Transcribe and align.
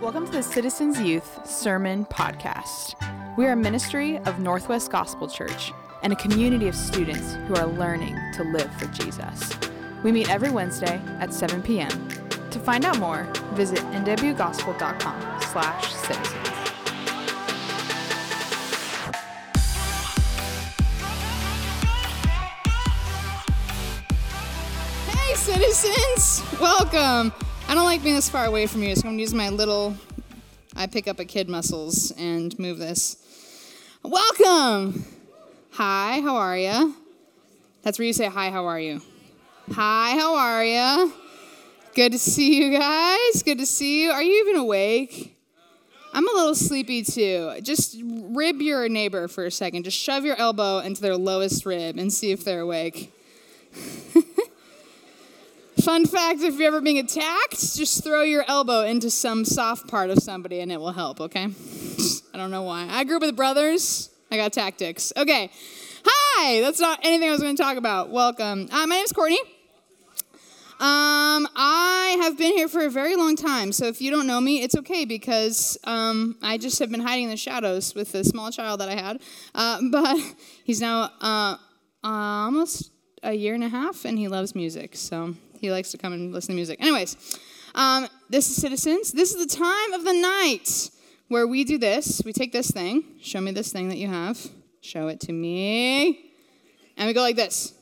Welcome 0.00 0.26
to 0.26 0.32
the 0.32 0.42
Citizens 0.42 1.00
Youth 1.00 1.46
Sermon 1.46 2.04
Podcast. 2.04 2.94
We 3.38 3.46
are 3.46 3.52
a 3.52 3.56
ministry 3.56 4.18
of 4.18 4.38
Northwest 4.38 4.90
Gospel 4.90 5.26
Church 5.26 5.72
and 6.02 6.12
a 6.12 6.16
community 6.16 6.68
of 6.68 6.74
students 6.74 7.34
who 7.48 7.54
are 7.54 7.66
learning 7.66 8.14
to 8.34 8.44
live 8.44 8.70
for 8.74 8.86
Jesus. 8.88 9.50
We 10.04 10.12
meet 10.12 10.28
every 10.30 10.50
Wednesday 10.50 11.00
at 11.18 11.32
7 11.32 11.62
p.m. 11.62 12.08
To 12.50 12.58
find 12.58 12.84
out 12.84 12.98
more, 12.98 13.24
visit 13.54 13.78
nwgospel.com 13.78 15.40
slash 15.40 15.94
citizens. 15.94 16.48
Hey, 25.08 25.34
citizens! 25.34 26.60
Welcome. 26.60 27.32
I 27.68 27.74
don't 27.74 27.84
like 27.84 28.02
being 28.02 28.14
this 28.14 28.28
far 28.28 28.44
away 28.44 28.68
from 28.68 28.84
you, 28.84 28.94
so 28.94 29.08
I'm 29.08 29.16
to 29.16 29.20
use 29.20 29.34
my 29.34 29.48
little 29.48 29.96
I 30.76 30.86
pick 30.86 31.08
up 31.08 31.18
a 31.18 31.24
kid 31.24 31.48
muscles 31.48 32.12
and 32.12 32.56
move 32.60 32.78
this. 32.78 33.16
Welcome! 34.04 35.04
Hi, 35.72 36.20
how 36.20 36.36
are 36.36 36.56
you? 36.56 36.94
That's 37.82 37.98
where 37.98 38.06
you 38.06 38.12
say, 38.12 38.26
Hi, 38.26 38.50
how 38.50 38.66
are 38.66 38.78
you? 38.78 39.02
Hi, 39.72 40.10
how 40.12 40.36
are 40.36 40.64
you? 40.64 41.12
Good 41.94 42.12
to 42.12 42.18
see 42.20 42.62
you 42.62 42.78
guys. 42.78 43.42
Good 43.42 43.58
to 43.58 43.66
see 43.66 44.04
you. 44.04 44.10
Are 44.12 44.22
you 44.22 44.46
even 44.46 44.60
awake? 44.60 45.36
I'm 46.14 46.28
a 46.28 46.32
little 46.32 46.54
sleepy 46.54 47.02
too. 47.02 47.58
Just 47.62 47.96
rib 48.00 48.60
your 48.60 48.88
neighbor 48.88 49.26
for 49.26 49.44
a 49.44 49.50
second. 49.50 49.82
Just 49.82 49.98
shove 49.98 50.24
your 50.24 50.36
elbow 50.36 50.78
into 50.78 51.02
their 51.02 51.16
lowest 51.16 51.66
rib 51.66 51.98
and 51.98 52.12
see 52.12 52.30
if 52.30 52.44
they're 52.44 52.60
awake. 52.60 53.12
Fun 55.86 56.04
fact 56.04 56.40
if 56.40 56.58
you're 56.58 56.66
ever 56.66 56.80
being 56.80 56.98
attacked, 56.98 57.76
just 57.76 58.02
throw 58.02 58.22
your 58.22 58.44
elbow 58.48 58.80
into 58.80 59.08
some 59.08 59.44
soft 59.44 59.86
part 59.86 60.10
of 60.10 60.18
somebody 60.18 60.58
and 60.58 60.72
it 60.72 60.80
will 60.80 60.90
help, 60.90 61.20
okay? 61.20 61.44
I 62.34 62.36
don't 62.36 62.50
know 62.50 62.62
why. 62.62 62.88
I 62.90 63.04
grew 63.04 63.18
up 63.18 63.22
with 63.22 63.36
brothers, 63.36 64.10
I 64.28 64.36
got 64.36 64.52
tactics. 64.52 65.12
Okay. 65.16 65.48
Hi, 66.04 66.60
that's 66.60 66.80
not 66.80 66.98
anything 67.04 67.28
I 67.28 67.30
was 67.30 67.40
going 67.40 67.56
to 67.56 67.62
talk 67.62 67.76
about. 67.76 68.10
Welcome. 68.10 68.68
Uh, 68.72 68.84
my 68.88 68.96
name 68.96 69.04
is 69.04 69.12
Courtney. 69.12 69.38
Um, 70.80 71.46
I 71.54 72.18
have 72.20 72.36
been 72.36 72.54
here 72.54 72.66
for 72.66 72.84
a 72.84 72.90
very 72.90 73.14
long 73.14 73.36
time, 73.36 73.70
so 73.70 73.84
if 73.86 74.00
you 74.00 74.10
don't 74.10 74.26
know 74.26 74.40
me, 74.40 74.62
it's 74.64 74.74
okay 74.78 75.04
because 75.04 75.78
um, 75.84 76.36
I 76.42 76.58
just 76.58 76.80
have 76.80 76.90
been 76.90 76.98
hiding 76.98 77.26
in 77.26 77.30
the 77.30 77.36
shadows 77.36 77.94
with 77.94 78.10
the 78.10 78.24
small 78.24 78.50
child 78.50 78.80
that 78.80 78.88
I 78.88 78.96
had. 78.96 79.22
Uh, 79.54 79.78
but 79.92 80.18
he's 80.64 80.80
now 80.80 81.12
uh, 81.20 81.58
almost 82.02 82.90
a 83.22 83.34
year 83.34 83.54
and 83.54 83.62
a 83.62 83.68
half, 83.68 84.04
and 84.04 84.18
he 84.18 84.26
loves 84.26 84.56
music, 84.56 84.96
so 84.96 85.36
he 85.60 85.70
likes 85.70 85.90
to 85.92 85.98
come 85.98 86.12
and 86.12 86.32
listen 86.32 86.48
to 86.48 86.56
music. 86.56 86.80
Anyways, 86.80 87.38
um, 87.74 88.08
this 88.30 88.48
is 88.48 88.56
Citizens. 88.56 89.12
This 89.12 89.34
is 89.34 89.46
the 89.46 89.56
time 89.56 89.92
of 89.92 90.04
the 90.04 90.12
night 90.12 90.90
where 91.28 91.46
we 91.46 91.64
do 91.64 91.78
this. 91.78 92.22
We 92.24 92.32
take 92.32 92.52
this 92.52 92.70
thing, 92.70 93.04
show 93.20 93.40
me 93.40 93.52
this 93.52 93.72
thing 93.72 93.88
that 93.88 93.98
you 93.98 94.08
have, 94.08 94.38
show 94.80 95.08
it 95.08 95.20
to 95.20 95.32
me, 95.32 96.32
and 96.96 97.06
we 97.06 97.12
go 97.12 97.20
like 97.20 97.36
this 97.36 97.74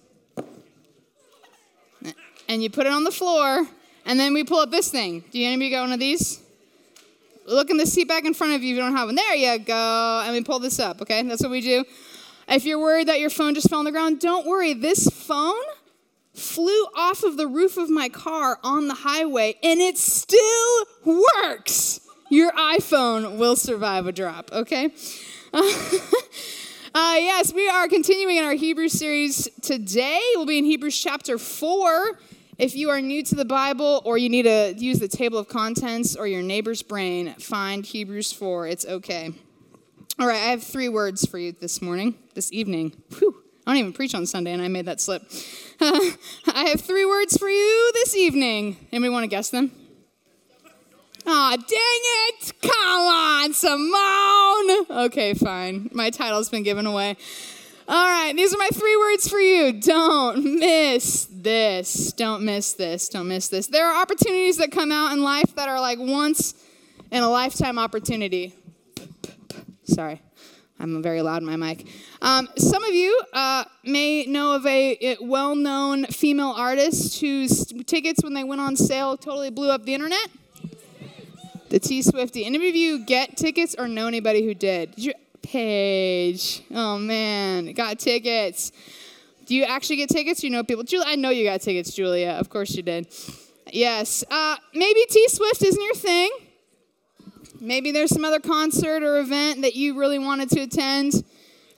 and 2.49 2.63
you 2.63 2.71
put 2.71 2.87
it 2.87 2.93
on 2.93 3.05
the 3.05 3.11
floor, 3.11 3.67
and 4.07 4.21
then 4.21 4.35
we 4.35 4.45
pull 4.45 4.59
up 4.59 4.71
this 4.71 4.91
thing. 4.91 5.25
Do 5.31 5.39
you 5.39 5.47
anybody 5.47 5.71
got 5.71 5.83
one 5.83 5.93
of 5.93 6.01
these? 6.01 6.41
Look 7.47 7.71
in 7.71 7.77
the 7.77 7.87
seat 7.87 8.09
back 8.09 8.25
in 8.25 8.35
front 8.35 8.55
of 8.55 8.63
you 8.63 8.71
if 8.71 8.77
you 8.77 8.83
don't 8.83 8.97
have 8.97 9.09
one. 9.09 9.15
There 9.15 9.35
you 9.35 9.59
go. 9.59 10.23
And 10.25 10.33
we 10.33 10.43
pull 10.43 10.59
this 10.59 10.79
up, 10.79 11.03
okay? 11.03 11.23
That's 11.23 11.43
what 11.43 11.51
we 11.51 11.61
do. 11.61 11.85
If 12.49 12.65
you're 12.65 12.79
worried 12.79 13.09
that 13.09 13.21
your 13.21 13.31
phone 13.31 13.55
just 13.55 13.69
fell 13.69 13.79
on 13.79 13.85
the 13.85 13.93
ground, 13.93 14.21
don't 14.21 14.47
worry. 14.47 14.73
This 14.73 15.09
phone 15.09 15.55
flew 16.35 16.87
off 16.97 17.23
of 17.23 17.37
the 17.37 17.47
roof 17.47 17.77
of 17.77 17.89
my 17.89 18.09
car 18.09 18.59
on 18.63 18.89
the 18.89 18.95
highway, 18.95 19.57
and 19.63 19.81
it 19.81 19.97
still 19.97 20.87
works. 21.05 22.01
Your 22.31 22.53
iPhone 22.53 23.39
will 23.39 23.57
survive 23.57 24.07
a 24.07 24.13
drop, 24.13 24.51
okay? 24.53 24.91
Uh, 26.97 27.17
yes, 27.19 27.53
we 27.53 27.69
are 27.69 27.89
continuing 27.89 28.37
in 28.37 28.45
our 28.45 28.53
Hebrews 28.53 28.93
series 28.93 29.49
today. 29.63 30.21
We'll 30.37 30.47
be 30.47 30.59
in 30.59 30.65
Hebrews 30.65 30.97
chapter 30.97 31.39
4. 31.39 32.21
If 32.57 32.77
you 32.77 32.91
are 32.91 33.01
new 33.01 33.25
to 33.25 33.35
the 33.35 33.45
Bible 33.45 34.01
or 34.05 34.17
you 34.17 34.29
need 34.29 34.45
to 34.45 34.75
use 34.77 35.01
the 35.01 35.09
table 35.09 35.41
of 35.41 35.49
contents 35.49 36.15
or 36.15 36.29
your 36.29 36.43
neighbor's 36.43 36.85
brain, 36.85 37.35
find 37.35 37.85
Hebrews 37.85 38.33
4. 38.33 38.69
It's 38.69 38.87
okay. 38.87 39.33
All 40.21 40.29
right, 40.29 40.37
I 40.37 40.51
have 40.51 40.63
three 40.63 40.89
words 40.89 41.27
for 41.27 41.37
you 41.37 41.51
this 41.51 41.83
morning, 41.83 42.15
this 42.35 42.53
evening. 42.53 42.93
Whew, 43.19 43.43
I 43.67 43.71
don't 43.71 43.79
even 43.79 43.93
preach 43.93 44.15
on 44.15 44.27
Sunday, 44.27 44.53
and 44.53 44.61
I 44.61 44.69
made 44.69 44.87
that 44.87 45.01
slip. 45.01 45.23
Uh, 45.81 46.01
I 46.55 46.65
have 46.69 46.81
three 46.81 47.05
words 47.05 47.37
for 47.37 47.49
you 47.49 47.91
this 47.95 48.15
evening. 48.15 48.77
Anybody 48.93 49.11
want 49.11 49.25
to 49.25 49.29
guess 49.29 49.51
them? 49.51 49.73
Aw, 51.27 51.53
oh, 51.53 51.57
dang 51.57 51.69
it! 51.69 52.53
Come 52.61 52.73
on, 52.73 53.55
Simone! 53.55 55.05
Okay, 55.07 55.33
fine. 55.33 55.89
My 55.93 56.11
title's 56.11 56.51
been 56.51 56.63
given 56.63 56.87
away. 56.87 57.17
All 57.89 58.07
right, 58.07 58.35
these 58.35 58.55
are 58.55 58.59
my 58.59 58.69
three 58.73 58.97
words 58.97 59.29
for 59.29 59.39
you. 59.39 59.73
Don't 59.73 60.59
miss 60.59 61.27
this. 61.31 62.13
Don't 62.13 62.43
miss 62.43 62.75
this. 62.75 63.09
Don't 63.09 63.29
miss 63.29 63.49
this. 63.49 63.67
There 63.67 63.87
are 63.87 64.01
opportunities 64.01 64.59
that 64.59 64.71
come 64.71 64.93
out 64.93 65.13
in 65.13 65.23
life 65.23 65.55
that 65.57 65.69
are 65.69 65.81
like 65.81 65.99
once 65.99 66.55
in 67.11 67.23
a 67.23 67.29
lifetime 67.29 67.79
opportunity. 67.79 68.55
Sorry, 69.85 70.21
I'm 70.85 71.03
very 71.03 71.23
loud 71.23 71.41
in 71.43 71.47
my 71.47 71.57
mic. 71.57 71.87
Um, 72.21 72.49
some 72.59 72.85
of 72.85 72.95
you 72.95 73.21
uh, 73.33 73.65
may 73.85 74.27
know 74.27 74.55
of 74.55 74.67
a 74.67 75.17
well 75.21 75.57
known 75.57 76.05
female 76.07 76.55
artist 76.57 77.21
whose 77.21 77.67
tickets, 77.87 78.23
when 78.23 78.35
they 78.35 78.45
went 78.45 78.61
on 78.61 78.77
sale, 78.77 79.17
totally 79.17 79.51
blew 79.51 79.71
up 79.71 79.85
the 79.85 79.95
internet. 79.95 80.29
The 81.71 81.81
T 81.81 82.03
Swifty. 82.03 82.45
Any 82.45 82.69
of 82.69 82.77
you 82.77 83.05
get 83.05 83.37
tickets 83.37 83.75
or 83.79 83.89
know 83.89 84.07
anybody 84.07 84.45
who 84.45 84.55
did? 84.55 84.95
Did 84.95 85.05
you? 85.05 85.13
Paige. 85.43 86.63
Oh 86.71 86.99
man, 86.99 87.73
got 87.73 87.99
tickets. 87.99 88.73
Do 89.47 89.55
you 89.55 89.65
actually 89.65 89.97
get 89.97 90.09
tickets? 90.09 90.43
You 90.43 90.51
know 90.51 90.65
people. 90.65 90.85
Julia, 90.85 91.07
I 91.09 91.17
know 91.17 91.31
you 91.31 91.45
got 91.45 91.61
tickets, 91.61 91.93
Julia. 91.95 92.31
Of 92.31 92.49
course 92.49 92.75
you 92.75 92.83
did. 92.83 93.09
Yes. 93.73 94.25
Uh, 94.31 94.57
maybe 94.75 95.05
T 95.09 95.29
Swift 95.29 95.63
isn't 95.63 95.83
your 95.83 95.95
thing. 95.95 96.31
Maybe 97.65 97.93
there's 97.93 98.11
some 98.11 98.27
other 98.27 98.41
concert 98.41 99.03
or 99.03 99.19
event 99.19 99.63
that 99.63 99.75
you 99.75 99.99
really 99.99 100.19
wanted 100.19 100.51
to 100.51 100.61
attend. 100.61 101.25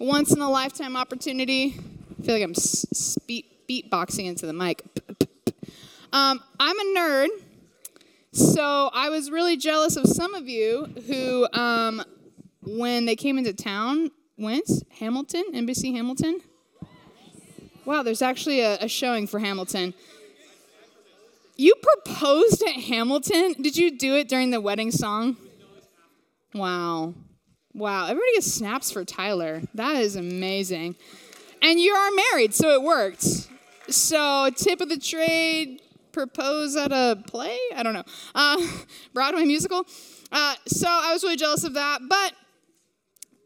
Once 0.00 0.34
in 0.34 0.40
a 0.40 0.50
lifetime 0.50 0.96
opportunity. 0.96 1.76
I 2.18 2.22
feel 2.24 2.34
like 2.34 2.42
I'm 2.42 2.54
beat, 3.28 3.68
beatboxing 3.68 4.26
into 4.26 4.46
the 4.46 4.52
mic. 4.52 4.82
Um, 6.12 6.42
I'm 6.58 6.78
a 6.78 6.98
nerd. 6.98 7.28
So 8.32 8.90
I 8.92 9.10
was 9.10 9.30
really 9.30 9.56
jealous 9.56 9.96
of 9.96 10.06
some 10.08 10.34
of 10.34 10.48
you 10.48 10.86
who, 11.06 11.46
um, 11.52 12.02
when 12.62 13.06
they 13.06 13.14
came 13.14 13.38
into 13.38 13.52
town, 13.52 14.10
went 14.36 14.68
Hamilton, 14.98 15.44
NBC 15.54 15.94
Hamilton. 15.94 16.40
Wow, 17.84 18.02
there's 18.02 18.22
actually 18.22 18.60
a, 18.60 18.76
a 18.78 18.88
showing 18.88 19.28
for 19.28 19.38
Hamilton. 19.38 19.94
You 21.54 21.74
proposed 21.76 22.62
at 22.62 22.74
Hamilton? 22.74 23.54
Did 23.62 23.76
you 23.76 23.96
do 23.96 24.16
it 24.16 24.28
during 24.28 24.50
the 24.50 24.60
wedding 24.60 24.90
song? 24.90 25.36
Wow. 26.56 27.12
Wow. 27.74 28.04
Everybody 28.04 28.32
gets 28.34 28.50
snaps 28.50 28.90
for 28.90 29.04
Tyler. 29.04 29.60
That 29.74 29.96
is 29.96 30.16
amazing. 30.16 30.96
And 31.60 31.78
you 31.78 31.92
are 31.92 32.10
married, 32.32 32.54
so 32.54 32.70
it 32.70 32.82
worked. 32.82 33.48
So, 33.90 34.50
tip 34.56 34.80
of 34.80 34.88
the 34.88 34.98
trade 34.98 35.82
propose 36.12 36.74
at 36.76 36.92
a 36.92 37.22
play? 37.26 37.58
I 37.74 37.82
don't 37.82 37.92
know. 37.92 38.04
Uh, 38.34 38.66
Broadway 39.14 39.44
musical. 39.44 39.86
Uh, 40.32 40.54
so 40.66 40.88
I 40.88 41.12
was 41.12 41.22
really 41.22 41.36
jealous 41.36 41.62
of 41.64 41.74
that. 41.74 42.00
But, 42.08 42.32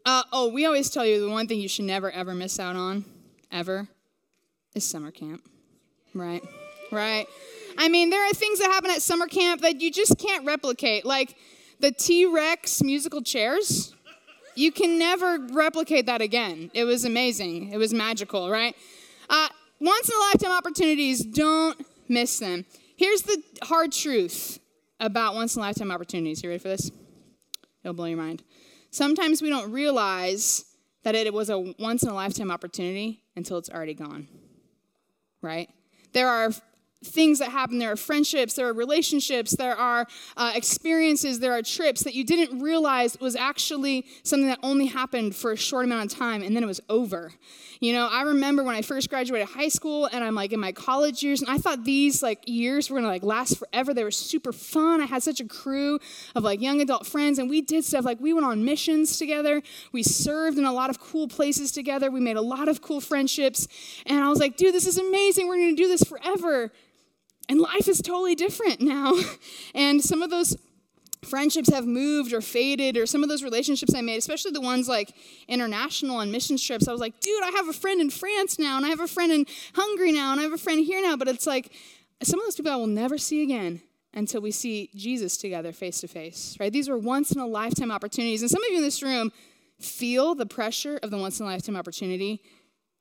uh, 0.05 0.23
oh, 0.31 0.47
we 0.47 0.65
always 0.65 0.89
tell 0.89 1.05
you 1.05 1.19
the 1.19 1.29
one 1.29 1.47
thing 1.47 1.59
you 1.59 1.67
should 1.67 1.85
never, 1.85 2.09
ever 2.09 2.33
miss 2.33 2.59
out 2.61 2.77
on, 2.77 3.03
ever, 3.51 3.89
is 4.73 4.85
summer 4.85 5.11
camp. 5.11 5.43
Right? 6.13 6.43
Right? 6.91 7.27
I 7.77 7.89
mean, 7.89 8.09
there 8.09 8.25
are 8.25 8.33
things 8.33 8.59
that 8.59 8.71
happen 8.71 8.89
at 8.89 9.01
summer 9.01 9.27
camp 9.27 9.61
that 9.61 9.81
you 9.81 9.91
just 9.91 10.17
can't 10.17 10.45
replicate. 10.45 11.05
Like 11.05 11.35
the 11.81 11.91
T 11.91 12.25
Rex 12.25 12.81
musical 12.81 13.21
chairs. 13.21 13.95
You 14.55 14.71
can 14.71 14.99
never 14.99 15.39
replicate 15.51 16.05
that 16.07 16.21
again. 16.21 16.71
It 16.73 16.83
was 16.83 17.05
amazing. 17.05 17.71
It 17.71 17.77
was 17.77 17.93
magical, 17.93 18.49
right? 18.49 18.75
Uh, 19.29 19.47
once 19.79 20.09
in 20.09 20.15
a 20.15 20.19
lifetime 20.19 20.51
opportunities, 20.51 21.25
don't 21.25 21.83
miss 22.07 22.39
them. 22.39 22.65
Here's 22.97 23.23
the 23.23 23.41
hard 23.63 23.91
truth 23.91 24.59
about 24.99 25.35
once 25.35 25.55
in 25.55 25.61
a 25.61 25.65
lifetime 25.65 25.91
opportunities. 25.91 26.43
You 26.43 26.49
ready 26.49 26.59
for 26.59 26.67
this? 26.67 26.91
It'll 27.83 27.93
blow 27.93 28.05
your 28.05 28.17
mind. 28.17 28.43
Sometimes 28.91 29.41
we 29.41 29.49
don't 29.49 29.71
realize 29.71 30.65
that 31.03 31.15
it 31.15 31.33
was 31.33 31.49
a 31.49 31.57
once 31.57 32.03
in 32.03 32.09
a 32.09 32.13
lifetime 32.13 32.51
opportunity 32.51 33.23
until 33.35 33.57
it's 33.57 33.69
already 33.69 33.93
gone. 33.93 34.27
Right? 35.41 35.69
There 36.13 36.27
are 36.27 36.51
things 37.03 37.39
that 37.39 37.49
happen. 37.49 37.79
There 37.79 37.91
are 37.91 37.95
friendships, 37.95 38.53
there 38.53 38.67
are 38.67 38.73
relationships, 38.73 39.55
there 39.55 39.75
are 39.75 40.07
uh, 40.37 40.51
experiences, 40.53 41.39
there 41.39 41.53
are 41.53 41.61
trips 41.63 42.03
that 42.03 42.13
you 42.13 42.23
didn't 42.23 42.59
realize 42.59 43.19
was 43.19 43.35
actually 43.35 44.05
something 44.23 44.47
that 44.47 44.59
only 44.61 44.85
happened 44.85 45.35
for 45.35 45.51
a 45.51 45.57
short 45.57 45.85
amount 45.85 46.11
of 46.11 46.17
time 46.17 46.43
and 46.43 46.55
then 46.55 46.63
it 46.63 46.67
was 46.67 46.81
over. 46.89 47.31
You 47.79 47.93
know, 47.93 48.07
I 48.07 48.21
remember 48.21 48.63
when 48.63 48.75
I 48.75 48.83
first 48.83 49.09
graduated 49.09 49.47
high 49.47 49.69
school 49.69 50.05
and 50.05 50.23
I'm 50.23 50.35
like 50.35 50.53
in 50.53 50.59
my 50.59 50.71
college 50.71 51.23
years 51.23 51.41
and 51.41 51.49
I 51.49 51.57
thought 51.57 51.83
these 51.83 52.21
like 52.21 52.47
years 52.47 52.91
were 52.91 52.97
gonna 52.97 53.07
like 53.07 53.23
last 53.23 53.57
forever. 53.57 53.91
They 53.91 54.03
were 54.03 54.11
super 54.11 54.53
fun. 54.53 55.01
I 55.01 55.05
had 55.05 55.23
such 55.23 55.39
a 55.39 55.45
crew 55.45 55.97
of 56.35 56.43
like 56.43 56.61
young 56.61 56.81
adult 56.81 57.07
friends 57.07 57.39
and 57.39 57.49
we 57.49 57.61
did 57.61 57.83
stuff 57.83 58.05
like 58.05 58.19
we 58.21 58.33
went 58.33 58.45
on 58.45 58.63
missions 58.63 59.17
together. 59.17 59.63
We 59.91 60.03
served 60.03 60.59
in 60.59 60.65
a 60.65 60.71
lot 60.71 60.91
of 60.91 60.99
cool 60.99 61.27
places 61.27 61.71
together. 61.71 62.11
We 62.11 62.19
made 62.19 62.37
a 62.37 62.41
lot 62.41 62.67
of 62.67 62.81
cool 62.81 63.01
friendships. 63.01 63.67
And 64.05 64.23
I 64.23 64.29
was 64.29 64.39
like, 64.39 64.57
dude, 64.57 64.75
this 64.75 64.85
is 64.85 64.99
amazing. 64.99 65.47
We're 65.47 65.57
gonna 65.57 65.75
do 65.75 65.87
this 65.87 66.03
forever. 66.03 66.71
And 67.49 67.59
life 67.59 67.87
is 67.87 68.01
totally 68.01 68.35
different 68.35 68.81
now. 68.81 69.13
and 69.75 70.01
some 70.01 70.21
of 70.21 70.29
those 70.29 70.55
friendships 71.23 71.69
have 71.69 71.85
moved 71.85 72.33
or 72.33 72.41
faded, 72.41 72.97
or 72.97 73.05
some 73.05 73.23
of 73.23 73.29
those 73.29 73.43
relationships 73.43 73.93
I 73.93 74.01
made, 74.01 74.17
especially 74.17 74.51
the 74.51 74.61
ones 74.61 74.87
like 74.87 75.13
international 75.47 76.19
and 76.19 76.31
mission 76.31 76.57
trips, 76.57 76.87
I 76.87 76.91
was 76.91 77.01
like, 77.01 77.19
dude, 77.19 77.43
I 77.43 77.51
have 77.51 77.67
a 77.67 77.73
friend 77.73 78.01
in 78.01 78.09
France 78.09 78.57
now, 78.57 78.77
and 78.77 78.85
I 78.85 78.89
have 78.89 78.99
a 78.99 79.07
friend 79.07 79.31
in 79.31 79.45
Hungary 79.75 80.11
now, 80.11 80.31
and 80.31 80.39
I 80.39 80.43
have 80.43 80.53
a 80.53 80.57
friend 80.57 80.83
here 80.83 81.01
now. 81.01 81.15
But 81.15 81.27
it's 81.27 81.45
like 81.45 81.71
some 82.23 82.39
of 82.39 82.45
those 82.45 82.55
people 82.55 82.71
I 82.71 82.75
will 82.75 82.87
never 82.87 83.17
see 83.17 83.43
again 83.43 83.81
until 84.13 84.41
we 84.41 84.51
see 84.51 84.89
Jesus 84.95 85.37
together 85.37 85.71
face 85.71 86.01
to 86.01 86.07
face, 86.07 86.57
right? 86.59 86.73
These 86.73 86.89
were 86.89 86.97
once 86.97 87.31
in 87.31 87.39
a 87.39 87.47
lifetime 87.47 87.91
opportunities. 87.91 88.41
And 88.41 88.51
some 88.51 88.63
of 88.63 88.69
you 88.69 88.77
in 88.77 88.83
this 88.83 89.01
room 89.01 89.31
feel 89.79 90.35
the 90.35 90.45
pressure 90.45 90.99
of 91.01 91.11
the 91.11 91.17
once 91.17 91.39
in 91.39 91.45
a 91.45 91.49
lifetime 91.49 91.77
opportunity 91.77 92.41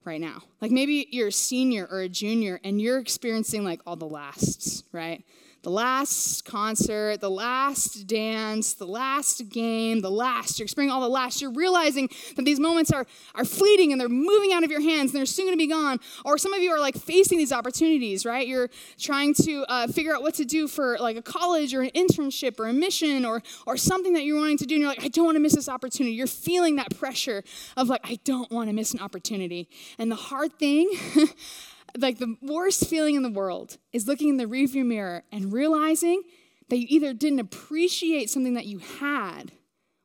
right 0.05 0.21
now. 0.21 0.43
Like 0.61 0.71
maybe 0.71 1.07
you're 1.11 1.29
a 1.29 1.33
senior 1.33 1.87
or 1.91 2.01
a 2.01 2.09
junior 2.09 2.61
and 2.65 2.81
you're 2.81 2.99
experiencing 2.99 3.65
like 3.65 3.81
all 3.87 3.97
the 3.97 4.07
lasts, 4.07 4.85
right? 4.93 5.25
The 5.63 5.71
last 5.71 6.45
concert, 6.45 7.21
the 7.21 7.31
last 7.31 8.07
dance, 8.07 8.73
the 8.75 8.87
last 8.87 9.49
game, 9.51 10.01
the 10.01 10.11
last. 10.11 10.59
You're 10.59 10.65
experiencing 10.65 10.95
all 10.95 11.03
the 11.03 11.09
last. 11.09 11.43
You're 11.43 11.53
realizing 11.53 12.09
that 12.37 12.45
these 12.45 12.59
moments 12.59 12.91
are, 12.91 13.07
are 13.35 13.45
fleeting 13.45 13.93
and 13.93 14.01
they're 14.01 14.09
moving 14.09 14.53
out 14.53 14.65
of 14.65 14.71
your 14.71 14.81
hands 14.81 15.13
and 15.13 15.19
they're 15.19 15.27
soon 15.27 15.47
going 15.47 15.55
to 15.55 15.63
be 15.63 15.67
gone. 15.67 15.99
Or 16.25 16.39
some 16.39 16.55
of 16.55 16.63
you 16.63 16.71
are 16.71 16.81
like 16.81 16.97
facing 16.97 17.37
these 17.37 17.53
opportunities, 17.53 18.25
right? 18.25 18.47
You're 18.47 18.71
trying 18.99 19.35
to 19.35 19.65
uh, 19.69 19.87
figure 19.89 20.15
out 20.15 20.23
what 20.23 20.35
to 20.35 20.45
do 20.45 20.67
for 20.67 20.97
like 20.99 21.17
a 21.17 21.23
college 21.23 21.75
or 21.75 21.83
an 21.83 21.91
internship 21.91 22.59
or 22.59 22.67
a 22.67 22.73
mission 22.73 23.27
or, 23.27 23.43
or 23.67 23.77
something 23.77 24.15
that 24.15 24.25
you're 24.25 24.39
wanting 24.39 24.59
to 24.59 24.67
do. 24.67 24.77
And 24.77 24.81
you're 24.81 24.91
like, 24.91 25.05
I 25.05 25.09
don't 25.09 25.27
want 25.27 25.37
to 25.37 25.41
miss 25.41 25.55
this 25.55 25.69
opportunity. 25.69 26.15
You're 26.15 26.27
feeling 26.27 26.77
that 26.77 26.97
pressure 26.97 27.45
of 27.77 27.89
like, 27.89 28.01
I 28.05 28.19
don't 28.25 28.51
want 28.51 28.71
to 28.71 28.73
miss 28.73 28.95
an 28.95 29.01
opportunity. 29.01 29.69
And 29.99 30.11
the 30.11 30.17
hard 30.17 30.59
thing, 30.59 30.91
like 31.99 32.19
the 32.19 32.37
worst 32.43 32.87
feeling 32.87 33.17
in 33.17 33.23
the 33.23 33.31
world 33.31 33.79
is 33.93 34.07
looking 34.07 34.29
in 34.29 34.37
the 34.37 34.47
rearview 34.47 34.85
mirror 34.85 35.25
and 35.33 35.53
realizing 35.53 36.23
that 36.69 36.79
you 36.79 36.87
either 36.89 37.13
didn't 37.13 37.41
appreciate 37.41 38.31
something 38.31 38.55
that 38.55 38.67
you 38.67 38.79
had 38.79 39.53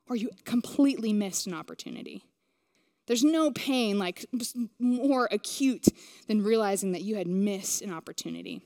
or 0.08 0.16
you 0.16 0.30
completely 0.44 1.14
missed 1.14 1.48
an 1.48 1.54
opportunity. 1.54 2.24
There's 3.08 3.24
no 3.24 3.52
pain 3.52 4.00
like 4.00 4.26
more 4.80 5.28
acute 5.32 5.88
than 6.28 6.44
realizing 6.44 6.94
that 6.94 7.04
you 7.04 7.16
had 7.16 7.28
missed 7.28 7.82
an 7.82 7.94
opportunity. 7.94 8.62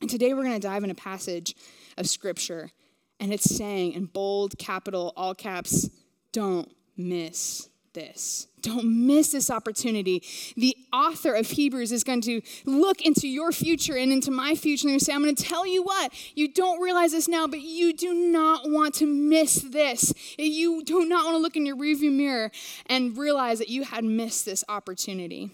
And 0.00 0.08
today 0.08 0.32
we're 0.32 0.44
going 0.44 0.60
to 0.60 0.60
dive 0.60 0.84
in 0.84 0.90
a 0.90 0.94
passage 0.94 1.54
of 1.96 2.08
scripture 2.08 2.70
and 3.18 3.32
it's 3.32 3.56
saying 3.56 3.92
in 3.92 4.06
bold 4.06 4.58
capital 4.58 5.12
all 5.16 5.34
caps 5.34 5.88
don't 6.32 6.70
miss 6.96 7.68
this. 7.94 8.46
Don't 8.66 9.06
miss 9.06 9.30
this 9.30 9.48
opportunity. 9.48 10.24
The 10.56 10.76
author 10.92 11.32
of 11.34 11.46
Hebrews 11.46 11.92
is 11.92 12.02
going 12.02 12.20
to 12.22 12.42
look 12.64 13.00
into 13.00 13.28
your 13.28 13.52
future 13.52 13.96
and 13.96 14.10
into 14.10 14.32
my 14.32 14.56
future 14.56 14.88
and 14.88 15.00
say, 15.00 15.12
I'm 15.12 15.22
going 15.22 15.36
to 15.36 15.44
tell 15.44 15.64
you 15.64 15.84
what, 15.84 16.12
you 16.34 16.52
don't 16.52 16.80
realize 16.80 17.12
this 17.12 17.28
now, 17.28 17.46
but 17.46 17.60
you 17.60 17.92
do 17.92 18.12
not 18.12 18.68
want 18.68 18.94
to 18.94 19.06
miss 19.06 19.62
this. 19.62 20.12
You 20.36 20.82
do 20.82 21.04
not 21.04 21.26
want 21.26 21.36
to 21.36 21.38
look 21.38 21.54
in 21.54 21.64
your 21.64 21.76
rearview 21.76 22.12
mirror 22.12 22.50
and 22.86 23.16
realize 23.16 23.60
that 23.60 23.68
you 23.68 23.84
had 23.84 24.02
missed 24.02 24.44
this 24.44 24.64
opportunity. 24.68 25.52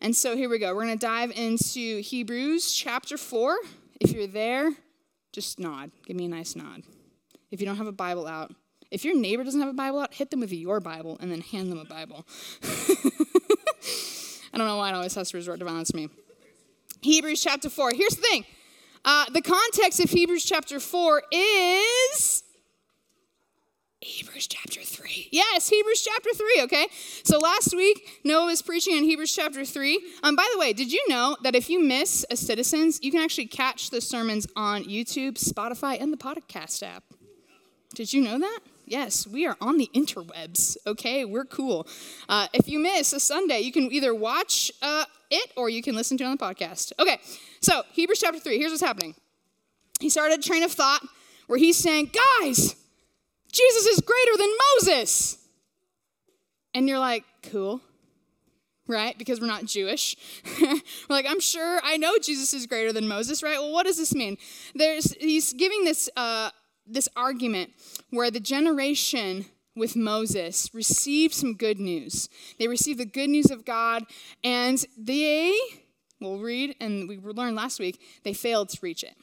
And 0.00 0.16
so 0.16 0.34
here 0.34 0.48
we 0.48 0.58
go. 0.58 0.74
We're 0.74 0.86
going 0.86 0.98
to 0.98 1.06
dive 1.06 1.32
into 1.36 2.00
Hebrews 2.00 2.72
chapter 2.72 3.18
4. 3.18 3.58
If 4.00 4.12
you're 4.12 4.26
there, 4.26 4.72
just 5.30 5.60
nod. 5.60 5.90
Give 6.06 6.16
me 6.16 6.24
a 6.24 6.28
nice 6.28 6.56
nod. 6.56 6.84
If 7.50 7.60
you 7.60 7.66
don't 7.66 7.76
have 7.76 7.86
a 7.86 7.92
Bible 7.92 8.26
out, 8.26 8.54
if 8.90 9.04
your 9.04 9.16
neighbor 9.16 9.44
doesn't 9.44 9.60
have 9.60 9.70
a 9.70 9.74
Bible 9.74 10.00
out, 10.00 10.14
hit 10.14 10.30
them 10.30 10.40
with 10.40 10.52
your 10.52 10.80
Bible 10.80 11.16
and 11.20 11.30
then 11.30 11.40
hand 11.40 11.70
them 11.70 11.78
a 11.78 11.84
Bible. 11.84 12.26
I 14.52 14.58
don't 14.58 14.66
know 14.66 14.76
why 14.76 14.90
it 14.90 14.94
always 14.94 15.14
has 15.14 15.30
to 15.30 15.36
resort 15.36 15.60
to 15.60 15.64
violence 15.64 15.90
to 15.90 15.96
me. 15.96 16.08
Hebrews 17.02 17.42
chapter 17.42 17.70
4. 17.70 17.92
Here's 17.94 18.16
the 18.16 18.22
thing 18.22 18.44
uh, 19.04 19.26
the 19.30 19.42
context 19.42 20.00
of 20.00 20.10
Hebrews 20.10 20.44
chapter 20.44 20.80
4 20.80 21.22
is. 21.32 22.42
Hebrews 24.02 24.46
chapter 24.46 24.80
3. 24.80 25.28
Yes, 25.30 25.68
Hebrews 25.68 26.02
chapter 26.02 26.30
3, 26.32 26.62
okay? 26.62 26.86
So 27.22 27.38
last 27.38 27.76
week, 27.76 28.20
Noah 28.24 28.46
was 28.46 28.62
preaching 28.62 28.96
in 28.96 29.04
Hebrews 29.04 29.34
chapter 29.34 29.62
3. 29.62 30.00
Um, 30.22 30.34
by 30.34 30.48
the 30.54 30.58
way, 30.58 30.72
did 30.72 30.90
you 30.90 31.04
know 31.08 31.36
that 31.42 31.54
if 31.54 31.68
you 31.68 31.84
miss 31.84 32.24
a 32.30 32.36
Citizens, 32.36 32.98
you 33.02 33.12
can 33.12 33.20
actually 33.20 33.46
catch 33.46 33.90
the 33.90 34.00
sermons 34.00 34.46
on 34.56 34.84
YouTube, 34.84 35.32
Spotify, 35.32 36.00
and 36.00 36.10
the 36.10 36.16
podcast 36.16 36.82
app? 36.82 37.04
Did 37.94 38.12
you 38.14 38.22
know 38.22 38.38
that? 38.38 38.60
Yes, 38.90 39.24
we 39.24 39.46
are 39.46 39.56
on 39.60 39.78
the 39.78 39.88
interwebs, 39.94 40.76
okay? 40.84 41.24
We're 41.24 41.44
cool. 41.44 41.86
Uh, 42.28 42.48
if 42.52 42.68
you 42.68 42.80
miss 42.80 43.12
a 43.12 43.20
Sunday, 43.20 43.60
you 43.60 43.70
can 43.70 43.84
either 43.92 44.12
watch 44.12 44.72
uh, 44.82 45.04
it 45.30 45.52
or 45.56 45.70
you 45.70 45.80
can 45.80 45.94
listen 45.94 46.18
to 46.18 46.24
it 46.24 46.26
on 46.26 46.36
the 46.36 46.44
podcast. 46.44 46.90
Okay, 46.98 47.20
so 47.60 47.84
Hebrews 47.92 48.18
chapter 48.18 48.40
3, 48.40 48.58
here's 48.58 48.72
what's 48.72 48.82
happening. 48.82 49.14
He 50.00 50.08
started 50.08 50.40
a 50.40 50.42
train 50.42 50.64
of 50.64 50.72
thought 50.72 51.02
where 51.46 51.56
he's 51.56 51.76
saying, 51.76 52.10
Guys, 52.40 52.74
Jesus 53.52 53.86
is 53.86 54.00
greater 54.00 54.36
than 54.36 54.50
Moses. 54.74 55.38
And 56.74 56.88
you're 56.88 56.98
like, 56.98 57.22
Cool 57.44 57.80
right? 58.88 59.16
Because 59.16 59.40
we're 59.40 59.46
not 59.46 59.66
Jewish. 59.66 60.16
we're 60.60 60.80
like, 61.08 61.24
I'm 61.28 61.38
sure 61.38 61.80
I 61.84 61.96
know 61.96 62.18
Jesus 62.18 62.52
is 62.52 62.66
greater 62.66 62.92
than 62.92 63.06
Moses, 63.06 63.40
right? 63.40 63.56
Well, 63.56 63.70
what 63.70 63.86
does 63.86 63.96
this 63.96 64.12
mean? 64.16 64.36
There's 64.74 65.12
he's 65.12 65.52
giving 65.52 65.84
this 65.84 66.10
uh, 66.16 66.50
this 66.92 67.08
argument 67.16 67.70
where 68.10 68.30
the 68.30 68.40
generation 68.40 69.46
with 69.76 69.96
Moses 69.96 70.68
received 70.74 71.34
some 71.34 71.54
good 71.54 71.78
news. 71.78 72.28
They 72.58 72.68
received 72.68 73.00
the 73.00 73.06
good 73.06 73.30
news 73.30 73.50
of 73.50 73.64
God, 73.64 74.04
and 74.42 74.84
they, 74.98 75.56
we'll 76.20 76.38
read 76.38 76.76
and 76.80 77.08
we 77.08 77.18
learned 77.18 77.56
last 77.56 77.78
week, 77.78 78.00
they 78.24 78.32
failed 78.32 78.68
to 78.70 78.78
reach 78.82 79.02
it. 79.02 79.16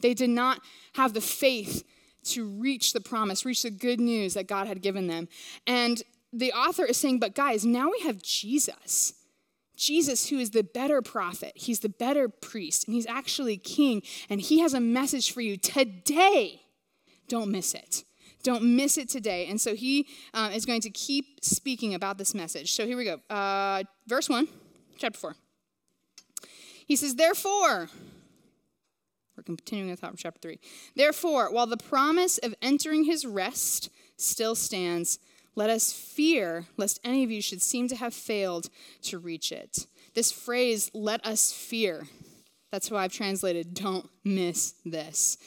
They 0.00 0.14
did 0.14 0.30
not 0.30 0.60
have 0.94 1.14
the 1.14 1.20
faith 1.20 1.84
to 2.24 2.46
reach 2.46 2.92
the 2.92 3.00
promise, 3.00 3.44
reach 3.44 3.62
the 3.62 3.70
good 3.70 4.00
news 4.00 4.34
that 4.34 4.46
God 4.46 4.66
had 4.66 4.82
given 4.82 5.06
them. 5.06 5.28
And 5.66 6.02
the 6.32 6.52
author 6.52 6.84
is 6.84 6.96
saying, 6.96 7.18
but 7.18 7.34
guys, 7.34 7.64
now 7.64 7.90
we 7.90 8.00
have 8.04 8.22
Jesus. 8.22 9.14
Jesus, 9.76 10.28
who 10.28 10.38
is 10.38 10.50
the 10.50 10.62
better 10.62 11.02
prophet, 11.02 11.52
he's 11.54 11.80
the 11.80 11.88
better 11.88 12.28
priest, 12.28 12.86
and 12.86 12.94
he's 12.94 13.06
actually 13.06 13.56
king, 13.56 14.02
and 14.28 14.40
he 14.40 14.60
has 14.60 14.74
a 14.74 14.80
message 14.80 15.32
for 15.32 15.40
you 15.40 15.56
today 15.56 16.62
don't 17.32 17.50
miss 17.50 17.72
it. 17.72 18.04
Don't 18.42 18.62
miss 18.62 18.98
it 18.98 19.08
today. 19.08 19.46
And 19.46 19.58
so 19.58 19.74
he 19.74 20.06
uh, 20.34 20.50
is 20.52 20.66
going 20.66 20.82
to 20.82 20.90
keep 20.90 21.42
speaking 21.42 21.94
about 21.94 22.18
this 22.18 22.34
message. 22.34 22.74
So 22.74 22.84
here 22.84 22.98
we 22.98 23.04
go. 23.04 23.20
Uh, 23.34 23.84
verse 24.06 24.28
1, 24.28 24.46
chapter 24.98 25.18
4. 25.18 25.34
He 26.86 26.94
says, 26.94 27.14
Therefore, 27.14 27.88
we're 29.34 29.42
continuing 29.44 29.90
the 29.90 29.96
top 29.96 30.12
of 30.12 30.18
chapter 30.18 30.40
3. 30.40 30.60
Therefore, 30.94 31.50
while 31.50 31.66
the 31.66 31.78
promise 31.78 32.36
of 32.36 32.54
entering 32.60 33.04
his 33.04 33.24
rest 33.24 33.88
still 34.18 34.54
stands, 34.54 35.18
let 35.54 35.70
us 35.70 35.90
fear 35.90 36.66
lest 36.76 37.00
any 37.02 37.24
of 37.24 37.30
you 37.30 37.40
should 37.40 37.62
seem 37.62 37.88
to 37.88 37.96
have 37.96 38.12
failed 38.12 38.68
to 39.04 39.18
reach 39.18 39.52
it. 39.52 39.86
This 40.14 40.30
phrase, 40.30 40.90
let 40.92 41.24
us 41.24 41.50
fear, 41.50 42.08
that's 42.70 42.90
why 42.90 43.04
I've 43.04 43.12
translated, 43.12 43.72
don't 43.72 44.10
miss 44.22 44.74
this. 44.84 45.38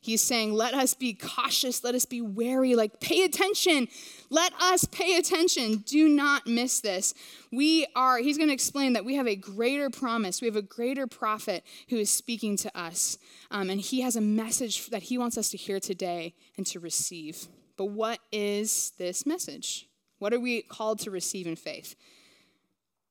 He's 0.00 0.22
saying, 0.22 0.52
let 0.52 0.74
us 0.74 0.94
be 0.94 1.14
cautious, 1.14 1.82
let 1.84 1.94
us 1.94 2.04
be 2.04 2.20
wary, 2.20 2.74
like 2.74 3.00
pay 3.00 3.24
attention. 3.24 3.88
Let 4.30 4.52
us 4.60 4.84
pay 4.84 5.16
attention. 5.16 5.78
Do 5.86 6.08
not 6.08 6.46
miss 6.46 6.80
this. 6.80 7.14
We 7.50 7.86
are, 7.96 8.18
he's 8.18 8.36
going 8.36 8.48
to 8.48 8.54
explain 8.54 8.92
that 8.92 9.04
we 9.04 9.14
have 9.16 9.26
a 9.26 9.36
greater 9.36 9.90
promise. 9.90 10.40
We 10.40 10.46
have 10.46 10.56
a 10.56 10.62
greater 10.62 11.06
prophet 11.06 11.64
who 11.88 11.96
is 11.96 12.10
speaking 12.10 12.56
to 12.58 12.78
us. 12.78 13.18
Um, 13.50 13.70
and 13.70 13.80
he 13.80 14.02
has 14.02 14.16
a 14.16 14.20
message 14.20 14.88
that 14.90 15.04
he 15.04 15.18
wants 15.18 15.38
us 15.38 15.48
to 15.50 15.56
hear 15.56 15.80
today 15.80 16.34
and 16.56 16.66
to 16.66 16.80
receive. 16.80 17.48
But 17.76 17.86
what 17.86 18.18
is 18.32 18.92
this 18.98 19.24
message? 19.24 19.88
What 20.18 20.34
are 20.34 20.40
we 20.40 20.62
called 20.62 20.98
to 21.00 21.10
receive 21.10 21.46
in 21.46 21.56
faith? 21.56 21.94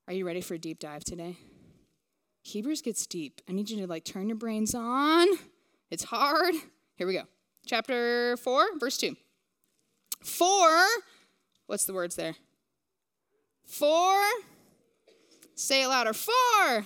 Are 0.07 0.13
you 0.13 0.25
ready 0.25 0.41
for 0.41 0.53
a 0.53 0.59
deep 0.59 0.79
dive 0.79 1.03
today? 1.03 1.37
Hebrews 2.43 2.81
gets 2.81 3.05
deep. 3.07 3.41
I 3.49 3.51
need 3.51 3.69
you 3.69 3.77
to 3.81 3.87
like 3.87 4.05
turn 4.05 4.29
your 4.29 4.37
brains 4.37 4.73
on. 4.73 5.27
It's 5.89 6.03
hard. 6.03 6.55
Here 6.97 7.07
we 7.07 7.13
go. 7.13 7.23
Chapter 7.65 8.37
4, 8.37 8.79
verse 8.79 8.97
2. 8.97 9.15
For, 10.21 10.85
what's 11.67 11.85
the 11.85 11.93
words 11.93 12.15
there? 12.15 12.35
For, 13.65 14.19
say 15.55 15.83
it 15.83 15.87
louder. 15.87 16.13
For, 16.13 16.85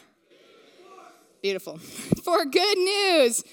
Beautiful. 1.42 1.78
For 2.24 2.46
good 2.46 2.78
news 2.78 3.44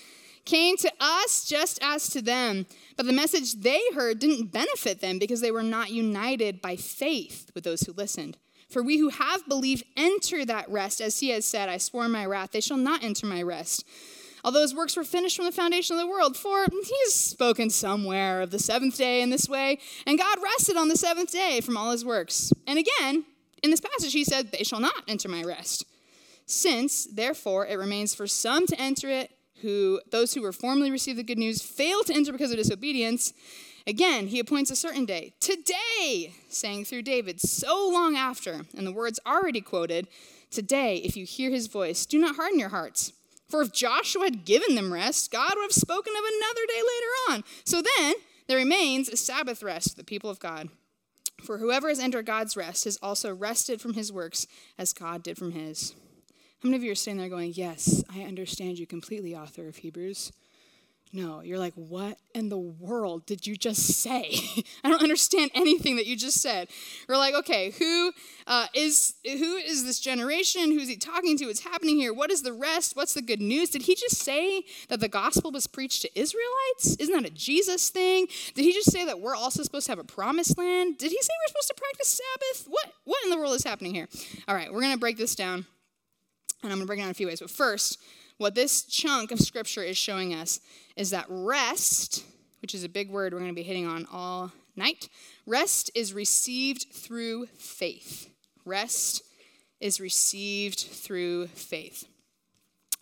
came 0.44 0.76
to 0.78 0.92
us 1.00 1.46
just 1.46 1.78
as 1.82 2.08
to 2.10 2.20
them. 2.20 2.66
But 2.96 3.06
the 3.06 3.12
message 3.12 3.54
they 3.54 3.80
heard 3.94 4.18
didn't 4.18 4.52
benefit 4.52 5.00
them 5.00 5.18
because 5.18 5.40
they 5.40 5.50
were 5.50 5.62
not 5.62 5.90
united 5.90 6.60
by 6.60 6.76
faith 6.76 7.50
with 7.54 7.64
those 7.64 7.82
who 7.82 7.92
listened. 7.92 8.36
For 8.68 8.82
we 8.82 8.98
who 8.98 9.08
have 9.08 9.48
believed 9.48 9.84
enter 9.96 10.44
that 10.44 10.68
rest, 10.68 11.00
as 11.00 11.20
he 11.20 11.30
has 11.30 11.46
said, 11.46 11.68
I 11.68 11.78
swore 11.78 12.08
my 12.08 12.26
wrath, 12.26 12.50
they 12.52 12.60
shall 12.60 12.76
not 12.76 13.02
enter 13.02 13.26
my 13.26 13.42
rest. 13.42 13.84
Although 14.48 14.62
his 14.62 14.74
works 14.74 14.96
were 14.96 15.04
finished 15.04 15.36
from 15.36 15.44
the 15.44 15.52
foundation 15.52 15.94
of 15.94 16.00
the 16.00 16.08
world, 16.08 16.34
for 16.34 16.64
he 16.64 16.96
has 17.04 17.14
spoken 17.14 17.68
somewhere 17.68 18.40
of 18.40 18.50
the 18.50 18.58
seventh 18.58 18.96
day 18.96 19.20
in 19.20 19.28
this 19.28 19.46
way, 19.46 19.78
and 20.06 20.18
God 20.18 20.38
rested 20.42 20.74
on 20.74 20.88
the 20.88 20.96
seventh 20.96 21.30
day 21.30 21.60
from 21.60 21.76
all 21.76 21.90
his 21.90 22.02
works. 22.02 22.50
And 22.66 22.78
again, 22.78 23.26
in 23.62 23.70
this 23.70 23.82
passage, 23.82 24.14
he 24.14 24.24
said, 24.24 24.50
They 24.50 24.64
shall 24.64 24.80
not 24.80 25.04
enter 25.06 25.28
my 25.28 25.44
rest. 25.44 25.84
Since, 26.46 27.08
therefore, 27.12 27.66
it 27.66 27.78
remains 27.78 28.14
for 28.14 28.26
some 28.26 28.66
to 28.68 28.80
enter 28.80 29.10
it, 29.10 29.32
who 29.60 30.00
those 30.10 30.32
who 30.32 30.40
were 30.40 30.52
formerly 30.52 30.90
received 30.90 31.18
the 31.18 31.24
good 31.24 31.36
news 31.36 31.60
failed 31.60 32.06
to 32.06 32.14
enter 32.14 32.32
because 32.32 32.50
of 32.50 32.56
disobedience. 32.56 33.34
Again, 33.86 34.28
he 34.28 34.40
appoints 34.40 34.70
a 34.70 34.76
certain 34.76 35.04
day, 35.04 35.34
today, 35.40 36.32
saying 36.48 36.86
through 36.86 37.02
David, 37.02 37.38
so 37.38 37.86
long 37.92 38.16
after, 38.16 38.62
and 38.74 38.86
the 38.86 38.92
words 38.92 39.20
already 39.26 39.60
quoted, 39.60 40.08
Today, 40.50 41.02
if 41.04 41.18
you 41.18 41.26
hear 41.26 41.50
his 41.50 41.66
voice, 41.66 42.06
do 42.06 42.18
not 42.18 42.36
harden 42.36 42.58
your 42.58 42.70
hearts. 42.70 43.12
For 43.48 43.62
if 43.62 43.72
Joshua 43.72 44.24
had 44.24 44.44
given 44.44 44.74
them 44.74 44.92
rest, 44.92 45.30
God 45.30 45.52
would 45.56 45.62
have 45.62 45.72
spoken 45.72 46.12
of 46.14 46.22
another 46.24 46.66
day 46.66 46.80
later 46.80 47.32
on. 47.32 47.44
So 47.64 47.82
then, 47.82 48.14
there 48.46 48.58
remains 48.58 49.08
a 49.08 49.16
Sabbath 49.16 49.62
rest 49.62 49.90
for 49.90 49.96
the 49.96 50.04
people 50.04 50.28
of 50.30 50.38
God. 50.38 50.68
For 51.42 51.58
whoever 51.58 51.88
has 51.88 52.00
entered 52.00 52.26
God's 52.26 52.56
rest 52.56 52.84
has 52.84 52.98
also 53.02 53.34
rested 53.34 53.80
from 53.80 53.94
his 53.94 54.12
works 54.12 54.46
as 54.76 54.92
God 54.92 55.22
did 55.22 55.38
from 55.38 55.52
his. 55.52 55.94
How 56.62 56.68
many 56.68 56.76
of 56.76 56.82
you 56.82 56.90
are 56.90 56.96
sitting 56.96 57.18
there 57.18 57.28
going, 57.28 57.52
Yes, 57.54 58.02
I 58.12 58.22
understand 58.22 58.78
you 58.78 58.86
completely, 58.86 59.34
author 59.36 59.68
of 59.68 59.76
Hebrews? 59.76 60.32
No, 61.12 61.40
you're 61.40 61.58
like, 61.58 61.72
what 61.74 62.18
in 62.34 62.50
the 62.50 62.58
world 62.58 63.24
did 63.24 63.46
you 63.46 63.56
just 63.56 63.82
say? 64.02 64.38
I 64.84 64.90
don't 64.90 65.02
understand 65.02 65.50
anything 65.54 65.96
that 65.96 66.06
you 66.06 66.16
just 66.16 66.42
said. 66.42 66.68
We're 67.08 67.16
like, 67.16 67.34
okay, 67.34 67.70
who 67.78 68.12
uh, 68.46 68.66
is 68.74 69.14
who 69.24 69.56
is 69.56 69.84
this 69.84 70.00
generation? 70.00 70.70
Who's 70.70 70.88
he 70.88 70.96
talking 70.96 71.38
to? 71.38 71.46
What's 71.46 71.64
happening 71.64 71.96
here? 71.96 72.12
What 72.12 72.30
is 72.30 72.42
the 72.42 72.52
rest? 72.52 72.94
What's 72.94 73.14
the 73.14 73.22
good 73.22 73.40
news? 73.40 73.70
Did 73.70 73.82
he 73.82 73.94
just 73.94 74.18
say 74.18 74.64
that 74.88 75.00
the 75.00 75.08
gospel 75.08 75.50
was 75.50 75.66
preached 75.66 76.02
to 76.02 76.18
Israelites? 76.18 76.96
Isn't 76.98 77.14
that 77.14 77.30
a 77.30 77.34
Jesus 77.34 77.88
thing? 77.88 78.26
Did 78.54 78.62
he 78.64 78.72
just 78.72 78.92
say 78.92 79.06
that 79.06 79.20
we're 79.20 79.36
also 79.36 79.62
supposed 79.62 79.86
to 79.86 79.92
have 79.92 79.98
a 79.98 80.04
promised 80.04 80.58
land? 80.58 80.98
Did 80.98 81.10
he 81.10 81.18
say 81.20 81.32
we're 81.42 81.48
supposed 81.48 81.68
to 81.68 81.74
practice 81.74 82.20
Sabbath? 82.20 82.66
What 82.68 82.92
what 83.04 83.24
in 83.24 83.30
the 83.30 83.38
world 83.38 83.54
is 83.54 83.64
happening 83.64 83.94
here? 83.94 84.08
All 84.46 84.54
right, 84.54 84.70
we're 84.70 84.82
gonna 84.82 84.98
break 84.98 85.16
this 85.16 85.34
down, 85.34 85.64
and 86.62 86.70
I'm 86.70 86.78
gonna 86.78 86.86
break 86.86 86.98
it 86.98 87.02
down 87.02 87.08
in 87.08 87.12
a 87.12 87.14
few 87.14 87.28
ways. 87.28 87.40
But 87.40 87.50
first, 87.50 87.98
what 88.38 88.54
this 88.54 88.82
chunk 88.84 89.30
of 89.30 89.40
scripture 89.40 89.82
is 89.82 89.96
showing 89.96 90.32
us 90.32 90.60
is 90.96 91.10
that 91.10 91.26
rest, 91.28 92.24
which 92.62 92.74
is 92.74 92.84
a 92.84 92.88
big 92.88 93.10
word 93.10 93.32
we're 93.32 93.40
going 93.40 93.50
to 93.50 93.54
be 93.54 93.62
hitting 93.62 93.86
on 93.86 94.06
all 94.10 94.52
night, 94.76 95.08
rest 95.46 95.90
is 95.94 96.14
received 96.14 96.86
through 96.92 97.46
faith. 97.58 98.30
Rest 98.64 99.22
is 99.80 100.00
received 100.00 100.78
through 100.78 101.48
faith. 101.48 102.06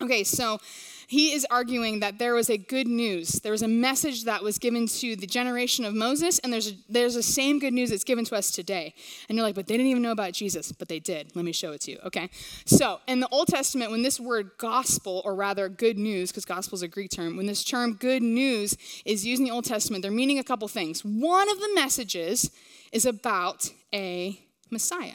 Okay, 0.02 0.24
so 0.24 0.58
he 1.06 1.32
is 1.32 1.46
arguing 1.50 2.00
that 2.00 2.18
there 2.18 2.34
was 2.34 2.50
a 2.50 2.58
good 2.58 2.86
news. 2.86 3.40
There 3.40 3.52
was 3.52 3.62
a 3.62 3.68
message 3.68 4.24
that 4.24 4.42
was 4.42 4.58
given 4.58 4.86
to 4.88 5.16
the 5.16 5.26
generation 5.26 5.86
of 5.86 5.94
Moses, 5.94 6.38
and 6.40 6.52
there's 6.52 6.72
a, 6.72 6.74
there's 6.88 7.14
the 7.14 7.22
same 7.22 7.58
good 7.58 7.72
news 7.72 7.90
that's 7.90 8.04
given 8.04 8.24
to 8.26 8.36
us 8.36 8.50
today. 8.50 8.92
And 9.28 9.36
you're 9.36 9.46
like, 9.46 9.54
but 9.54 9.68
they 9.68 9.76
didn't 9.76 9.90
even 9.90 10.02
know 10.02 10.10
about 10.10 10.32
Jesus. 10.32 10.70
But 10.72 10.88
they 10.88 10.98
did. 10.98 11.34
Let 11.34 11.46
me 11.46 11.52
show 11.52 11.72
it 11.72 11.80
to 11.82 11.92
you, 11.92 11.98
okay? 12.04 12.28
So, 12.66 13.00
in 13.06 13.20
the 13.20 13.28
Old 13.28 13.46
Testament, 13.48 13.90
when 13.90 14.02
this 14.02 14.20
word 14.20 14.50
gospel, 14.58 15.22
or 15.24 15.34
rather 15.34 15.68
good 15.70 15.96
news, 15.96 16.30
because 16.30 16.44
gospel 16.44 16.76
is 16.76 16.82
a 16.82 16.88
Greek 16.88 17.10
term, 17.10 17.36
when 17.36 17.46
this 17.46 17.64
term 17.64 17.94
good 17.94 18.22
news 18.22 18.76
is 19.06 19.24
used 19.24 19.40
in 19.40 19.46
the 19.46 19.52
Old 19.52 19.64
Testament, 19.64 20.02
they're 20.02 20.10
meaning 20.10 20.38
a 20.38 20.44
couple 20.44 20.68
things. 20.68 21.04
One 21.04 21.48
of 21.48 21.58
the 21.58 21.70
messages 21.74 22.50
is 22.92 23.06
about 23.06 23.70
a 23.94 24.40
Messiah. 24.70 25.14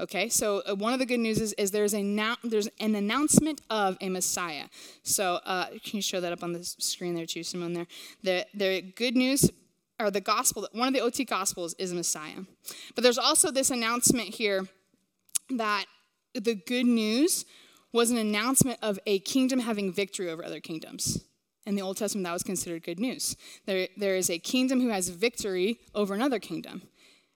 Okay, 0.00 0.28
so 0.28 0.62
uh, 0.64 0.76
one 0.76 0.92
of 0.92 1.00
the 1.00 1.06
good 1.06 1.18
news 1.18 1.40
is, 1.40 1.52
is 1.54 1.72
there's, 1.72 1.92
a 1.92 2.02
now, 2.02 2.36
there's 2.44 2.68
an 2.78 2.94
announcement 2.94 3.60
of 3.68 3.96
a 4.00 4.08
Messiah. 4.08 4.66
So 5.02 5.40
uh, 5.44 5.66
can 5.84 5.96
you 5.96 6.02
show 6.02 6.20
that 6.20 6.32
up 6.32 6.44
on 6.44 6.52
the 6.52 6.62
screen 6.62 7.14
there 7.14 7.26
too, 7.26 7.42
Simone? 7.42 7.72
There, 7.72 7.86
the 8.22 8.46
the 8.54 8.80
good 8.80 9.16
news 9.16 9.50
or 9.98 10.12
the 10.12 10.20
gospel. 10.20 10.68
One 10.72 10.86
of 10.86 10.94
the 10.94 11.00
OT 11.00 11.24
gospels 11.24 11.74
is 11.78 11.90
a 11.90 11.96
Messiah, 11.96 12.44
but 12.94 13.02
there's 13.02 13.18
also 13.18 13.50
this 13.50 13.70
announcement 13.70 14.28
here 14.28 14.68
that 15.50 15.86
the 16.32 16.54
good 16.54 16.86
news 16.86 17.44
was 17.92 18.12
an 18.12 18.18
announcement 18.18 18.78
of 18.82 19.00
a 19.06 19.18
kingdom 19.20 19.58
having 19.58 19.92
victory 19.92 20.30
over 20.30 20.44
other 20.44 20.60
kingdoms. 20.60 21.24
In 21.66 21.74
the 21.74 21.82
Old 21.82 21.96
Testament, 21.96 22.24
that 22.24 22.32
was 22.32 22.42
considered 22.42 22.82
good 22.82 23.00
news. 23.00 23.36
There, 23.66 23.88
there 23.96 24.16
is 24.16 24.30
a 24.30 24.38
kingdom 24.38 24.80
who 24.80 24.88
has 24.88 25.08
victory 25.08 25.80
over 25.94 26.14
another 26.14 26.38
kingdom. 26.38 26.82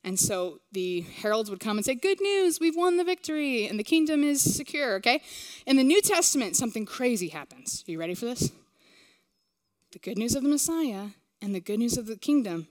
And 0.05 0.19
so 0.19 0.61
the 0.73 1.03
heralds 1.03 1.49
would 1.49 1.61
come 1.61 1.77
and 1.77 1.85
say, 1.85 1.95
Good 1.95 2.21
news, 2.21 2.59
we've 2.59 2.77
won 2.77 2.97
the 2.97 3.05
victory, 3.05 3.67
and 3.67 3.79
the 3.79 3.85
kingdom 3.85 4.25
is 4.25 4.43
secure, 4.43 4.95
okay? 4.97 5.23
In 5.67 5.77
the 5.77 5.85
New 5.85 6.03
Testament, 6.03 6.57
something 6.57 6.85
crazy 6.85 7.29
happens. 7.29 7.85
Are 7.87 7.91
you 7.93 8.01
ready 8.01 8.15
for 8.15 8.27
this? 8.27 8.51
The 9.93 9.99
good 9.99 10.19
news 10.19 10.35
of 10.35 10.43
the 10.43 10.49
Messiah 10.49 11.09
and 11.41 11.55
the 11.55 11.61
good 11.61 11.79
news 11.79 11.97
of 11.97 12.07
the 12.07 12.17
kingdom 12.17 12.69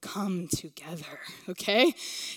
come 0.00 0.48
together, 0.48 1.18
okay? 1.48 1.92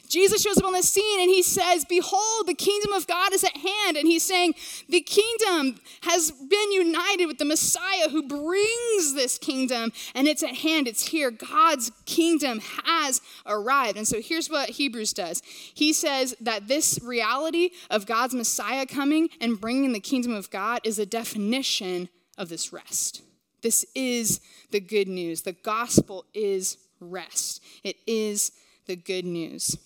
Jesus 0.08 0.42
shows 0.42 0.58
up 0.58 0.66
on 0.66 0.74
the 0.74 0.82
scene 0.82 1.22
and 1.22 1.30
he 1.30 1.44
says, 1.44 1.86
Behold, 1.86 2.48
the 2.48 2.54
kingdom 2.54 2.92
of 2.94 3.08
God 3.08 3.34
is 3.34 3.44
at 3.44 3.56
hand. 3.56 3.98
And 3.98 4.08
he's 4.08 4.24
saying, 4.24 4.56
The 4.90 5.02
kingdom 5.02 5.80
has 6.04 6.32
been 6.32 6.72
united 6.72 7.28
with 7.28 7.38
the 7.38 7.46
Messiah 7.46 8.10
who 8.10 8.28
brings 8.28 9.14
this 9.14 9.38
kingdom, 9.38 9.92
and 10.16 10.28
it's 10.28 10.44
at 10.44 10.56
hand, 10.56 10.88
it's 10.88 11.08
here. 11.08 11.32
God's 11.32 11.92
kingdom 12.06 12.62
has 12.86 13.22
arrived. 13.46 13.98
And 13.98 14.08
so 14.08 14.22
here's 14.22 14.50
what 14.50 14.70
Hebrews 14.70 15.14
does 15.14 15.42
He 15.46 15.94
says 15.94 16.36
that 16.42 16.68
this 16.68 17.00
reality 17.04 17.72
of 17.90 18.06
God's 18.06 18.34
Messiah 18.34 18.86
coming 18.86 19.30
and 19.40 19.62
bringing 19.62 19.94
the 19.94 20.00
kingdom 20.00 20.34
of 20.34 20.50
God 20.50 20.82
is 20.84 21.00
a 21.00 21.06
definition 21.06 22.10
of 22.38 22.50
this 22.50 22.74
rest. 22.74 23.22
This 23.62 23.86
is 23.94 24.42
the 24.72 24.80
good 24.80 25.08
news. 25.08 25.44
The 25.44 25.54
gospel 25.54 26.26
is 26.34 26.78
rest. 27.02 27.64
It 27.84 27.98
is 28.08 28.52
the 28.88 28.96
good 28.96 29.26
news. 29.26 29.78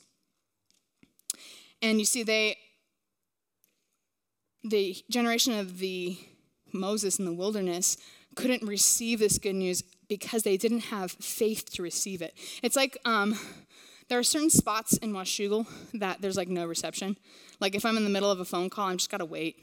And 1.81 2.00
you 2.00 2.05
see, 2.05 2.24
they, 2.24 2.57
the 4.63 4.95
generation 5.10 5.53
of 5.53 5.79
the 5.79 6.17
Moses 6.74 7.19
in 7.19 7.25
the 7.25 7.34
wilderness 7.34 7.98
couldn't 8.36 8.63
receive 8.63 9.19
this 9.19 9.38
good 9.38 9.55
news 9.55 9.84
because 10.10 10.43
they 10.43 10.57
didn't 10.57 10.81
have 10.81 11.12
faith 11.12 11.72
to 11.74 11.81
receive 11.81 12.22
it. 12.22 12.34
It's 12.62 12.75
like 12.75 12.98
um, 13.05 13.38
there 14.10 14.19
are 14.19 14.24
certain 14.24 14.50
spots 14.50 14.98
in 14.98 15.13
Washougal 15.13 15.67
that 15.93 16.22
there's 16.22 16.38
like 16.38 16.50
no 16.50 16.65
reception. 16.65 17.17
Like 17.60 17.75
if 17.75 17.86
I'm 17.86 17.98
in 17.98 18.03
the 18.03 18.10
middle 18.10 18.29
of 18.29 18.39
a 18.39 18.45
phone 18.45 18.69
call, 18.69 18.88
I'm 18.88 18.98
just 18.98 19.10
gotta 19.10 19.25
wait 19.25 19.57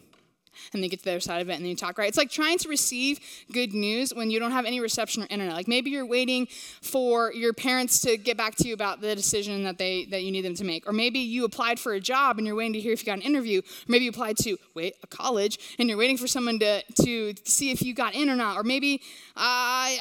and 0.72 0.82
then 0.82 0.90
get 0.90 0.98
to 1.00 1.04
the 1.04 1.12
other 1.12 1.20
side 1.20 1.40
of 1.40 1.48
it 1.48 1.54
and 1.54 1.62
then 1.62 1.70
you 1.70 1.76
talk 1.76 1.98
right? 1.98 2.08
It's 2.08 2.18
like 2.18 2.30
trying 2.30 2.58
to 2.58 2.68
receive 2.68 3.20
good 3.52 3.72
news 3.72 4.14
when 4.14 4.30
you 4.30 4.38
don't 4.38 4.52
have 4.52 4.64
any 4.64 4.80
reception 4.80 5.22
or 5.22 5.26
internet. 5.30 5.54
Like 5.54 5.68
maybe 5.68 5.90
you're 5.90 6.06
waiting 6.06 6.46
for 6.80 7.32
your 7.32 7.52
parents 7.52 8.00
to 8.00 8.16
get 8.16 8.36
back 8.36 8.56
to 8.56 8.68
you 8.68 8.74
about 8.74 9.00
the 9.00 9.14
decision 9.14 9.64
that 9.64 9.78
they 9.78 10.04
that 10.06 10.22
you 10.22 10.30
need 10.30 10.42
them 10.42 10.54
to 10.56 10.64
make. 10.64 10.86
Or 10.88 10.92
maybe 10.92 11.18
you 11.18 11.44
applied 11.44 11.78
for 11.78 11.92
a 11.94 12.00
job 12.00 12.38
and 12.38 12.46
you're 12.46 12.56
waiting 12.56 12.72
to 12.74 12.80
hear 12.80 12.92
if 12.92 13.00
you 13.00 13.06
got 13.06 13.18
an 13.18 13.22
interview. 13.22 13.60
Or 13.60 13.88
maybe 13.88 14.04
you 14.04 14.10
applied 14.10 14.36
to 14.38 14.56
wait 14.74 14.94
a 15.02 15.06
college 15.06 15.58
and 15.78 15.88
you're 15.88 15.98
waiting 15.98 16.16
for 16.16 16.26
someone 16.26 16.58
to 16.60 16.82
to 16.82 17.34
see 17.44 17.70
if 17.70 17.82
you 17.82 17.94
got 17.94 18.14
in 18.14 18.28
or 18.28 18.36
not. 18.36 18.56
Or 18.56 18.62
maybe 18.62 19.00
uh, 19.36 19.40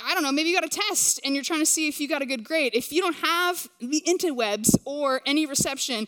i 0.04 0.12
don't 0.14 0.24
know 0.24 0.32
maybe 0.32 0.50
you 0.50 0.56
got 0.56 0.66
a 0.66 0.80
test 0.88 1.20
and 1.24 1.36
you're 1.36 1.44
trying 1.44 1.60
to 1.60 1.66
see 1.66 1.88
if 1.88 2.00
you 2.00 2.08
got 2.08 2.22
a 2.22 2.26
good 2.26 2.44
grade. 2.44 2.74
If 2.74 2.92
you 2.92 3.02
don't 3.02 3.16
have 3.18 3.68
the 3.80 4.04
interwebs 4.08 4.76
or 4.86 5.22
any 5.26 5.46
reception 5.46 6.08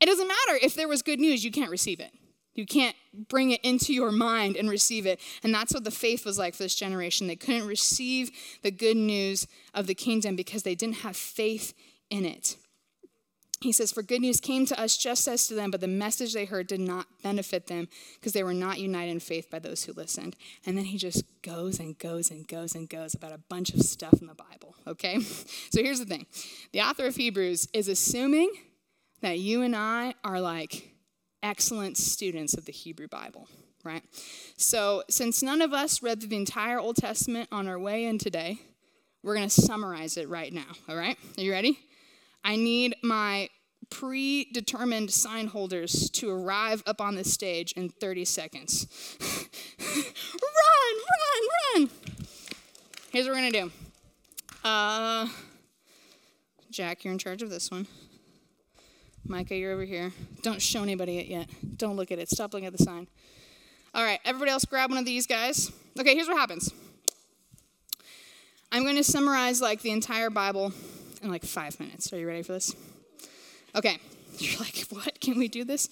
it 0.00 0.06
doesn't 0.06 0.28
matter. 0.28 0.58
If 0.62 0.74
there 0.74 0.88
was 0.88 1.02
good 1.02 1.20
news 1.20 1.44
you 1.44 1.50
can't 1.50 1.70
receive 1.70 2.00
it 2.00 2.12
you 2.58 2.66
can't 2.66 2.96
bring 3.28 3.52
it 3.52 3.60
into 3.62 3.94
your 3.94 4.10
mind 4.10 4.56
and 4.56 4.68
receive 4.68 5.06
it. 5.06 5.20
And 5.44 5.54
that's 5.54 5.72
what 5.72 5.84
the 5.84 5.90
faith 5.92 6.26
was 6.26 6.38
like 6.38 6.54
for 6.54 6.64
this 6.64 6.74
generation. 6.74 7.28
They 7.28 7.36
couldn't 7.36 7.66
receive 7.66 8.30
the 8.62 8.72
good 8.72 8.96
news 8.96 9.46
of 9.74 9.86
the 9.86 9.94
kingdom 9.94 10.34
because 10.34 10.64
they 10.64 10.74
didn't 10.74 10.96
have 10.96 11.16
faith 11.16 11.72
in 12.10 12.24
it. 12.24 12.56
He 13.60 13.72
says, 13.72 13.92
For 13.92 14.02
good 14.02 14.20
news 14.20 14.40
came 14.40 14.66
to 14.66 14.80
us 14.80 14.96
just 14.96 15.26
as 15.26 15.46
to 15.48 15.54
them, 15.54 15.70
but 15.70 15.80
the 15.80 15.88
message 15.88 16.32
they 16.32 16.44
heard 16.44 16.66
did 16.66 16.80
not 16.80 17.06
benefit 17.22 17.66
them 17.66 17.88
because 18.14 18.32
they 18.32 18.44
were 18.44 18.54
not 18.54 18.78
united 18.78 19.10
in 19.10 19.20
faith 19.20 19.50
by 19.50 19.58
those 19.58 19.84
who 19.84 19.92
listened. 19.92 20.36
And 20.66 20.76
then 20.76 20.86
he 20.86 20.98
just 20.98 21.24
goes 21.42 21.80
and 21.80 21.98
goes 21.98 22.30
and 22.30 22.46
goes 22.46 22.74
and 22.74 22.88
goes 22.88 23.14
about 23.14 23.32
a 23.32 23.40
bunch 23.48 23.74
of 23.74 23.82
stuff 23.82 24.20
in 24.20 24.26
the 24.26 24.34
Bible, 24.34 24.74
okay? 24.86 25.18
So 25.70 25.82
here's 25.82 25.98
the 25.98 26.06
thing 26.06 26.26
the 26.72 26.80
author 26.80 27.06
of 27.06 27.16
Hebrews 27.16 27.68
is 27.72 27.88
assuming 27.88 28.50
that 29.20 29.38
you 29.38 29.62
and 29.62 29.76
I 29.76 30.14
are 30.24 30.40
like 30.40 30.97
excellent 31.42 31.96
students 31.96 32.54
of 32.54 32.64
the 32.64 32.72
Hebrew 32.72 33.08
Bible, 33.08 33.48
right? 33.84 34.02
So, 34.56 35.02
since 35.08 35.42
none 35.42 35.62
of 35.62 35.72
us 35.72 36.02
read 36.02 36.20
the 36.20 36.36
entire 36.36 36.78
Old 36.78 36.96
Testament 36.96 37.48
on 37.52 37.68
our 37.68 37.78
way 37.78 38.04
in 38.04 38.18
today, 38.18 38.58
we're 39.22 39.34
going 39.34 39.48
to 39.48 39.60
summarize 39.60 40.16
it 40.16 40.28
right 40.28 40.52
now, 40.52 40.66
all 40.88 40.96
right? 40.96 41.16
Are 41.36 41.42
you 41.42 41.52
ready? 41.52 41.78
I 42.44 42.56
need 42.56 42.96
my 43.02 43.48
predetermined 43.90 45.10
sign 45.10 45.48
holders 45.48 46.10
to 46.10 46.30
arrive 46.30 46.82
up 46.86 47.00
on 47.00 47.14
the 47.14 47.24
stage 47.24 47.72
in 47.72 47.88
30 47.88 48.24
seconds. 48.24 48.86
run, 49.80 50.94
run, 51.10 51.48
run. 51.74 51.90
Here's 53.10 53.26
what 53.26 53.34
we're 53.34 53.40
going 53.40 53.52
to 53.52 53.60
do. 53.62 53.72
Uh, 54.64 55.26
Jack, 56.70 57.04
you're 57.04 57.12
in 57.12 57.18
charge 57.18 57.42
of 57.42 57.50
this 57.50 57.70
one. 57.70 57.86
Micah, 59.28 59.54
you're 59.54 59.72
over 59.72 59.84
here. 59.84 60.10
Don't 60.42 60.60
show 60.60 60.82
anybody 60.82 61.18
it 61.18 61.26
yet. 61.26 61.48
Don't 61.76 61.96
look 61.96 62.10
at 62.10 62.18
it. 62.18 62.30
Stop 62.30 62.54
looking 62.54 62.66
at 62.66 62.72
the 62.72 62.82
sign. 62.82 63.06
All 63.94 64.02
right, 64.02 64.18
everybody 64.24 64.50
else 64.50 64.64
grab 64.64 64.88
one 64.88 64.98
of 64.98 65.04
these 65.04 65.26
guys. 65.26 65.70
Okay, 66.00 66.14
here's 66.14 66.28
what 66.28 66.38
happens. 66.38 66.72
I'm 68.72 68.84
going 68.84 68.96
to 68.96 69.04
summarize 69.04 69.60
like 69.60 69.82
the 69.82 69.90
entire 69.90 70.30
Bible 70.30 70.72
in 71.22 71.30
like 71.30 71.44
five 71.44 71.78
minutes. 71.78 72.10
Are 72.12 72.18
you 72.18 72.26
ready 72.26 72.42
for 72.42 72.52
this? 72.52 72.74
Okay. 73.74 73.98
You're 74.38 74.60
like, 74.60 74.86
what? 74.88 75.20
Can 75.20 75.38
we 75.38 75.48
do 75.48 75.62
this? 75.62 75.90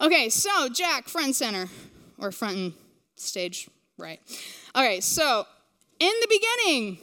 Okay, 0.00 0.28
so 0.28 0.68
Jack, 0.68 1.08
front 1.08 1.34
center, 1.34 1.68
or 2.18 2.30
front 2.30 2.56
and 2.56 2.72
stage 3.16 3.70
right. 3.96 4.20
Okay, 4.74 5.00
so 5.00 5.46
in 5.98 6.12
the 6.20 6.28
beginning, 6.28 6.98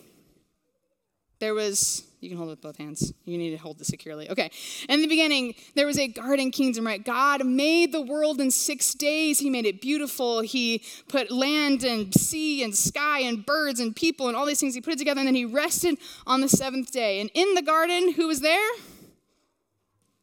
there 1.39 1.55
was 1.55 2.03
you 2.23 2.29
can 2.29 2.37
hold 2.37 2.49
it 2.49 2.53
with 2.53 2.61
both 2.61 2.77
hands. 2.77 3.13
You 3.25 3.37
need 3.37 3.51
to 3.51 3.57
hold 3.57 3.81
it 3.81 3.85
securely. 3.85 4.29
Okay. 4.29 4.49
In 4.87 5.01
the 5.01 5.07
beginning, 5.07 5.55
there 5.75 5.85
was 5.85 5.99
a 5.99 6.07
garden 6.07 6.51
kingdom, 6.51 6.87
right? 6.87 7.03
God 7.03 7.45
made 7.45 7.91
the 7.91 8.01
world 8.01 8.39
in 8.39 8.49
six 8.49 8.93
days. 8.93 9.39
He 9.39 9.49
made 9.49 9.65
it 9.65 9.81
beautiful. 9.81 10.39
He 10.39 10.83
put 11.09 11.29
land 11.31 11.83
and 11.83 12.13
sea 12.13 12.63
and 12.63 12.73
sky 12.73 13.19
and 13.19 13.45
birds 13.45 13.79
and 13.81 13.93
people 13.95 14.29
and 14.29 14.37
all 14.37 14.45
these 14.45 14.59
things. 14.59 14.73
He 14.73 14.81
put 14.81 14.93
it 14.93 14.99
together 14.99 15.19
and 15.19 15.27
then 15.27 15.35
he 15.35 15.45
rested 15.45 15.97
on 16.25 16.39
the 16.39 16.49
seventh 16.49 16.91
day. 16.91 17.19
And 17.19 17.29
in 17.33 17.55
the 17.55 17.61
garden, 17.61 18.13
who 18.13 18.27
was 18.27 18.39
there? 18.39 18.69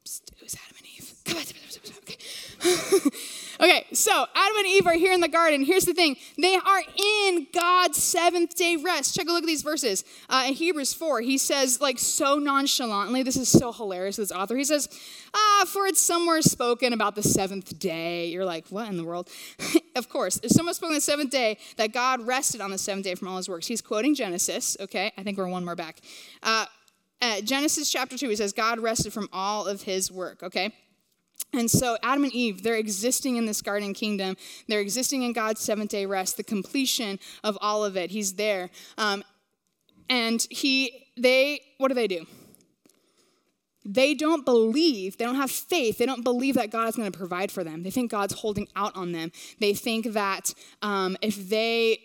It 0.03 0.43
was 0.43 0.57
Adam 0.67 0.77
and 0.79 0.87
Eve. 0.97 1.15
Come 1.25 1.37
on. 1.37 1.45
Okay. 2.03 3.11
Okay, 3.61 3.85
so 3.93 4.11
Adam 4.11 4.57
and 4.57 4.67
Eve 4.67 4.87
are 4.87 4.95
here 4.95 5.13
in 5.13 5.21
the 5.21 5.29
garden. 5.29 5.63
Here's 5.63 5.85
the 5.85 5.93
thing 5.93 6.17
they 6.39 6.57
are 6.57 6.83
in 6.97 7.47
God's 7.53 8.03
seventh 8.03 8.57
day 8.57 8.77
rest. 8.77 9.15
Check 9.15 9.29
a 9.29 9.33
look 9.33 9.43
at 9.43 9.47
these 9.47 9.61
verses. 9.61 10.03
Uh, 10.31 10.45
in 10.49 10.55
Hebrews 10.55 10.95
4, 10.95 11.21
he 11.21 11.37
says, 11.37 11.79
like 11.79 11.99
so 11.99 12.39
nonchalantly, 12.39 13.23
this 13.23 13.37
is 13.37 13.51
so 13.51 13.71
hilarious, 13.71 14.17
this 14.17 14.33
author. 14.33 14.57
He 14.57 14.65
says, 14.65 14.89
Ah, 15.35 15.65
for 15.69 15.87
it's 15.87 16.01
somewhere 16.01 16.41
spoken 16.41 16.95
about 16.95 17.17
the 17.17 17.23
seventh 17.23 17.79
day. 17.79 18.29
You're 18.29 18.47
like, 18.47 18.67
what 18.69 18.89
in 18.89 18.97
the 18.97 19.05
world? 19.05 19.29
of 19.95 20.09
course, 20.09 20.39
there's 20.39 20.55
somewhere 20.55 20.73
spoken 20.73 20.95
the 20.95 21.01
seventh 21.03 21.31
day 21.31 21.59
that 21.77 21.93
God 21.93 22.27
rested 22.27 22.63
on 22.63 22.71
the 22.71 22.79
seventh 22.79 23.05
day 23.05 23.15
from 23.15 23.29
all 23.29 23.37
his 23.37 23.49
works. 23.49 23.67
He's 23.67 23.83
quoting 23.83 24.15
Genesis, 24.15 24.75
okay? 24.81 25.13
I 25.19 25.23
think 25.23 25.37
we're 25.37 25.49
one 25.49 25.67
more 25.67 25.77
back. 25.77 26.01
Uh, 26.43 26.65
Genesis 27.45 27.93
chapter 27.93 28.17
2, 28.17 28.31
he 28.31 28.37
says, 28.37 28.55
God 28.55 28.79
rested 28.79 29.13
from 29.13 29.29
all 29.35 29.67
of 29.67 29.83
his 29.83 30.11
work, 30.11 30.43
okay? 30.43 30.73
And 31.53 31.71
so 31.71 31.97
Adam 32.03 32.25
and 32.25 32.33
Eve, 32.33 32.63
they're 32.63 32.77
existing 32.77 33.37
in 33.37 33.47
this 33.47 33.61
garden 33.61 33.93
kingdom. 33.93 34.37
They're 34.69 34.81
existing 34.81 35.23
in 35.23 35.33
God's 35.33 35.61
seventh 35.61 35.91
day 35.91 36.07
rest, 36.07 36.37
the 36.37 36.45
completion 36.45 37.19
of 37.43 37.59
all 37.61 37.85
of 37.85 37.97
it. 37.97 38.11
He's 38.11 38.35
there. 38.35 38.71
Um, 38.97 39.25
and 40.09 40.47
he, 40.51 41.07
they, 41.17 41.61
what 41.79 41.89
do 41.89 41.95
they 41.95 42.09
do? 42.09 42.27
They 43.85 44.15
don't 44.15 44.45
believe, 44.45 45.17
they 45.17 45.25
don't 45.25 45.37
have 45.37 45.51
faith, 45.51 45.99
they 45.99 46.07
don't 46.07 46.23
believe 46.23 46.55
that 46.57 46.71
God 46.71 46.89
is 46.89 46.97
going 46.97 47.11
to 47.11 47.17
provide 47.17 47.51
for 47.51 47.65
them. 47.65 47.83
They 47.83 47.91
think 47.91 48.11
God's 48.11 48.35
holding 48.35 48.69
out 48.77 48.95
on 48.95 49.13
them. 49.13 49.33
They 49.59 49.73
think 49.73 50.13
that 50.13 50.53
um, 50.83 51.17
if 51.23 51.49
they 51.49 51.99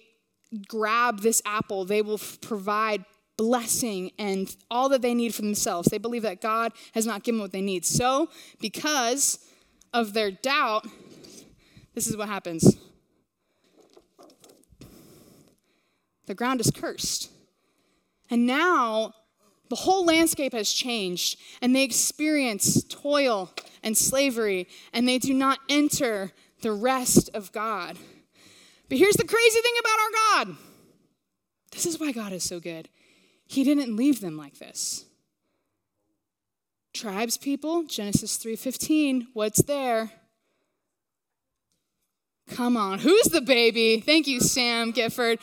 grab 0.67 1.19
this 1.19 1.41
apple, 1.45 1.83
they 1.83 2.01
will 2.01 2.19
provide 2.41 3.03
blessing 3.37 4.11
and 4.17 4.55
all 4.71 4.89
that 4.89 5.01
they 5.01 5.13
need 5.13 5.33
for 5.33 5.41
themselves. 5.41 5.89
They 5.89 5.97
believe 5.97 6.21
that 6.23 6.41
God 6.41 6.71
has 6.93 7.05
not 7.05 7.23
given 7.23 7.41
what 7.41 7.51
they 7.51 7.61
need. 7.61 7.85
So, 7.85 8.29
because 8.59 9.39
of 9.93 10.13
their 10.13 10.31
doubt, 10.31 10.87
this 11.93 12.07
is 12.07 12.17
what 12.17 12.29
happens 12.29 12.77
the 16.25 16.35
ground 16.35 16.59
is 16.59 16.71
cursed. 16.71 17.29
And 18.29 18.47
now 18.47 19.13
the 19.69 19.75
whole 19.75 20.05
landscape 20.05 20.53
has 20.53 20.71
changed, 20.71 21.39
and 21.61 21.75
they 21.75 21.83
experience 21.83 22.83
toil 22.83 23.51
and 23.83 23.97
slavery, 23.97 24.67
and 24.93 25.07
they 25.07 25.19
do 25.19 25.33
not 25.33 25.59
enter 25.69 26.31
the 26.61 26.71
rest 26.71 27.29
of 27.33 27.51
God. 27.51 27.97
But 28.89 28.97
here's 28.97 29.15
the 29.15 29.25
crazy 29.25 29.61
thing 29.61 29.73
about 29.79 29.99
our 29.99 30.45
God 30.45 30.57
this 31.71 31.85
is 31.85 31.99
why 31.99 32.13
God 32.13 32.31
is 32.31 32.43
so 32.43 32.59
good. 32.59 32.87
He 33.47 33.63
didn't 33.63 33.95
leave 33.95 34.21
them 34.21 34.37
like 34.37 34.59
this. 34.59 35.05
Tribes 36.93 37.37
people, 37.37 37.83
Genesis 37.83 38.37
3:15, 38.37 39.27
what's 39.33 39.61
there? 39.63 40.11
Come 42.47 42.77
on, 42.77 42.99
who's 42.99 43.25
the 43.25 43.41
baby? 43.41 43.99
Thank 43.99 44.27
you, 44.27 44.39
Sam 44.39 44.91
Gifford. 44.91 45.39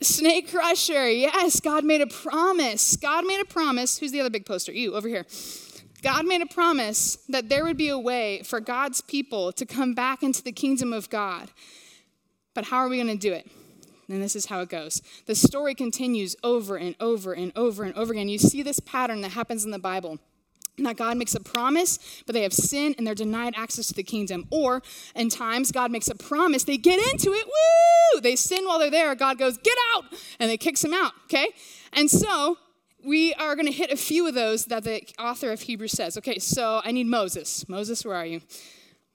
Snake 0.00 0.50
crusher. 0.50 1.08
Yes, 1.10 1.60
God 1.60 1.84
made 1.84 2.00
a 2.00 2.06
promise. 2.06 2.96
God 2.96 3.24
made 3.24 3.40
a 3.40 3.44
promise. 3.44 3.98
Who's 3.98 4.10
the 4.10 4.20
other 4.20 4.30
big 4.30 4.44
poster? 4.44 4.72
You 4.72 4.94
over 4.94 5.08
here. 5.08 5.24
God 6.02 6.26
made 6.26 6.42
a 6.42 6.46
promise 6.46 7.18
that 7.28 7.48
there 7.48 7.64
would 7.64 7.76
be 7.76 7.88
a 7.88 7.98
way 7.98 8.42
for 8.42 8.58
God's 8.58 9.00
people 9.00 9.52
to 9.52 9.64
come 9.64 9.94
back 9.94 10.24
into 10.24 10.42
the 10.42 10.50
kingdom 10.50 10.92
of 10.92 11.08
God. 11.08 11.50
But 12.54 12.64
how 12.64 12.78
are 12.78 12.88
we 12.88 12.96
going 12.96 13.06
to 13.06 13.16
do 13.16 13.32
it? 13.32 13.48
And 14.08 14.22
this 14.22 14.36
is 14.36 14.46
how 14.46 14.60
it 14.60 14.68
goes. 14.68 15.00
The 15.26 15.34
story 15.34 15.74
continues 15.74 16.36
over 16.42 16.76
and 16.76 16.94
over 17.00 17.32
and 17.32 17.52
over 17.56 17.84
and 17.84 17.94
over 17.94 18.12
again. 18.12 18.28
You 18.28 18.38
see 18.38 18.62
this 18.62 18.80
pattern 18.80 19.20
that 19.22 19.32
happens 19.32 19.64
in 19.64 19.70
the 19.70 19.78
Bible 19.78 20.18
that 20.78 20.96
God 20.96 21.16
makes 21.16 21.34
a 21.34 21.40
promise, 21.40 21.98
but 22.26 22.32
they 22.32 22.42
have 22.42 22.52
sin 22.52 22.94
and 22.96 23.06
they're 23.06 23.14
denied 23.14 23.54
access 23.56 23.88
to 23.88 23.94
the 23.94 24.02
kingdom. 24.02 24.46
Or 24.50 24.82
in 25.14 25.28
times, 25.28 25.70
God 25.70 25.90
makes 25.90 26.08
a 26.08 26.14
promise, 26.14 26.64
they 26.64 26.78
get 26.78 26.98
into 27.12 27.32
it, 27.32 27.46
woo! 27.46 28.20
They 28.20 28.36
sin 28.36 28.64
while 28.64 28.78
they're 28.78 28.90
there. 28.90 29.14
God 29.14 29.38
goes, 29.38 29.58
get 29.58 29.76
out! 29.94 30.04
And 30.38 30.48
they 30.48 30.56
kicks 30.56 30.82
them 30.82 30.94
out, 30.94 31.12
okay? 31.24 31.48
And 31.92 32.10
so 32.10 32.56
we 33.04 33.34
are 33.34 33.54
going 33.54 33.66
to 33.66 33.72
hit 33.72 33.90
a 33.90 33.96
few 33.96 34.26
of 34.26 34.34
those 34.34 34.66
that 34.66 34.84
the 34.84 35.02
author 35.18 35.52
of 35.52 35.60
Hebrews 35.60 35.92
says. 35.92 36.16
Okay, 36.18 36.38
so 36.38 36.80
I 36.84 36.92
need 36.92 37.06
Moses. 37.06 37.68
Moses, 37.68 38.04
where 38.04 38.16
are 38.16 38.26
you? 38.26 38.40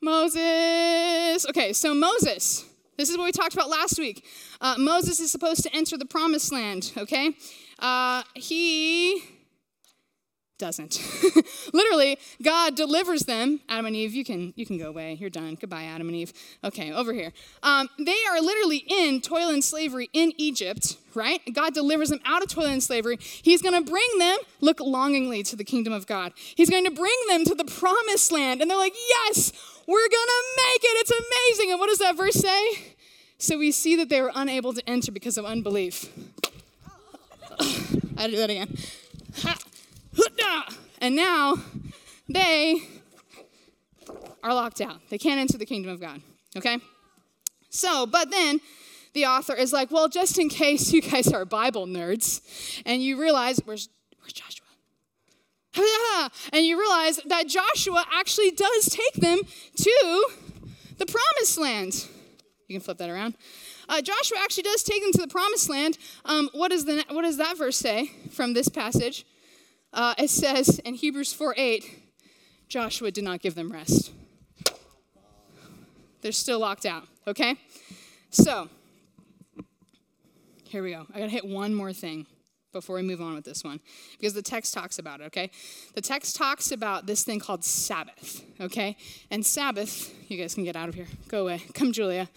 Moses. 0.02 1.45
Okay, 1.50 1.73
so 1.73 1.93
Moses. 1.93 2.65
This 2.98 3.10
is 3.10 3.18
what 3.18 3.26
we 3.26 3.32
talked 3.32 3.54
about 3.54 3.70
last 3.70 4.00
week. 4.00 4.26
Uh, 4.60 4.76
Moses 4.78 5.20
is 5.20 5.32
supposed 5.32 5.64
to 5.64 5.76
enter 5.76 5.98
the 5.98 6.06
promised 6.06 6.52
land, 6.52 6.94
okay? 6.98 7.32
Uh, 7.80 8.24
he 8.34 9.24
doesn't. 10.58 11.00
Literally, 11.74 12.18
God 12.42 12.76
delivers 12.76 13.24
them. 13.24 13.60
Adam 13.70 13.86
and 13.86 13.96
Eve, 13.96 14.16
you 14.16 14.26
can 14.26 14.54
you 14.56 14.66
can 14.66 14.78
go 14.78 14.90
away. 14.90 15.14
You're 15.14 15.30
done. 15.30 15.56
Goodbye, 15.60 15.84
Adam 15.84 16.08
and 16.08 16.16
Eve. 16.16 16.34
Okay, 16.64 16.92
over 16.92 17.14
here. 17.14 17.32
Um, 17.62 17.90
they 18.00 18.18
are 18.32 18.42
literally 18.42 18.84
in 18.88 19.22
toil 19.22 19.50
and 19.50 19.64
slavery 19.64 20.10
in 20.14 20.34
Egypt, 20.38 20.98
right? 21.14 21.40
God 21.54 21.76
delivers 21.76 22.10
them 22.10 22.20
out 22.26 22.42
of 22.42 22.50
toil 22.50 22.66
and 22.66 22.82
slavery. 22.82 23.18
He's 23.20 23.62
going 23.62 23.76
to 23.76 23.90
bring 23.90 24.08
them, 24.18 24.38
look 24.62 24.80
longingly 24.80 25.44
to 25.44 25.56
the 25.56 25.64
kingdom 25.64 25.94
of 25.94 26.08
God. 26.08 26.34
He's 26.36 26.70
going 26.70 26.86
to 26.86 26.92
bring 26.92 27.18
them 27.30 27.46
to 27.46 27.54
the 27.54 27.66
promised 27.66 28.32
land, 28.32 28.62
and 28.62 28.72
they're 28.72 28.78
like, 28.78 28.96
yes, 28.96 29.54
we're 29.88 30.10
going 30.10 30.28
to 30.28 30.43
make 30.58 30.84
it. 30.84 30.97
It's 31.00 31.12
amazing. 31.12 31.71
And 31.71 31.80
what 31.80 31.88
does 31.88 32.00
that 32.00 32.15
verse 32.15 32.36
say? 32.36 32.95
So 33.38 33.58
we 33.58 33.71
see 33.71 33.95
that 33.95 34.10
they 34.10 34.21
were 34.21 34.32
unable 34.36 34.73
to 34.73 34.88
enter 34.89 35.12
because 35.12 35.38
of 35.38 35.45
unbelief. 35.45 36.10
I 38.17 38.28
do 38.28 38.36
that 38.38 38.50
again. 38.50 38.76
And 41.00 41.15
now 41.15 41.56
they 42.28 42.82
are 44.43 44.54
locked 44.54 44.82
out. 44.82 45.00
They 45.10 45.17
can't 45.17 45.39
enter 45.39 45.58
the 45.58 45.65
kingdom 45.65 45.91
of 45.91 46.02
God. 46.02 46.21
Okay? 46.56 46.80
So, 47.69 48.06
but 48.06 48.32
then 48.32 48.60
the 49.13 49.26
author 49.26 49.54
is 49.54 49.71
like, 49.71 49.91
well, 49.91 50.10
just 50.10 50.38
in 50.39 50.50
case 50.50 50.91
you 50.91 51.02
guys 51.02 51.32
are 51.32 51.45
Bible 51.45 51.86
nerds 51.86 52.82
and 52.86 53.02
you 53.02 53.19
realize, 53.19 53.60
where's, 53.65 53.89
where's 54.19 54.34
Joshua? 54.34 54.66
And 56.54 56.66
you 56.66 56.80
realize 56.80 57.20
that 57.26 57.48
Joshua 57.48 58.06
actually 58.12 58.52
does 58.52 58.90
take 58.90 59.13
them 59.16 59.40
to 59.76 60.26
the 60.98 61.06
promised 61.06 61.58
land. 61.58 62.08
You 62.68 62.76
can 62.76 62.82
flip 62.82 62.98
that 62.98 63.10
around. 63.10 63.36
Uh, 63.90 64.02
Joshua 64.02 64.38
actually 64.42 64.63
does 64.63 64.84
take 64.84 65.02
them 65.02 65.12
to 65.13 65.22
the 65.22 65.28
promised 65.28 65.70
land. 65.70 65.98
Um, 66.26 66.50
what, 66.54 66.72
is 66.72 66.86
the, 66.86 67.06
what 67.10 67.22
does 67.22 67.38
that 67.38 67.58
verse 67.58 67.78
say 67.78 68.12
from 68.32 68.54
this 68.54 68.68
passage? 68.68 69.26
Uh, 69.94 70.13
it 70.18 70.30
says 70.30 70.80
in 70.80 70.96
Hebrews 70.96 71.32
4 71.34 71.54
8, 71.58 72.00
Joshua 72.68 73.12
did 73.12 73.24
not 73.24 73.42
give 73.42 73.56
them 73.56 73.72
rest. 73.72 74.12
They're 76.22 76.32
still 76.34 76.60
locked 76.60 76.86
out, 76.86 77.04
okay? 77.26 77.56
So, 78.32 78.70
here 80.66 80.84
we 80.84 80.92
go. 80.92 81.06
I 81.13 81.20
gotta 81.20 81.32
hit 81.32 81.46
one 81.46 81.74
more 81.74 81.94
thing 81.94 82.26
before 82.78 82.96
we 82.96 83.02
move 83.02 83.22
on 83.22 83.34
with 83.36 83.46
this 83.46 83.63
one 83.63 83.80
because 84.18 84.34
the 84.34 84.42
text 84.42 84.74
talks 84.74 85.00
about 85.00 85.22
it, 85.22 85.26
okay? 85.26 85.50
The 85.96 86.02
text 86.02 86.36
talks 86.36 86.72
about 86.72 87.06
this 87.06 87.24
thing 87.24 87.40
called 87.40 87.63
Sabbath, 87.63 88.44
okay? 88.62 88.96
And 89.32 89.46
Sabbath, 89.46 90.13
you 90.30 90.38
guys 90.38 90.54
can 90.54 90.63
get 90.63 90.76
out 90.76 90.90
of 90.90 90.96
here. 90.96 91.08
Go 91.28 91.44
away. 91.44 91.63
Come, 91.74 91.92
Julia. 91.92 92.30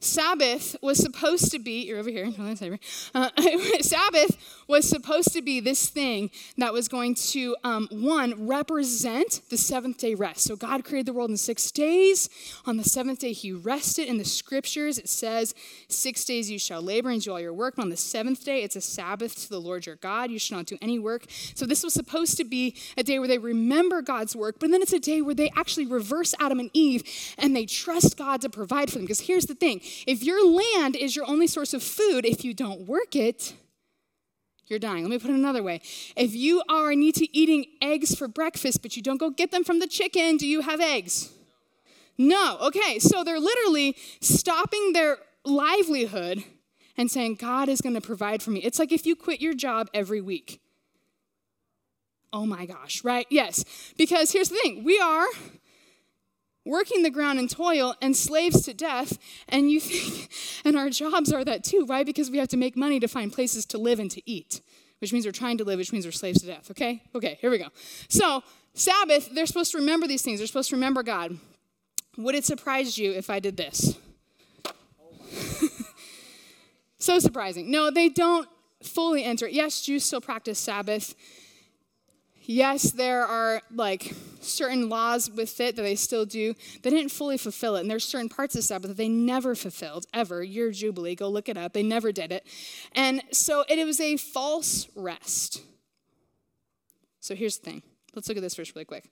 Sabbath 0.00 0.76
was 0.80 0.98
supposed 0.98 1.50
to 1.50 1.58
be, 1.58 1.84
you're 1.84 1.98
over 1.98 2.10
here, 2.10 2.26
uh, 3.14 3.30
Sabbath 3.80 4.36
was 4.68 4.88
supposed 4.88 5.32
to 5.32 5.42
be 5.42 5.58
this 5.60 5.88
thing 5.88 6.30
that 6.56 6.72
was 6.72 6.88
going 6.88 7.14
to, 7.14 7.56
um, 7.64 7.88
one, 7.90 8.46
represent 8.46 9.40
the 9.50 9.56
seventh 9.56 9.98
day 9.98 10.14
rest. 10.14 10.42
So 10.42 10.54
God 10.56 10.84
created 10.84 11.06
the 11.06 11.12
world 11.12 11.30
in 11.30 11.36
six 11.36 11.70
days. 11.70 12.28
On 12.64 12.76
the 12.76 12.84
seventh 12.84 13.20
day, 13.20 13.32
he 13.32 13.52
rested. 13.52 14.08
In 14.08 14.18
the 14.18 14.24
scriptures, 14.24 14.98
it 14.98 15.08
says, 15.08 15.54
Six 15.88 16.24
days 16.24 16.50
you 16.50 16.58
shall 16.58 16.82
labor 16.82 17.10
and 17.10 17.20
do 17.20 17.32
all 17.32 17.40
your 17.40 17.52
work. 17.52 17.76
But 17.76 17.82
on 17.82 17.88
the 17.88 17.96
seventh 17.96 18.44
day, 18.44 18.62
it's 18.62 18.76
a 18.76 18.80
Sabbath 18.80 19.34
to 19.42 19.48
the 19.48 19.60
Lord 19.60 19.86
your 19.86 19.96
God. 19.96 20.30
You 20.30 20.38
shall 20.38 20.58
not 20.58 20.66
do 20.66 20.78
any 20.80 20.98
work. 20.98 21.24
So 21.54 21.66
this 21.66 21.82
was 21.82 21.94
supposed 21.94 22.36
to 22.36 22.44
be 22.44 22.76
a 22.96 23.02
day 23.02 23.18
where 23.18 23.28
they 23.28 23.38
remember 23.38 24.02
God's 24.02 24.36
work, 24.36 24.56
but 24.60 24.70
then 24.70 24.82
it's 24.82 24.92
a 24.92 25.00
day 25.00 25.22
where 25.22 25.34
they 25.34 25.50
actually 25.56 25.86
reverse 25.86 26.34
Adam 26.38 26.60
and 26.60 26.70
Eve 26.72 27.02
and 27.38 27.56
they 27.56 27.66
trust 27.66 28.16
God 28.16 28.40
to 28.42 28.50
provide 28.50 28.90
for 28.90 28.98
them. 28.98 29.04
Because 29.04 29.20
here's 29.20 29.46
the 29.46 29.54
thing 29.54 29.80
if 30.06 30.22
your 30.22 30.46
land 30.46 30.96
is 30.96 31.16
your 31.16 31.26
only 31.26 31.46
source 31.46 31.74
of 31.74 31.82
food, 31.82 32.24
if 32.24 32.44
you 32.44 32.54
don't 32.54 32.82
work 32.82 33.16
it, 33.16 33.54
you're 34.66 34.78
dying. 34.78 35.02
Let 35.02 35.10
me 35.10 35.18
put 35.18 35.30
it 35.30 35.34
another 35.34 35.62
way. 35.62 35.80
If 36.16 36.34
you 36.34 36.62
are 36.68 36.94
need 36.94 37.14
to 37.16 37.36
eating 37.36 37.66
eggs 37.80 38.14
for 38.14 38.28
breakfast, 38.28 38.82
but 38.82 38.96
you 38.96 39.02
don't 39.02 39.16
go 39.16 39.30
get 39.30 39.50
them 39.50 39.64
from 39.64 39.78
the 39.78 39.86
chicken, 39.86 40.36
do 40.36 40.46
you 40.46 40.60
have 40.60 40.80
eggs? 40.80 41.32
No. 42.18 42.58
Okay, 42.60 42.98
so 42.98 43.24
they're 43.24 43.40
literally 43.40 43.96
stopping 44.20 44.92
their 44.92 45.18
livelihood 45.44 46.44
and 46.96 47.10
saying, 47.10 47.36
God 47.36 47.68
is 47.68 47.80
going 47.80 47.94
to 47.94 48.00
provide 48.00 48.42
for 48.42 48.50
me. 48.50 48.60
It's 48.60 48.78
like 48.78 48.92
if 48.92 49.06
you 49.06 49.16
quit 49.16 49.40
your 49.40 49.54
job 49.54 49.88
every 49.94 50.20
week. 50.20 50.60
Oh 52.32 52.44
my 52.44 52.66
gosh, 52.66 53.02
right? 53.04 53.26
Yes. 53.30 53.64
Because 53.96 54.32
here's 54.32 54.50
the 54.50 54.56
thing 54.56 54.84
we 54.84 55.00
are 55.00 55.26
working 56.68 57.02
the 57.02 57.10
ground 57.10 57.38
in 57.38 57.48
toil 57.48 57.94
and 58.00 58.16
slaves 58.16 58.62
to 58.62 58.74
death, 58.74 59.18
and 59.48 59.70
you 59.70 59.80
think, 59.80 60.30
and 60.64 60.76
our 60.76 60.90
jobs 60.90 61.32
are 61.32 61.44
that 61.44 61.64
too, 61.64 61.86
right? 61.88 62.06
Because 62.06 62.30
we 62.30 62.38
have 62.38 62.48
to 62.48 62.56
make 62.56 62.76
money 62.76 63.00
to 63.00 63.08
find 63.08 63.32
places 63.32 63.64
to 63.66 63.78
live 63.78 63.98
and 63.98 64.10
to 64.10 64.30
eat, 64.30 64.60
which 65.00 65.12
means 65.12 65.24
we're 65.24 65.32
trying 65.32 65.58
to 65.58 65.64
live, 65.64 65.78
which 65.78 65.92
means 65.92 66.04
we're 66.04 66.12
slaves 66.12 66.40
to 66.42 66.46
death, 66.46 66.70
okay? 66.70 67.02
Okay, 67.14 67.38
here 67.40 67.50
we 67.50 67.58
go. 67.58 67.68
So, 68.08 68.42
Sabbath, 68.74 69.30
they're 69.32 69.46
supposed 69.46 69.72
to 69.72 69.78
remember 69.78 70.06
these 70.06 70.22
things, 70.22 70.38
they're 70.38 70.46
supposed 70.46 70.70
to 70.70 70.76
remember 70.76 71.02
God. 71.02 71.38
Would 72.16 72.34
it 72.34 72.44
surprise 72.44 72.98
you 72.98 73.12
if 73.12 73.30
I 73.30 73.40
did 73.40 73.56
this? 73.56 73.96
so 76.98 77.18
surprising. 77.18 77.70
No, 77.70 77.90
they 77.90 78.08
don't 78.08 78.48
fully 78.82 79.24
enter 79.24 79.46
it. 79.46 79.52
Yes, 79.52 79.80
Jews 79.82 80.04
still 80.04 80.20
practice 80.20 80.58
Sabbath 80.58 81.14
yes, 82.48 82.90
there 82.90 83.24
are 83.24 83.62
like 83.70 84.14
certain 84.40 84.88
laws 84.88 85.30
with 85.30 85.60
it 85.60 85.76
that 85.76 85.82
they 85.82 85.94
still 85.94 86.24
do. 86.24 86.54
They 86.82 86.90
didn't 86.90 87.10
fully 87.10 87.36
fulfill 87.36 87.76
it. 87.76 87.82
And 87.82 87.90
there's 87.90 88.04
certain 88.04 88.28
parts 88.28 88.56
of 88.56 88.64
Sabbath 88.64 88.88
that 88.88 88.96
they 88.96 89.08
never 89.08 89.54
fulfilled, 89.54 90.06
ever. 90.12 90.42
Year 90.42 90.72
Jubilee, 90.72 91.14
go 91.14 91.28
look 91.28 91.48
it 91.48 91.56
up. 91.56 91.74
They 91.74 91.82
never 91.82 92.10
did 92.10 92.32
it. 92.32 92.44
And 92.92 93.22
so 93.30 93.64
it 93.68 93.84
was 93.84 94.00
a 94.00 94.16
false 94.16 94.88
rest. 94.96 95.62
So 97.20 97.34
here's 97.34 97.58
the 97.58 97.70
thing. 97.70 97.82
Let's 98.14 98.28
look 98.28 98.38
at 98.38 98.42
this 98.42 98.56
verse 98.56 98.74
really 98.74 98.86
quick. 98.86 99.08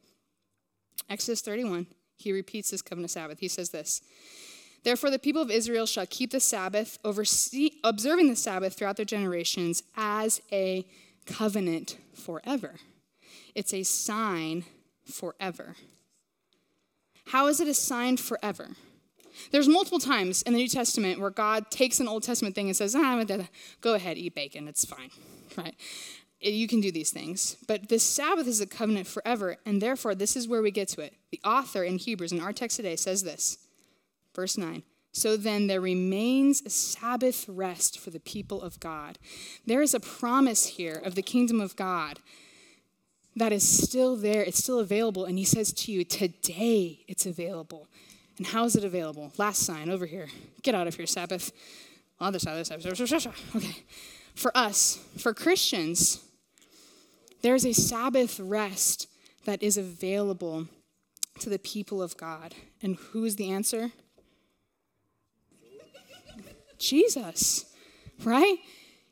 Exodus 1.09 1.43
31, 1.43 1.87
he 2.17 2.33
repeats 2.33 2.71
this 2.71 2.83
covenant 2.83 3.11
Sabbath. 3.11 3.39
He 3.39 3.49
says 3.49 3.71
this. 3.71 4.01
Therefore, 4.83 5.11
the 5.11 5.19
people 5.19 5.43
of 5.43 5.51
Israel 5.51 5.85
shall 5.85 6.07
keep 6.07 6.31
the 6.31 6.41
Sabbath, 6.41 6.99
oversee, 7.05 7.73
observing 7.85 8.29
the 8.29 8.37
Sabbath 8.37 8.75
throughout 8.75 8.97
their 8.97 9.05
generations 9.05 9.83
as 9.97 10.41
a 10.51 10.87
covenant 11.27 11.99
forever 12.15 12.77
it's 13.57 13.73
a 13.73 13.83
sign 13.83 14.65
forever. 15.05 15.75
How 17.29 17.49
is 17.49 17.59
it 17.59 17.67
a 17.67 17.75
sign 17.75 18.19
forever? 18.19 18.69
There's 19.51 19.67
multiple 19.67 19.99
times 19.99 20.43
in 20.43 20.53
the 20.53 20.59
New 20.59 20.69
Testament 20.69 21.21
where 21.21 21.31
God 21.31 21.71
takes 21.71 21.99
an 21.99 22.07
Old 22.07 22.23
Testament 22.23 22.55
thing 22.55 22.69
and 22.69 22.77
says, 22.77 22.95
ah, 22.95 23.25
go 23.81 23.95
ahead, 23.95 24.19
eat 24.19 24.35
bacon, 24.35 24.69
it's 24.69 24.85
fine, 24.85 25.11
right? 25.57 25.75
You 26.41 26.69
can 26.69 26.83
do 26.83 26.93
these 26.93 27.11
things. 27.11 27.57
But 27.67 27.89
the 27.89 27.99
Sabbath 27.99 28.47
is 28.47 28.61
a 28.61 28.67
covenant 28.67 29.07
forever, 29.07 29.57
and 29.65 29.81
therefore, 29.81 30.15
this 30.15 30.37
is 30.37 30.47
where 30.47 30.63
we 30.63 30.71
get 30.71 30.89
to 30.89 31.01
it. 31.01 31.15
The 31.31 31.41
author 31.43 31.83
in 31.83 31.97
Hebrews, 31.97 32.33
in 32.33 32.41
our 32.41 32.53
text 32.53 32.77
today, 32.77 32.95
says 32.95 33.23
this, 33.23 33.59
verse 34.35 34.59
9. 34.59 34.83
So 35.13 35.39
then 35.39 35.67
there 35.67 35.81
remains 35.81 36.61
a 36.61 36.71
Sabbath 36.71 37.49
rest 37.49 37.99
for 37.99 38.11
the 38.11 38.21
people 38.21 38.61
of 38.61 38.79
God. 38.81 39.19
There 39.65 39.81
is 39.81 39.95
a 39.95 40.01
promise 40.01 40.67
here 40.67 41.01
of 41.03 41.15
the 41.15 41.23
kingdom 41.23 41.59
of 41.59 41.75
God 41.75 42.19
that 43.37 43.53
is 43.53 43.67
still 43.67 44.17
there, 44.17 44.43
it's 44.43 44.59
still 44.59 44.81
available. 44.81 45.27
And 45.27 45.39
he 45.39 45.45
says 45.45 45.73
to 45.73 45.93
you, 45.93 46.05
today 46.05 47.01
it's 47.07 47.27
available. 47.27 47.87
And 48.39 48.47
how 48.47 48.65
is 48.65 48.77
it 48.77 48.85
available? 48.85 49.33
Last 49.37 49.63
sign 49.63 49.91
over 49.91 50.07
here. 50.07 50.29
Get 50.63 50.75
out 50.75 50.87
of 50.87 50.97
here, 50.97 51.07
Sabbath. 51.07 51.53
Other 52.19 52.39
side, 52.39 52.53
other 52.53 52.65
side. 52.65 53.35
Okay. 53.55 53.77
For 54.35 54.57
us, 54.57 54.99
for 55.19 55.33
Christians, 55.33 56.23
there's 57.43 57.65
a 57.65 57.73
Sabbath 57.73 58.41
rest 58.41 59.09
that 59.45 59.63
is 59.63 59.77
available 59.77 60.69
to 61.41 61.51
the 61.51 61.59
people 61.59 62.03
of 62.03 62.17
God. 62.17 62.55
And 62.83 62.97
who 62.97 63.25
is 63.25 63.37
the 63.37 63.51
answer? 63.51 63.93
Jesus, 66.79 67.67
right? 68.25 68.57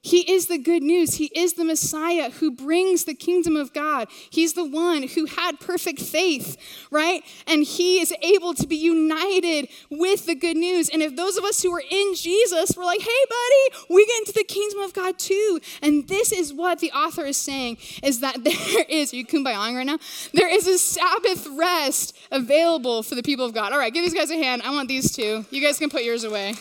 He 0.04 0.30
is 0.30 0.48
the 0.48 0.58
good 0.58 0.82
news. 0.82 1.14
He 1.14 1.30
is 1.34 1.54
the 1.54 1.64
Messiah 1.64 2.30
who 2.30 2.50
brings 2.50 3.04
the 3.04 3.14
kingdom 3.14 3.56
of 3.56 3.72
God. 3.72 4.08
He's 4.28 4.52
the 4.52 4.64
one 4.64 5.04
who 5.04 5.24
had 5.24 5.58
perfect 5.58 5.98
faith, 5.98 6.58
right? 6.90 7.24
And 7.46 7.64
he 7.64 8.00
is 8.00 8.12
able 8.20 8.52
to 8.52 8.66
be 8.66 8.76
united 8.76 9.70
with 9.88 10.26
the 10.26 10.34
good 10.34 10.58
news. 10.58 10.90
And 10.90 11.00
if 11.00 11.16
those 11.16 11.38
of 11.38 11.44
us 11.44 11.62
who 11.62 11.72
are 11.72 11.82
in 11.90 12.14
Jesus, 12.14 12.76
we're 12.76 12.84
like, 12.84 13.00
hey, 13.00 13.24
buddy, 13.30 13.86
we 13.88 14.04
get 14.04 14.18
into 14.18 14.32
the 14.32 14.44
kingdom 14.44 14.80
of 14.80 14.92
God 14.92 15.18
too. 15.18 15.58
And 15.80 16.06
this 16.06 16.32
is 16.32 16.52
what 16.52 16.80
the 16.80 16.92
author 16.92 17.24
is 17.24 17.38
saying 17.38 17.78
is 18.02 18.20
that 18.20 18.44
there 18.44 18.84
is, 18.86 19.14
are 19.14 19.16
you 19.16 19.24
kumbayaing 19.24 19.74
right 19.74 19.86
now? 19.86 19.98
There 20.34 20.52
is 20.52 20.66
a 20.66 20.78
Sabbath 20.78 21.48
rest 21.56 22.14
available 22.30 23.02
for 23.02 23.14
the 23.14 23.22
people 23.22 23.46
of 23.46 23.54
God. 23.54 23.72
All 23.72 23.78
right, 23.78 23.92
give 23.92 24.04
these 24.04 24.12
guys 24.12 24.30
a 24.30 24.36
hand. 24.36 24.60
I 24.60 24.70
want 24.70 24.86
these 24.86 25.16
two. 25.16 25.46
You 25.48 25.62
guys 25.62 25.78
can 25.78 25.88
put 25.88 26.04
yours 26.04 26.24
away. 26.24 26.56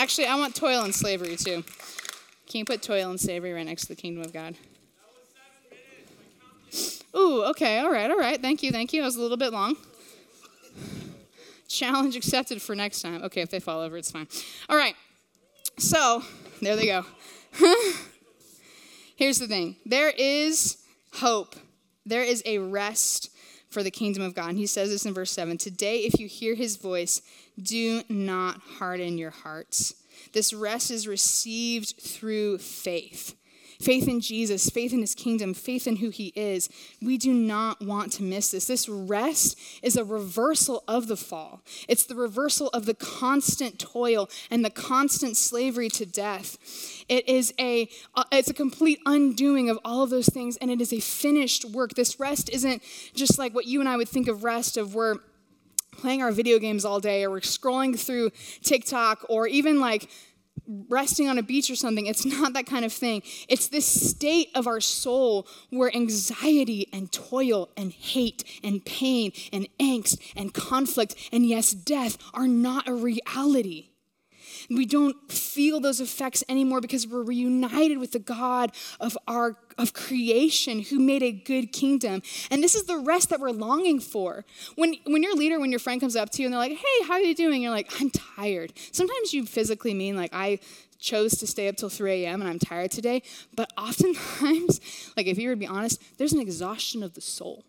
Actually, 0.00 0.28
I 0.28 0.34
want 0.36 0.54
toil 0.54 0.82
and 0.82 0.94
slavery 0.94 1.36
too. 1.36 1.62
Can 2.48 2.60
you 2.60 2.64
put 2.64 2.80
toil 2.80 3.10
and 3.10 3.20
slavery 3.20 3.52
right 3.52 3.66
next 3.66 3.82
to 3.82 3.88
the 3.88 3.96
kingdom 3.96 4.24
of 4.24 4.32
God? 4.32 4.54
Ooh, 7.14 7.44
okay, 7.50 7.80
all 7.80 7.92
right, 7.92 8.10
all 8.10 8.16
right. 8.16 8.40
Thank 8.40 8.62
you, 8.62 8.72
thank 8.72 8.94
you. 8.94 9.02
That 9.02 9.08
was 9.08 9.16
a 9.16 9.20
little 9.20 9.36
bit 9.36 9.52
long. 9.52 9.76
Challenge 11.68 12.16
accepted 12.16 12.62
for 12.62 12.74
next 12.74 13.02
time. 13.02 13.22
Okay, 13.24 13.42
if 13.42 13.50
they 13.50 13.60
fall 13.60 13.80
over, 13.80 13.98
it's 13.98 14.10
fine. 14.10 14.26
All 14.70 14.76
right, 14.78 14.94
so 15.76 16.24
there 16.62 16.76
they 16.76 16.86
go. 16.86 17.04
Here's 19.16 19.38
the 19.38 19.48
thing 19.48 19.76
there 19.84 20.14
is 20.16 20.78
hope, 21.12 21.56
there 22.06 22.22
is 22.22 22.42
a 22.46 22.56
rest 22.56 23.28
for 23.70 23.82
the 23.82 23.90
kingdom 23.90 24.22
of 24.22 24.34
God. 24.34 24.50
And 24.50 24.58
he 24.58 24.66
says 24.66 24.90
this 24.90 25.06
in 25.06 25.14
verse 25.14 25.30
7 25.30 25.56
Today, 25.58 26.00
if 26.00 26.18
you 26.20 26.26
hear 26.26 26.54
his 26.54 26.76
voice, 26.76 27.22
do 27.60 28.02
not 28.08 28.60
harden 28.78 29.16
your 29.16 29.30
hearts. 29.30 29.94
This 30.32 30.52
rest 30.52 30.90
is 30.90 31.08
received 31.08 31.94
through 32.00 32.58
faith. 32.58 33.34
Faith 33.80 34.06
in 34.08 34.20
Jesus, 34.20 34.68
faith 34.68 34.92
in 34.92 35.00
his 35.00 35.14
kingdom, 35.14 35.54
faith 35.54 35.86
in 35.86 35.96
who 35.96 36.10
he 36.10 36.32
is. 36.36 36.68
We 37.00 37.16
do 37.16 37.32
not 37.32 37.80
want 37.80 38.12
to 38.14 38.22
miss 38.22 38.50
this. 38.50 38.66
This 38.66 38.88
rest 38.88 39.58
is 39.82 39.96
a 39.96 40.04
reversal 40.04 40.84
of 40.86 41.06
the 41.06 41.16
fall. 41.16 41.62
It's 41.88 42.04
the 42.04 42.14
reversal 42.14 42.68
of 42.68 42.84
the 42.84 42.94
constant 42.94 43.78
toil 43.78 44.28
and 44.50 44.62
the 44.62 44.70
constant 44.70 45.36
slavery 45.36 45.88
to 45.90 46.04
death. 46.04 46.58
It 47.08 47.26
is 47.26 47.54
a 47.58 47.88
uh, 48.14 48.24
it's 48.30 48.50
a 48.50 48.54
complete 48.54 49.00
undoing 49.06 49.70
of 49.70 49.78
all 49.84 50.02
of 50.02 50.10
those 50.10 50.28
things 50.28 50.58
and 50.58 50.70
it 50.70 50.80
is 50.80 50.92
a 50.92 51.00
finished 51.00 51.64
work. 51.64 51.94
This 51.94 52.20
rest 52.20 52.50
isn't 52.50 52.82
just 53.14 53.38
like 53.38 53.54
what 53.54 53.64
you 53.64 53.80
and 53.80 53.88
I 53.88 53.96
would 53.96 54.08
think 54.08 54.28
of 54.28 54.44
rest 54.44 54.76
of 54.76 54.94
where 54.94 55.16
playing 55.92 56.22
our 56.22 56.32
video 56.32 56.58
games 56.58 56.84
all 56.84 57.00
day 57.00 57.24
or 57.24 57.30
we're 57.30 57.40
scrolling 57.40 57.98
through 57.98 58.30
TikTok 58.62 59.24
or 59.28 59.46
even 59.46 59.80
like 59.80 60.08
resting 60.88 61.28
on 61.28 61.38
a 61.38 61.42
beach 61.42 61.70
or 61.70 61.76
something. 61.76 62.06
It's 62.06 62.24
not 62.24 62.52
that 62.54 62.66
kind 62.66 62.84
of 62.84 62.92
thing. 62.92 63.22
It's 63.48 63.68
this 63.68 63.86
state 63.86 64.48
of 64.54 64.66
our 64.66 64.80
soul 64.80 65.46
where 65.70 65.94
anxiety 65.94 66.86
and 66.92 67.10
toil 67.12 67.70
and 67.76 67.92
hate 67.92 68.44
and 68.62 68.84
pain 68.84 69.32
and 69.52 69.68
angst 69.78 70.18
and 70.36 70.54
conflict 70.54 71.14
and 71.32 71.46
yes, 71.46 71.72
death 71.72 72.18
are 72.34 72.48
not 72.48 72.88
a 72.88 72.94
reality. 72.94 73.89
We 74.70 74.86
don't 74.86 75.30
feel 75.30 75.80
those 75.80 76.00
effects 76.00 76.44
anymore 76.48 76.80
because 76.80 77.06
we're 77.06 77.24
reunited 77.24 77.98
with 77.98 78.12
the 78.12 78.18
God 78.18 78.72
of 79.00 79.18
our 79.26 79.56
of 79.78 79.92
creation 79.94 80.80
who 80.80 80.98
made 80.98 81.22
a 81.22 81.32
good 81.32 81.72
kingdom. 81.72 82.22
And 82.50 82.62
this 82.62 82.74
is 82.74 82.84
the 82.84 82.98
rest 82.98 83.30
that 83.30 83.40
we're 83.40 83.50
longing 83.50 83.98
for. 83.98 84.44
When 84.76 84.94
when 85.06 85.22
your 85.22 85.34
leader, 85.34 85.58
when 85.58 85.70
your 85.70 85.80
friend 85.80 86.00
comes 86.00 86.16
up 86.16 86.30
to 86.30 86.42
you 86.42 86.46
and 86.46 86.52
they're 86.52 86.60
like, 86.60 86.78
"Hey, 86.78 87.06
how 87.06 87.14
are 87.14 87.20
you 87.20 87.34
doing?" 87.34 87.62
You're 87.62 87.72
like, 87.72 87.90
"I'm 88.00 88.10
tired." 88.10 88.72
Sometimes 88.92 89.34
you 89.34 89.44
physically 89.44 89.94
mean 89.94 90.16
like 90.16 90.30
I 90.32 90.60
chose 91.00 91.32
to 91.38 91.46
stay 91.46 91.66
up 91.66 91.76
till 91.76 91.88
3 91.88 92.24
a.m. 92.24 92.42
and 92.42 92.50
I'm 92.50 92.58
tired 92.58 92.90
today. 92.90 93.22
But 93.56 93.72
oftentimes, 93.76 94.80
like 95.16 95.26
if 95.26 95.38
you 95.38 95.48
were 95.48 95.54
to 95.54 95.58
be 95.58 95.66
honest, 95.66 96.00
there's 96.18 96.32
an 96.32 96.40
exhaustion 96.40 97.02
of 97.02 97.14
the 97.14 97.20
soul. 97.20 97.64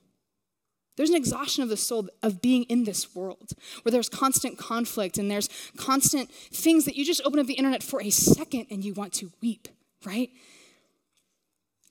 There's 1.02 1.10
an 1.10 1.16
exhaustion 1.16 1.64
of 1.64 1.70
the 1.70 1.78
soul 1.78 2.10
of 2.22 2.44
being 2.44 2.62
in 2.66 2.84
this 2.84 3.16
world 3.16 3.54
where 3.82 3.92
there's 3.92 4.08
constant 4.08 4.60
conflict 4.60 5.18
and 5.18 5.32
there's 5.32 5.50
constant 5.76 6.32
things 6.32 6.86
that 6.86 6.96
you 6.96 7.04
just 7.04 7.24
open 7.26 7.40
up 7.40 7.48
the 7.48 7.56
internet 7.56 7.82
for 7.82 8.00
a 8.04 8.12
second 8.12 8.68
and 8.70 8.86
you 8.86 8.94
want 8.94 9.12
to 9.14 9.32
weep, 9.42 9.68
right? 10.06 10.30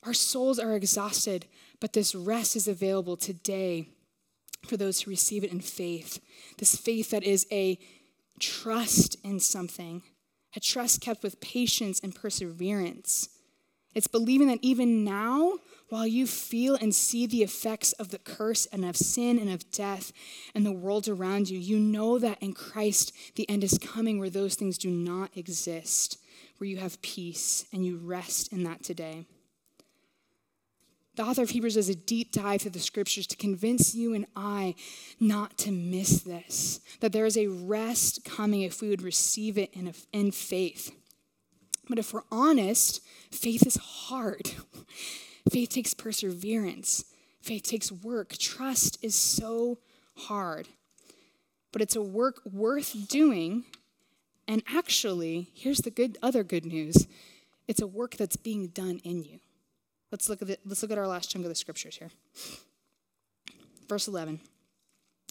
Our 0.04 0.14
souls 0.14 0.60
are 0.60 0.76
exhausted, 0.76 1.46
but 1.80 1.92
this 1.92 2.14
rest 2.14 2.54
is 2.54 2.68
available 2.68 3.16
today 3.16 3.88
for 4.64 4.76
those 4.76 5.00
who 5.00 5.10
receive 5.10 5.42
it 5.42 5.50
in 5.50 5.58
faith. 5.58 6.20
This 6.58 6.76
faith 6.76 7.10
that 7.10 7.24
is 7.24 7.48
a 7.50 7.80
trust 8.38 9.16
in 9.24 9.40
something, 9.40 10.02
a 10.54 10.60
trust 10.60 11.00
kept 11.00 11.24
with 11.24 11.40
patience 11.40 11.98
and 11.98 12.14
perseverance. 12.14 13.28
It's 13.94 14.06
believing 14.06 14.46
that 14.48 14.60
even 14.62 15.04
now, 15.04 15.54
while 15.88 16.06
you 16.06 16.26
feel 16.26 16.76
and 16.76 16.94
see 16.94 17.26
the 17.26 17.42
effects 17.42 17.92
of 17.94 18.10
the 18.10 18.18
curse 18.18 18.66
and 18.66 18.84
of 18.84 18.96
sin 18.96 19.38
and 19.38 19.50
of 19.50 19.70
death 19.72 20.12
and 20.54 20.64
the 20.64 20.72
world 20.72 21.08
around 21.08 21.50
you, 21.50 21.58
you 21.58 21.78
know 21.78 22.18
that 22.18 22.40
in 22.40 22.52
Christ 22.52 23.12
the 23.34 23.48
end 23.50 23.64
is 23.64 23.78
coming 23.78 24.18
where 24.18 24.30
those 24.30 24.54
things 24.54 24.78
do 24.78 24.90
not 24.90 25.36
exist, 25.36 26.18
where 26.58 26.70
you 26.70 26.76
have 26.76 27.02
peace 27.02 27.64
and 27.72 27.84
you 27.84 27.96
rest 27.96 28.52
in 28.52 28.62
that 28.62 28.84
today. 28.84 29.26
The 31.16 31.24
author 31.24 31.42
of 31.42 31.50
Hebrews 31.50 31.74
does 31.74 31.88
a 31.88 31.94
deep 31.96 32.30
dive 32.30 32.62
through 32.62 32.70
the 32.70 32.78
scriptures 32.78 33.26
to 33.26 33.36
convince 33.36 33.94
you 33.94 34.14
and 34.14 34.26
I 34.36 34.76
not 35.18 35.58
to 35.58 35.72
miss 35.72 36.22
this, 36.22 36.80
that 37.00 37.12
there 37.12 37.26
is 37.26 37.36
a 37.36 37.48
rest 37.48 38.24
coming 38.24 38.62
if 38.62 38.80
we 38.80 38.88
would 38.88 39.02
receive 39.02 39.58
it 39.58 39.74
in, 39.74 39.92
in 40.12 40.30
faith. 40.30 40.92
But 41.90 41.98
if 41.98 42.14
we're 42.14 42.22
honest, 42.30 43.00
faith 43.32 43.66
is 43.66 43.76
hard. 43.76 44.52
Faith 45.50 45.70
takes 45.70 45.94
perseverance, 45.94 47.04
faith 47.40 47.64
takes 47.64 47.90
work. 47.90 48.36
Trust 48.36 48.98
is 49.02 49.16
so 49.16 49.78
hard. 50.14 50.68
But 51.72 51.82
it's 51.82 51.96
a 51.96 52.02
work 52.02 52.42
worth 52.44 53.08
doing. 53.08 53.64
And 54.46 54.62
actually, 54.72 55.48
here's 55.54 55.78
the 55.78 55.90
good 55.90 56.18
other 56.22 56.44
good 56.44 56.66
news. 56.66 57.08
It's 57.66 57.80
a 57.80 57.86
work 57.86 58.16
that's 58.16 58.36
being 58.36 58.68
done 58.68 59.00
in 59.02 59.24
you. 59.24 59.40
Let's 60.12 60.28
look 60.28 60.42
at 60.42 60.58
let's 60.64 60.82
look 60.82 60.92
at 60.92 60.98
our 60.98 61.08
last 61.08 61.30
chunk 61.30 61.44
of 61.44 61.48
the 61.48 61.54
scriptures 61.56 61.96
here. 61.96 62.10
Verse 63.88 64.06
11. 64.06 64.40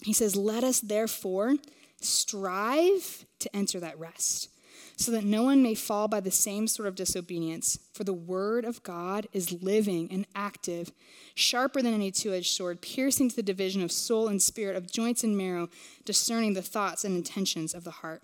He 0.02 0.12
says, 0.12 0.36
"Let 0.36 0.64
us 0.64 0.80
therefore 0.80 1.56
strive 2.00 3.24
to 3.38 3.56
enter 3.56 3.80
that 3.80 3.98
rest." 3.98 4.50
So 5.00 5.10
that 5.12 5.24
no 5.24 5.42
one 5.42 5.62
may 5.62 5.74
fall 5.74 6.08
by 6.08 6.20
the 6.20 6.30
same 6.30 6.66
sort 6.66 6.86
of 6.86 6.94
disobedience. 6.94 7.78
For 7.92 8.04
the 8.04 8.12
word 8.12 8.64
of 8.64 8.82
God 8.82 9.26
is 9.32 9.62
living 9.62 10.08
and 10.10 10.26
active, 10.34 10.92
sharper 11.34 11.82
than 11.82 11.94
any 11.94 12.10
two 12.10 12.32
edged 12.32 12.54
sword, 12.54 12.82
piercing 12.82 13.30
to 13.30 13.36
the 13.36 13.42
division 13.42 13.82
of 13.82 13.90
soul 13.90 14.28
and 14.28 14.40
spirit, 14.40 14.76
of 14.76 14.90
joints 14.90 15.24
and 15.24 15.36
marrow, 15.36 15.68
discerning 16.04 16.54
the 16.54 16.62
thoughts 16.62 17.04
and 17.04 17.16
intentions 17.16 17.74
of 17.74 17.84
the 17.84 17.90
heart. 17.90 18.22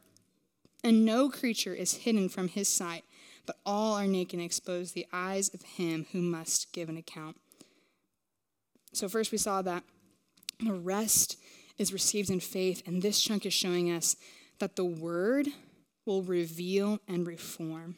And 0.85 1.05
no 1.05 1.31
creature 1.31 1.75
is 1.75 1.95
hidden 1.95 2.29
from 2.29 2.49
his 2.49 2.69
sight 2.69 3.05
but 3.47 3.57
all 3.65 3.95
are 3.95 4.07
naked 4.07 4.39
and 4.39 4.45
exposed 4.45 4.95
the 4.95 5.07
eyes 5.13 5.49
of 5.55 5.63
him 5.63 6.07
who 6.13 6.21
must 6.21 6.73
give 6.73 6.89
an 6.89 6.97
account. 6.97 7.37
So, 8.93 9.09
first 9.09 9.33
we 9.33 9.39
saw 9.39 9.63
that 9.63 9.85
the 10.61 10.75
rest 10.75 11.39
is 11.79 11.93
received 11.93 12.31
in 12.31 12.41
faith, 12.41 12.83
and 12.87 13.03
this 13.03 13.21
chunk 13.21 13.47
is 13.47 13.55
showing 13.55 13.91
us 13.91 14.17
that 14.59 14.77
the 14.77 14.85
word 14.85 15.49
will 16.07 16.23
reveal 16.23 17.01
and 17.07 17.27
reform. 17.27 17.97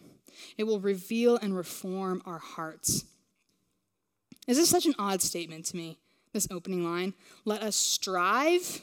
It 0.57 0.64
will 0.64 0.81
reveal 0.81 1.37
and 1.37 1.57
reform 1.57 2.23
our 2.25 2.38
hearts. 2.38 3.05
Is 4.47 4.57
this 4.57 4.71
such 4.71 4.87
an 4.87 4.94
odd 4.99 5.21
statement 5.21 5.66
to 5.66 5.77
me, 5.77 5.99
this 6.33 6.49
opening 6.51 6.85
line? 6.85 7.14
Let 7.44 7.62
us 7.62 7.77
strive 7.77 8.83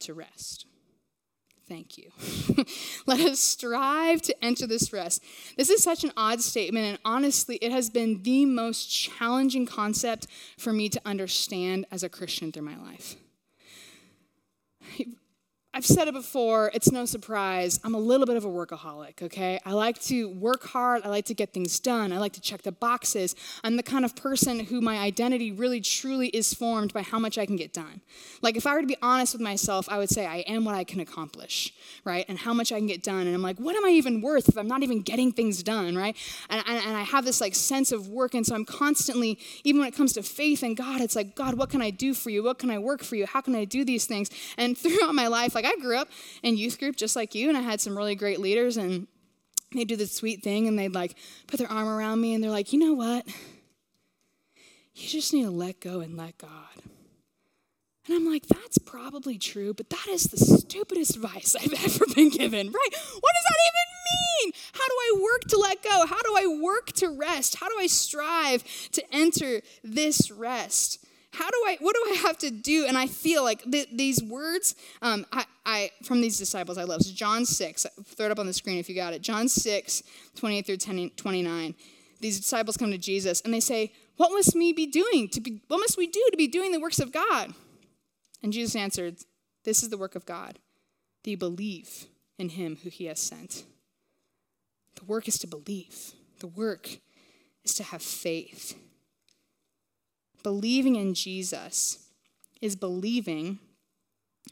to 0.00 0.14
rest. 0.14 0.66
Thank 1.66 1.96
you. 1.96 2.10
Let 3.06 3.20
us 3.20 3.40
strive 3.40 4.20
to 4.22 4.44
enter 4.44 4.66
this 4.66 4.92
rest. 4.92 5.24
This 5.56 5.70
is 5.70 5.82
such 5.82 6.04
an 6.04 6.12
odd 6.14 6.42
statement, 6.42 6.86
and 6.86 6.98
honestly, 7.06 7.56
it 7.56 7.72
has 7.72 7.88
been 7.88 8.22
the 8.22 8.44
most 8.44 8.86
challenging 8.86 9.64
concept 9.64 10.26
for 10.58 10.74
me 10.74 10.90
to 10.90 11.00
understand 11.06 11.86
as 11.90 12.02
a 12.02 12.10
Christian 12.10 12.52
through 12.52 12.64
my 12.64 12.76
life. 12.76 13.16
I've 15.76 15.84
said 15.84 16.06
it 16.06 16.14
before, 16.14 16.70
it's 16.72 16.92
no 16.92 17.04
surprise. 17.04 17.80
I'm 17.82 17.96
a 17.96 17.98
little 17.98 18.26
bit 18.26 18.36
of 18.36 18.44
a 18.44 18.48
workaholic, 18.48 19.20
okay? 19.22 19.58
I 19.66 19.72
like 19.72 20.00
to 20.02 20.28
work 20.28 20.62
hard, 20.68 21.02
I 21.04 21.08
like 21.08 21.24
to 21.24 21.34
get 21.34 21.52
things 21.52 21.80
done, 21.80 22.12
I 22.12 22.18
like 22.18 22.32
to 22.34 22.40
check 22.40 22.62
the 22.62 22.70
boxes. 22.70 23.34
I'm 23.64 23.74
the 23.74 23.82
kind 23.82 24.04
of 24.04 24.14
person 24.14 24.60
who 24.60 24.80
my 24.80 24.98
identity 24.98 25.50
really 25.50 25.80
truly 25.80 26.28
is 26.28 26.54
formed 26.54 26.92
by 26.92 27.02
how 27.02 27.18
much 27.18 27.38
I 27.38 27.44
can 27.44 27.56
get 27.56 27.72
done. 27.72 28.02
Like, 28.40 28.56
if 28.56 28.68
I 28.68 28.74
were 28.74 28.82
to 28.82 28.86
be 28.86 28.96
honest 29.02 29.34
with 29.34 29.42
myself, 29.42 29.88
I 29.90 29.98
would 29.98 30.10
say 30.10 30.26
I 30.26 30.44
am 30.46 30.64
what 30.64 30.76
I 30.76 30.84
can 30.84 31.00
accomplish, 31.00 31.74
right? 32.04 32.24
And 32.28 32.38
how 32.38 32.54
much 32.54 32.70
I 32.70 32.78
can 32.78 32.86
get 32.86 33.02
done. 33.02 33.26
And 33.26 33.34
I'm 33.34 33.42
like, 33.42 33.58
what 33.58 33.74
am 33.74 33.84
I 33.84 33.88
even 33.88 34.20
worth 34.20 34.48
if 34.48 34.56
I'm 34.56 34.68
not 34.68 34.84
even 34.84 35.02
getting 35.02 35.32
things 35.32 35.60
done, 35.64 35.96
right? 35.96 36.16
And, 36.50 36.62
and, 36.68 36.86
and 36.86 36.96
I 36.96 37.02
have 37.02 37.24
this 37.24 37.40
like 37.40 37.56
sense 37.56 37.90
of 37.90 38.06
work, 38.06 38.34
and 38.34 38.46
so 38.46 38.54
I'm 38.54 38.64
constantly, 38.64 39.40
even 39.64 39.80
when 39.80 39.88
it 39.88 39.96
comes 39.96 40.12
to 40.12 40.22
faith 40.22 40.62
and 40.62 40.76
God, 40.76 41.00
it's 41.00 41.16
like, 41.16 41.34
God, 41.34 41.54
what 41.54 41.68
can 41.68 41.82
I 41.82 41.90
do 41.90 42.14
for 42.14 42.30
you? 42.30 42.44
What 42.44 42.60
can 42.60 42.70
I 42.70 42.78
work 42.78 43.02
for 43.02 43.16
you? 43.16 43.26
How 43.26 43.40
can 43.40 43.56
I 43.56 43.64
do 43.64 43.84
these 43.84 44.06
things? 44.06 44.30
And 44.56 44.78
throughout 44.84 45.16
my 45.16 45.26
life, 45.26 45.56
like, 45.56 45.63
like 45.64 45.74
I 45.74 45.80
grew 45.80 45.96
up 45.96 46.08
in 46.42 46.56
youth 46.56 46.78
group 46.78 46.96
just 46.96 47.16
like 47.16 47.34
you, 47.34 47.48
and 47.48 47.56
I 47.58 47.60
had 47.60 47.80
some 47.80 47.96
really 47.96 48.14
great 48.14 48.40
leaders, 48.40 48.76
and 48.76 49.06
they'd 49.72 49.88
do 49.88 49.96
this 49.96 50.12
sweet 50.12 50.42
thing, 50.42 50.68
and 50.68 50.78
they'd 50.78 50.94
like 50.94 51.16
put 51.46 51.58
their 51.58 51.70
arm 51.70 51.88
around 51.88 52.20
me, 52.20 52.34
and 52.34 52.42
they're 52.42 52.50
like, 52.50 52.72
you 52.72 52.78
know 52.78 52.94
what? 52.94 53.26
You 54.94 55.08
just 55.08 55.32
need 55.32 55.42
to 55.42 55.50
let 55.50 55.80
go 55.80 56.00
and 56.00 56.16
let 56.16 56.38
God. 56.38 56.50
And 58.06 58.14
I'm 58.14 58.30
like, 58.30 58.46
that's 58.46 58.78
probably 58.78 59.38
true, 59.38 59.72
but 59.72 59.90
that 59.90 60.06
is 60.08 60.24
the 60.24 60.36
stupidest 60.36 61.16
advice 61.16 61.56
I've 61.60 61.72
ever 61.72 62.04
been 62.14 62.28
given, 62.28 62.66
right? 62.68 62.90
What 62.92 63.32
does 63.34 63.44
that 63.44 63.58
even 63.66 64.44
mean? 64.44 64.52
How 64.72 64.86
do 64.86 64.94
I 64.94 65.20
work 65.22 65.40
to 65.48 65.58
let 65.58 65.82
go? 65.82 66.06
How 66.06 66.20
do 66.22 66.34
I 66.36 66.60
work 66.62 66.92
to 66.92 67.08
rest? 67.08 67.56
How 67.56 67.68
do 67.68 67.74
I 67.78 67.86
strive 67.86 68.62
to 68.92 69.02
enter 69.12 69.62
this 69.82 70.30
rest? 70.30 71.03
How 71.34 71.50
do 71.50 71.56
I, 71.66 71.76
what 71.80 71.94
do 71.94 72.12
I 72.12 72.14
have 72.26 72.38
to 72.38 72.50
do? 72.50 72.86
And 72.86 72.96
I 72.96 73.06
feel 73.06 73.42
like 73.42 73.62
th- 73.70 73.88
these 73.92 74.22
words, 74.22 74.74
um, 75.02 75.26
I, 75.32 75.44
I, 75.66 75.90
from 76.02 76.20
these 76.20 76.38
disciples 76.38 76.78
I 76.78 76.84
love. 76.84 77.02
So 77.02 77.12
John 77.12 77.44
6, 77.44 77.86
throw 78.04 78.26
it 78.26 78.32
up 78.32 78.38
on 78.38 78.46
the 78.46 78.52
screen 78.52 78.78
if 78.78 78.88
you 78.88 78.94
got 78.94 79.12
it. 79.12 79.22
John 79.22 79.48
6, 79.48 80.02
28 80.36 80.66
through 80.66 80.76
10, 80.76 81.10
29. 81.16 81.74
These 82.20 82.40
disciples 82.40 82.76
come 82.76 82.90
to 82.90 82.98
Jesus 82.98 83.40
and 83.42 83.52
they 83.52 83.60
say, 83.60 83.92
what 84.16 84.32
must 84.32 84.54
we 84.54 84.72
be 84.72 84.86
doing 84.86 85.28
to 85.30 85.40
be, 85.40 85.60
what 85.68 85.78
must 85.78 85.98
we 85.98 86.06
do 86.06 86.24
to 86.30 86.36
be 86.36 86.46
doing 86.46 86.72
the 86.72 86.80
works 86.80 87.00
of 87.00 87.12
God? 87.12 87.52
And 88.42 88.52
Jesus 88.52 88.76
answered, 88.76 89.16
this 89.64 89.82
is 89.82 89.88
the 89.88 89.98
work 89.98 90.14
of 90.14 90.26
God, 90.26 90.58
that 91.22 91.30
you 91.30 91.36
believe 91.36 92.06
in 92.38 92.50
him 92.50 92.78
who 92.82 92.90
he 92.90 93.06
has 93.06 93.18
sent. 93.18 93.64
The 94.96 95.04
work 95.04 95.26
is 95.26 95.38
to 95.38 95.46
believe. 95.46 96.12
The 96.40 96.46
work 96.46 96.98
is 97.64 97.74
to 97.74 97.82
have 97.82 98.02
faith. 98.02 98.78
Believing 100.44 100.94
in 100.94 101.14
Jesus 101.14 101.98
is 102.60 102.76
believing 102.76 103.58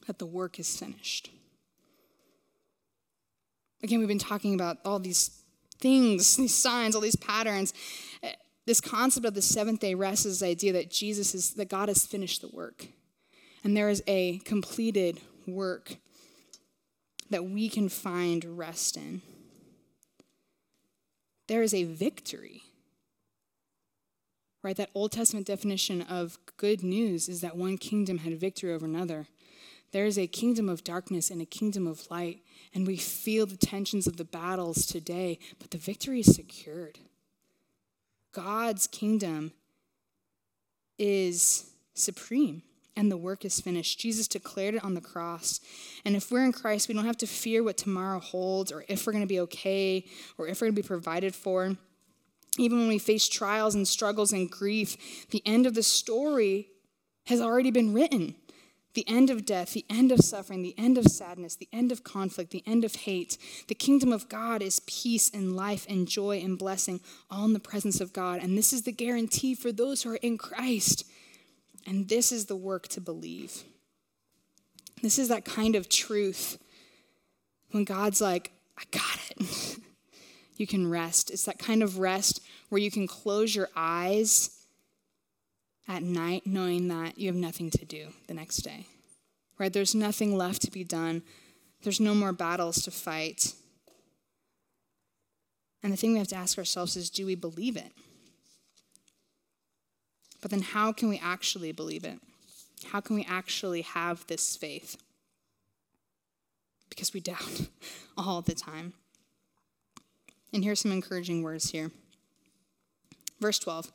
that 0.09 0.19
the 0.19 0.27
work 0.27 0.59
is 0.59 0.77
finished. 0.77 1.31
Again, 3.83 3.99
we've 4.01 4.09
been 4.09 4.19
talking 4.19 4.55
about 4.55 4.79
all 4.85 4.99
these 4.99 5.43
things, 5.79 6.37
these 6.39 6.55
signs, 6.55 6.97
all 6.97 7.01
these 7.01 7.15
patterns. 7.15 7.73
This 8.65 8.81
concept 8.81 9.27
of 9.27 9.35
the 9.35 9.43
seventh 9.43 9.81
day 9.81 9.95
rest 9.95 10.25
is 10.25 10.41
the 10.41 10.47
idea 10.47 10.73
that 10.73 10.91
Jesus 10.91 11.35
is, 11.35 11.55
that 11.55 11.69
God 11.69 11.89
has 11.89 12.07
finished 12.07 12.41
the 12.41 12.49
work. 12.49 12.87
And 13.63 13.77
there 13.77 13.91
is 13.91 14.03
a 14.07 14.39
completed 14.41 15.21
work 15.47 15.97
that 17.29 17.45
we 17.45 17.69
can 17.69 17.89
find 17.89 18.57
rest 18.57 18.97
in. 18.97 19.21
There 21.49 21.63
is 21.63 21.75
a 21.75 21.85
victory 21.85 22.63
right? 24.63 24.77
That 24.77 24.91
Old 24.95 25.13
Testament 25.13 25.47
definition 25.47 26.03
of 26.03 26.39
good 26.57 26.83
news 26.83 27.29
is 27.29 27.41
that 27.41 27.57
one 27.57 27.79
kingdom 27.79 28.19
had 28.19 28.39
victory 28.39 28.73
over 28.73 28.87
another. 28.87 29.27
There 29.93 30.07
is 30.07 30.19
a 30.19 30.27
kingdom 30.27 30.69
of 30.69 30.85
darkness 30.85 31.31
and 31.31 31.43
a 31.43 31.47
kingdom 31.47 31.87
of 31.87 32.11
light, 32.11 32.41
and 32.75 32.87
we 32.87 32.97
feel 32.97 33.45
the 33.45 33.57
tensions 33.57 34.07
of 34.07 34.17
the 34.17 34.25
battles 34.25 34.87
today, 34.87 35.39
but 35.59 35.71
the 35.71 35.79
victory 35.79 36.21
is 36.21 36.35
secured. 36.35 36.99
God's 38.33 38.87
kingdom 38.87 39.53
is 40.99 41.71
supreme 41.95 42.63
and 42.97 43.11
the 43.11 43.17
work 43.17 43.45
is 43.45 43.61
finished. 43.61 43.99
Jesus 43.99 44.29
declared 44.29 44.75
it 44.75 44.85
on 44.85 44.95
the 44.95 45.01
cross. 45.01 45.61
And 46.05 46.15
if 46.17 46.31
we're 46.31 46.45
in 46.45 46.53
Christ, 46.53 46.89
we 46.89 46.95
don't 46.95 47.07
have 47.07 47.17
to 47.19 47.27
fear 47.27 47.63
what 47.63 47.77
tomorrow 47.77 48.21
holds 48.21 48.71
or 48.73 48.85
if 48.89 49.07
we're 49.07 49.13
going 49.13 49.25
to 49.25 49.29
be 49.29 49.41
okay 49.41 50.05
or 50.39 50.47
if 50.47 50.61
we're 50.61 50.67
going 50.67 50.77
to 50.77 50.83
be 50.83 50.87
provided 50.87 51.35
for. 51.35 51.77
Even 52.59 52.81
when 52.81 52.89
we 52.89 52.99
face 52.99 53.29
trials 53.29 53.75
and 53.75 53.89
struggles 53.89 54.33
and 54.33 54.51
grief, 54.51 55.27
the 55.31 55.43
end 55.47 55.67
of 55.67 55.75
the 55.75 55.83
story 55.83 56.69
has 57.27 57.41
already 57.41 57.71
been 57.71 57.95
written. 57.95 58.35
The 58.95 59.09
end 59.09 59.31
of 59.31 59.47
death, 59.47 59.73
the 59.73 59.87
end 59.89 60.13
of 60.13 60.21
suffering, 60.21 60.61
the 60.61 60.75
end 60.77 60.99
of 60.99 61.07
sadness, 61.07 61.57
the 61.57 61.69
end 61.73 61.93
of 61.93 62.05
conflict, 62.05 62.51
the 62.51 62.63
end 62.67 62.85
of 62.85 62.95
hate. 62.95 63.39
The 63.69 63.75
kingdom 63.75 64.13
of 64.13 64.29
God 64.29 64.61
is 64.61 64.81
peace 64.81 65.31
and 65.33 65.57
life 65.57 65.87
and 65.89 66.07
joy 66.07 66.41
and 66.41 66.59
blessing, 66.59 67.01
all 67.31 67.47
in 67.47 67.55
the 67.55 67.59
presence 67.59 68.03
of 68.03 68.13
God. 68.13 68.43
And 68.43 68.57
this 68.57 68.71
is 68.71 68.83
the 68.83 68.93
guarantee 68.93 69.55
for 69.55 69.73
those 69.73 70.03
who 70.03 70.11
are 70.11 70.17
in 70.17 70.37
Christ. 70.37 71.07
And 71.87 72.09
this 72.11 72.33
is 72.33 72.47
the 72.47 72.57
work 72.57 72.87
to 72.89 73.01
believe. 73.01 73.65
This 75.03 75.19
is 75.19 75.29
that 75.29 75.47
kind 75.47 75.75
of 75.75 75.89
truth 75.89 76.59
when 77.71 77.85
God's 77.85 78.21
like, 78.21 78.53
I 78.77 78.83
got 78.91 79.19
it. 79.31 79.79
you 80.63 80.67
can 80.69 80.89
rest. 80.89 81.31
It's 81.33 81.45
that 81.47 81.59
kind 81.59 81.83
of 81.83 81.99
rest 81.99 82.41
where 82.69 82.81
you 82.81 82.91
can 82.91 83.09
close 83.09 83.55
your 83.55 83.69
eyes 83.75 84.65
at 85.89 86.05
night 86.05 86.47
knowing 86.47 86.87
that 86.87 87.19
you 87.19 87.27
have 87.27 87.37
nothing 87.37 87.69
to 87.71 87.85
do 87.85 88.11
the 88.29 88.35
next 88.35 88.59
day. 88.59 88.87
Right? 89.59 89.73
There's 89.73 89.95
nothing 89.95 90.39
left 90.39 90.63
to 90.63 90.71
be 90.71 90.85
done. 90.85 91.23
There's 91.83 91.99
no 91.99 92.15
more 92.15 92.33
battles 92.33 92.81
to 92.83 92.93
fight. 92.93 93.55
And 95.83 95.93
the 95.93 95.97
thing 95.97 96.13
we 96.13 96.21
have 96.21 96.29
to 96.29 96.37
ask 96.37 96.57
ourselves 96.57 96.95
is 96.97 97.11
do 97.11 97.27
we 97.27 97.35
believe 97.35 97.77
it? 97.77 97.91
But 100.41 100.53
then 100.53 100.63
how 100.63 100.93
can 100.93 101.09
we 101.09 101.21
actually 101.23 101.73
believe 101.73 102.05
it? 102.05 102.21
How 102.87 103.01
can 103.01 103.17
we 103.17 103.27
actually 103.29 103.83
have 103.83 104.25
this 104.29 104.57
faith? 104.57 104.97
Because 106.89 107.13
we 107.13 107.19
doubt 107.19 107.63
all 108.17 108.43
the 108.43 108.55
time. 108.55 108.93
And 110.53 110.65
here's 110.65 110.81
some 110.81 110.93
encouraging 110.93 111.43
words 111.43 111.71
here. 111.71 111.91
Verse 113.41 113.59
12. 113.59 113.93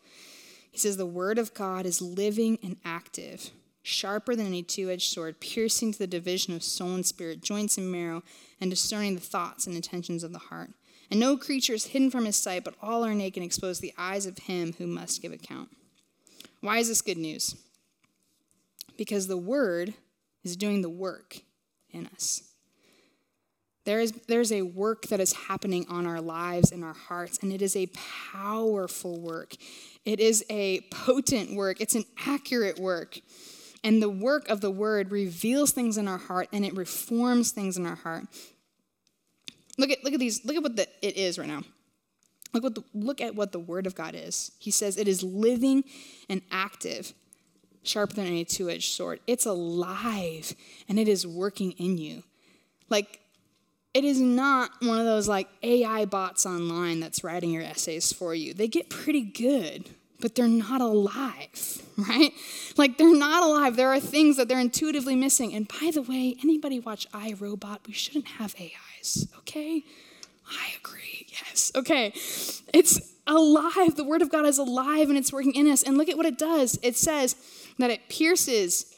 He 0.71 0.77
says, 0.77 0.97
The 0.97 1.05
word 1.05 1.37
of 1.37 1.53
God 1.53 1.85
is 1.85 2.01
living 2.01 2.59
and 2.63 2.77
active, 2.83 3.51
sharper 3.81 4.35
than 4.35 4.47
any 4.47 4.63
two 4.63 4.89
edged 4.89 5.11
sword, 5.11 5.39
piercing 5.39 5.93
to 5.93 5.99
the 5.99 6.07
division 6.07 6.53
of 6.53 6.63
soul 6.63 6.93
and 6.93 7.05
spirit, 7.05 7.41
joints 7.41 7.77
and 7.77 7.91
marrow, 7.91 8.23
and 8.59 8.69
discerning 8.69 9.15
the 9.15 9.21
thoughts 9.21 9.67
and 9.67 9.75
intentions 9.75 10.23
of 10.23 10.33
the 10.33 10.39
heart. 10.39 10.71
And 11.09 11.19
no 11.19 11.37
creature 11.37 11.73
is 11.73 11.87
hidden 11.87 12.11
from 12.11 12.25
his 12.25 12.35
sight, 12.35 12.63
but 12.63 12.75
all 12.81 13.05
are 13.05 13.13
naked 13.13 13.41
and 13.41 13.45
exposed 13.45 13.79
to 13.79 13.87
the 13.87 13.93
eyes 13.97 14.25
of 14.25 14.37
him 14.39 14.73
who 14.77 14.87
must 14.87 15.21
give 15.21 15.31
account. 15.31 15.69
Why 16.59 16.79
is 16.79 16.89
this 16.89 17.01
good 17.01 17.17
news? 17.17 17.55
Because 18.97 19.27
the 19.27 19.37
word 19.37 19.93
is 20.43 20.57
doing 20.57 20.81
the 20.81 20.89
work 20.89 21.37
in 21.91 22.07
us. 22.07 22.43
There 23.87 24.01
is 24.01 24.11
there's 24.27 24.51
a 24.51 24.63
work 24.63 25.03
that 25.07 25.21
is 25.21 25.31
happening 25.31 25.85
on 25.87 26.05
our 26.05 26.19
lives 26.19 26.73
and 26.73 26.83
our 26.83 26.93
hearts, 26.93 27.39
and 27.41 27.53
it 27.53 27.61
is 27.61 27.73
a 27.73 27.87
powerful 28.33 29.17
work. 29.17 29.55
It 30.03 30.19
is 30.19 30.43
a 30.49 30.81
potent 30.91 31.55
work. 31.55 31.79
It's 31.79 31.95
an 31.95 32.03
accurate 32.25 32.79
work. 32.79 33.21
And 33.85 34.01
the 34.01 34.09
work 34.09 34.49
of 34.49 34.59
the 34.59 34.69
word 34.69 35.09
reveals 35.09 35.71
things 35.71 35.97
in 35.97 36.05
our 36.09 36.17
heart 36.17 36.49
and 36.51 36.65
it 36.65 36.75
reforms 36.75 37.51
things 37.51 37.77
in 37.77 37.85
our 37.85 37.95
heart. 37.95 38.25
Look 39.77 39.89
at 39.89 40.03
look 40.03 40.13
at 40.13 40.19
these. 40.19 40.43
Look 40.43 40.57
at 40.57 40.63
what 40.63 40.75
the, 40.75 40.89
it 41.01 41.15
is 41.15 41.39
right 41.39 41.47
now. 41.47 41.63
Look 42.53 42.63
what 42.63 42.75
the, 42.75 42.83
look 42.93 43.21
at 43.21 43.35
what 43.35 43.53
the 43.53 43.59
word 43.59 43.87
of 43.87 43.95
God 43.95 44.15
is. 44.15 44.51
He 44.59 44.69
says 44.69 44.97
it 44.97 45.07
is 45.07 45.23
living 45.23 45.85
and 46.27 46.41
active, 46.51 47.13
sharper 47.83 48.15
than 48.15 48.27
any 48.27 48.43
two-edged 48.43 48.91
sword. 48.91 49.21
It's 49.27 49.45
alive 49.45 50.53
and 50.89 50.99
it 50.99 51.07
is 51.07 51.25
working 51.25 51.71
in 51.71 51.97
you. 51.97 52.23
Like 52.89 53.21
it 53.93 54.03
is 54.03 54.19
not 54.19 54.71
one 54.81 54.99
of 54.99 55.05
those 55.05 55.27
like 55.27 55.47
AI 55.63 56.05
bots 56.05 56.45
online 56.45 56.99
that's 56.99 57.23
writing 57.23 57.51
your 57.51 57.63
essays 57.63 58.13
for 58.13 58.35
you. 58.35 58.53
They 58.53 58.67
get 58.67 58.89
pretty 58.89 59.21
good, 59.21 59.89
but 60.19 60.35
they're 60.35 60.47
not 60.47 60.81
alive, 60.81 61.81
right? 61.97 62.31
Like 62.77 62.97
they're 62.97 63.15
not 63.15 63.43
alive. 63.43 63.75
There 63.75 63.89
are 63.89 63.99
things 63.99 64.37
that 64.37 64.47
they're 64.47 64.59
intuitively 64.59 65.15
missing. 65.15 65.53
And 65.53 65.67
by 65.67 65.91
the 65.93 66.01
way, 66.01 66.35
anybody 66.43 66.79
watch 66.79 67.09
iRobot? 67.11 67.87
We 67.87 67.93
shouldn't 67.93 68.27
have 68.27 68.55
AIs, 68.59 69.27
okay? 69.39 69.83
I 70.49 70.69
agree. 70.79 71.27
Yes. 71.29 71.71
Okay. 71.75 72.13
It's 72.73 73.13
alive. 73.25 73.95
The 73.95 74.03
word 74.03 74.21
of 74.21 74.31
God 74.31 74.45
is 74.45 74.57
alive 74.57 75.09
and 75.09 75.17
it's 75.17 75.33
working 75.33 75.53
in 75.55 75.67
us. 75.67 75.83
And 75.83 75.97
look 75.97 76.09
at 76.09 76.17
what 76.17 76.25
it 76.25 76.37
does. 76.37 76.79
It 76.81 76.95
says 76.95 77.35
that 77.77 77.89
it 77.89 78.09
pierces 78.09 78.96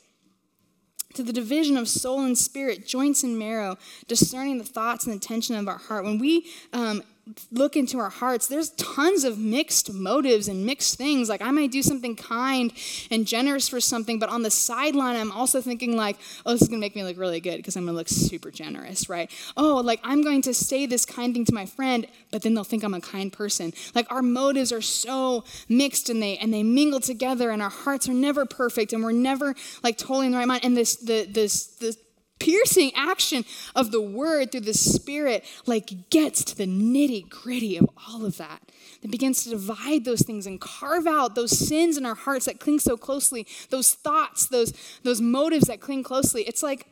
to 1.14 1.24
the 1.24 1.34
division 1.34 1.78
of 1.78 1.88
soul 1.88 2.22
and 2.22 2.38
spirit, 2.38 2.86
joints 2.86 3.24
and 3.24 3.38
marrow, 3.38 3.78
discerning 4.08 4.58
the 4.58 4.64
thoughts 4.64 5.06
and 5.06 5.14
intention 5.14 5.56
of 5.56 5.68
our 5.68 5.78
heart. 5.78 6.04
When 6.04 6.20
we 6.20 6.48
um, 6.74 7.04
look 7.52 7.76
into 7.76 8.00
our 8.00 8.10
hearts, 8.10 8.48
there's 8.48 8.70
tons 8.72 9.24
of 9.24 9.38
mixed 9.38 9.94
motives 9.94 10.48
and 10.48 10.66
mixed 10.66 10.98
things. 10.98 11.30
Like 11.30 11.42
I 11.42 11.52
might 11.52 11.72
do 11.72 11.82
something 11.82 12.16
kind 12.16 12.72
and 13.12 13.26
generous 13.26 13.70
for 13.70 13.80
something, 13.80 14.20
but 14.20 14.30
on 14.30 14.44
the 14.44 14.52
sideline, 14.52 15.16
I'm 15.16 15.32
also 15.32 15.62
thinking 15.62 15.96
like, 15.96 16.18
oh, 16.46 16.52
this 16.52 16.62
is 16.62 16.68
gonna 16.68 16.80
make 16.80 16.96
me 16.96 17.04
look 17.04 17.18
really 17.18 17.40
good 17.40 17.58
because 17.58 17.76
I'm 17.76 17.86
gonna 17.86 17.98
look 17.98 18.10
super 18.10 18.52
generous, 18.52 19.10
right? 19.10 19.32
Oh, 19.58 19.78
like 19.78 20.00
I'm 20.04 20.24
going 20.24 20.42
to 20.44 20.54
say 20.54 20.86
this 20.86 21.06
kind 21.06 21.34
thing 21.34 21.46
to 21.46 21.54
my 21.54 21.66
friend, 21.66 22.08
but 22.32 22.42
then 22.42 22.54
they'll 22.54 22.64
think 22.64 22.84
I'm 22.84 22.94
a 22.94 23.02
kind 23.02 23.32
person. 23.32 23.74
Like 23.96 24.12
our 24.12 24.22
motives 24.22 24.72
are 24.72 24.82
so 24.82 25.44
mixed 25.68 26.10
and 26.10 26.22
they 26.22 26.38
and 26.38 26.54
they 26.54 26.64
mingle 26.64 27.00
together, 27.00 27.52
and 27.52 27.62
our 27.62 27.70
hearts 27.70 28.08
are 28.10 28.14
never 28.14 28.46
perfect, 28.46 28.94
and 28.94 29.04
we're 29.04 29.12
never 29.12 29.56
like 29.84 29.98
totally 29.98 30.28
in 30.28 30.32
the 30.32 30.38
right 30.38 30.48
mind. 30.48 30.64
And 30.64 30.76
this 30.76 30.96
the 30.96 31.26
this 31.26 31.68
this 31.78 31.98
piercing 32.40 32.92
action 32.96 33.46
of 33.76 33.92
the 33.92 34.02
word 34.02 34.52
through 34.52 34.62
the 34.62 34.74
spirit 34.74 35.46
like 35.66 36.10
gets 36.10 36.44
to 36.46 36.58
the 36.58 36.66
nitty 36.66 37.30
gritty 37.30 37.78
of 37.78 37.90
all 38.08 38.26
of 38.26 38.38
that. 38.38 38.62
That 39.02 39.12
begins 39.12 39.44
to 39.44 39.50
divide 39.50 40.06
those 40.06 40.22
things 40.22 40.46
and 40.46 40.60
carve 40.60 41.08
out 41.08 41.36
those 41.36 41.58
sins 41.58 41.98
in 41.98 42.06
our 42.06 42.16
hearts 42.16 42.46
that 42.46 42.60
cling 42.60 42.80
so 42.80 42.98
closely 42.98 43.46
those 43.70 43.94
thoughts 43.94 44.48
those 44.48 44.74
those 45.04 45.22
motives 45.22 45.68
that 45.68 45.80
cling 45.80 46.04
closely. 46.04 46.44
It's 46.44 46.64
like 46.64 46.88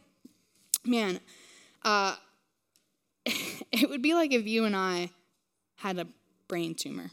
man 0.85 1.19
uh, 1.83 2.15
it 3.25 3.89
would 3.89 4.01
be 4.01 4.13
like 4.13 4.33
if 4.33 4.45
you 4.45 4.65
and 4.65 4.75
i 4.75 5.09
had 5.77 5.99
a 5.99 6.07
brain 6.47 6.73
tumor. 6.73 7.11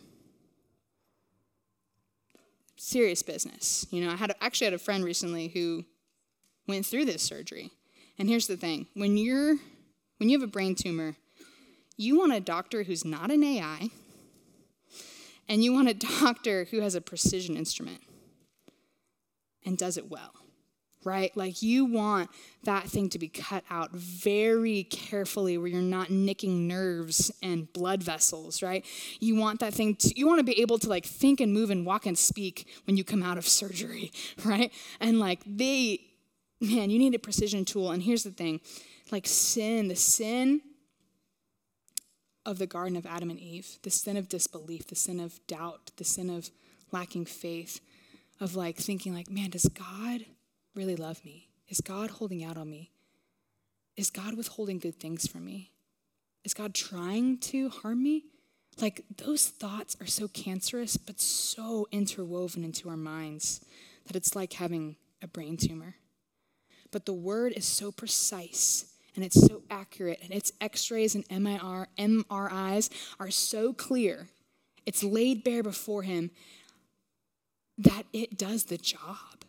Serious 2.76 3.22
business 3.22 3.86
you 3.90 4.04
know? 4.04 4.10
I 4.10 4.16
had 4.16 4.34
actually 4.40 4.66
had 4.66 4.74
a 4.74 4.78
friend 4.78 5.04
recently 5.04 5.48
who 5.48 5.84
went 6.66 6.86
through 6.86 7.04
this 7.04 7.22
surgery 7.22 7.70
and 8.18 8.28
here's 8.28 8.46
the 8.46 8.56
thing 8.56 8.86
when 8.94 9.16
you're 9.16 9.56
when 10.18 10.28
you 10.28 10.38
have 10.38 10.48
a 10.48 10.50
brain 10.50 10.74
tumor, 10.74 11.16
you 11.96 12.18
want 12.18 12.32
a 12.32 12.40
doctor 12.40 12.84
who's 12.84 13.04
not 13.04 13.30
an 13.30 13.42
AI, 13.42 13.90
and 15.48 15.64
you 15.64 15.72
want 15.72 15.88
a 15.88 15.94
doctor 16.22 16.64
who 16.70 16.80
has 16.80 16.94
a 16.94 17.00
precision 17.00 17.56
instrument 17.56 18.00
and 19.64 19.78
does 19.78 19.96
it 19.96 20.10
well, 20.10 20.32
right? 21.04 21.36
Like 21.36 21.62
you 21.62 21.84
want 21.84 22.30
that 22.64 22.88
thing 22.88 23.08
to 23.10 23.18
be 23.18 23.28
cut 23.28 23.64
out 23.70 23.92
very 23.92 24.84
carefully 24.84 25.58
where 25.58 25.66
you're 25.66 25.82
not 25.82 26.10
nicking 26.10 26.68
nerves 26.68 27.30
and 27.42 27.72
blood 27.72 28.02
vessels, 28.02 28.62
right? 28.62 28.84
You 29.20 29.36
want 29.36 29.60
that 29.60 29.74
thing 29.74 29.96
to, 29.96 30.18
you 30.18 30.26
want 30.26 30.38
to 30.38 30.44
be 30.44 30.60
able 30.60 30.78
to 30.78 30.88
like 30.88 31.04
think 31.04 31.40
and 31.40 31.52
move 31.52 31.70
and 31.70 31.84
walk 31.86 32.06
and 32.06 32.18
speak 32.18 32.68
when 32.86 32.96
you 32.96 33.04
come 33.04 33.22
out 33.22 33.38
of 33.38 33.46
surgery, 33.48 34.12
right? 34.44 34.72
And 35.00 35.18
like 35.18 35.40
they 35.46 36.00
man, 36.64 36.90
you 36.90 36.98
need 36.98 37.14
a 37.14 37.18
precision 37.18 37.64
tool. 37.64 37.90
And 37.90 38.02
here's 38.02 38.24
the 38.24 38.30
thing 38.30 38.60
like 39.10 39.26
sin, 39.26 39.88
the 39.88 39.96
sin 39.96 40.60
of 42.46 42.58
the 42.58 42.66
Garden 42.66 42.96
of 42.96 43.06
Adam 43.06 43.30
and 43.30 43.38
Eve, 43.38 43.78
the 43.82 43.90
sin 43.90 44.16
of 44.16 44.28
disbelief, 44.28 44.86
the 44.86 44.94
sin 44.94 45.20
of 45.20 45.44
doubt, 45.46 45.92
the 45.96 46.04
sin 46.04 46.30
of 46.30 46.50
lacking 46.92 47.26
faith, 47.26 47.80
of 48.40 48.56
like 48.56 48.76
thinking 48.76 49.14
like, 49.14 49.30
man, 49.30 49.50
does 49.50 49.66
God 49.66 50.26
really 50.74 50.96
love 50.96 51.24
me? 51.24 51.48
Is 51.68 51.80
God 51.80 52.10
holding 52.10 52.44
out 52.44 52.56
on 52.56 52.68
me? 52.68 52.90
Is 53.96 54.10
God 54.10 54.36
withholding 54.36 54.78
good 54.78 54.98
things 55.00 55.26
from 55.26 55.44
me? 55.44 55.72
Is 56.44 56.52
God 56.52 56.74
trying 56.74 57.38
to 57.38 57.70
harm 57.70 58.02
me? 58.02 58.24
Like 58.80 59.04
those 59.16 59.46
thoughts 59.46 59.96
are 60.00 60.06
so 60.06 60.28
cancerous, 60.28 60.96
but 60.96 61.20
so 61.20 61.86
interwoven 61.92 62.64
into 62.64 62.88
our 62.88 62.96
minds 62.96 63.64
that 64.06 64.16
it's 64.16 64.34
like 64.34 64.54
having 64.54 64.96
a 65.22 65.28
brain 65.28 65.56
tumor 65.56 65.94
but 66.94 67.06
the 67.06 67.12
word 67.12 67.52
is 67.56 67.64
so 67.64 67.90
precise 67.90 68.84
and 69.16 69.24
it's 69.24 69.48
so 69.48 69.62
accurate 69.68 70.20
and 70.22 70.30
its 70.30 70.52
x-rays 70.60 71.16
and 71.16 71.24
MIR, 71.28 71.88
MRIs 71.98 72.88
are 73.18 73.32
so 73.32 73.72
clear. 73.72 74.28
It's 74.86 75.02
laid 75.02 75.42
bare 75.42 75.64
before 75.64 76.04
him 76.04 76.30
that 77.78 78.04
it 78.12 78.38
does 78.38 78.66
the 78.66 78.78
job. 78.78 79.42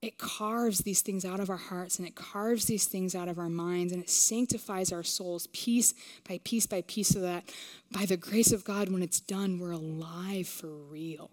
It 0.00 0.16
carves 0.16 0.78
these 0.78 1.02
things 1.02 1.26
out 1.26 1.40
of 1.40 1.50
our 1.50 1.58
hearts 1.58 1.98
and 1.98 2.08
it 2.08 2.14
carves 2.14 2.64
these 2.64 2.86
things 2.86 3.14
out 3.14 3.28
of 3.28 3.38
our 3.38 3.50
minds 3.50 3.92
and 3.92 4.02
it 4.02 4.08
sanctifies 4.08 4.92
our 4.92 5.02
souls 5.02 5.46
piece 5.48 5.92
by 6.26 6.40
piece 6.42 6.64
by 6.64 6.80
piece 6.86 7.08
so 7.08 7.20
that 7.20 7.44
by 7.92 8.06
the 8.06 8.16
grace 8.16 8.50
of 8.50 8.64
God, 8.64 8.90
when 8.90 9.02
it's 9.02 9.20
done, 9.20 9.58
we're 9.58 9.72
alive 9.72 10.48
for 10.48 10.68
real. 10.68 11.30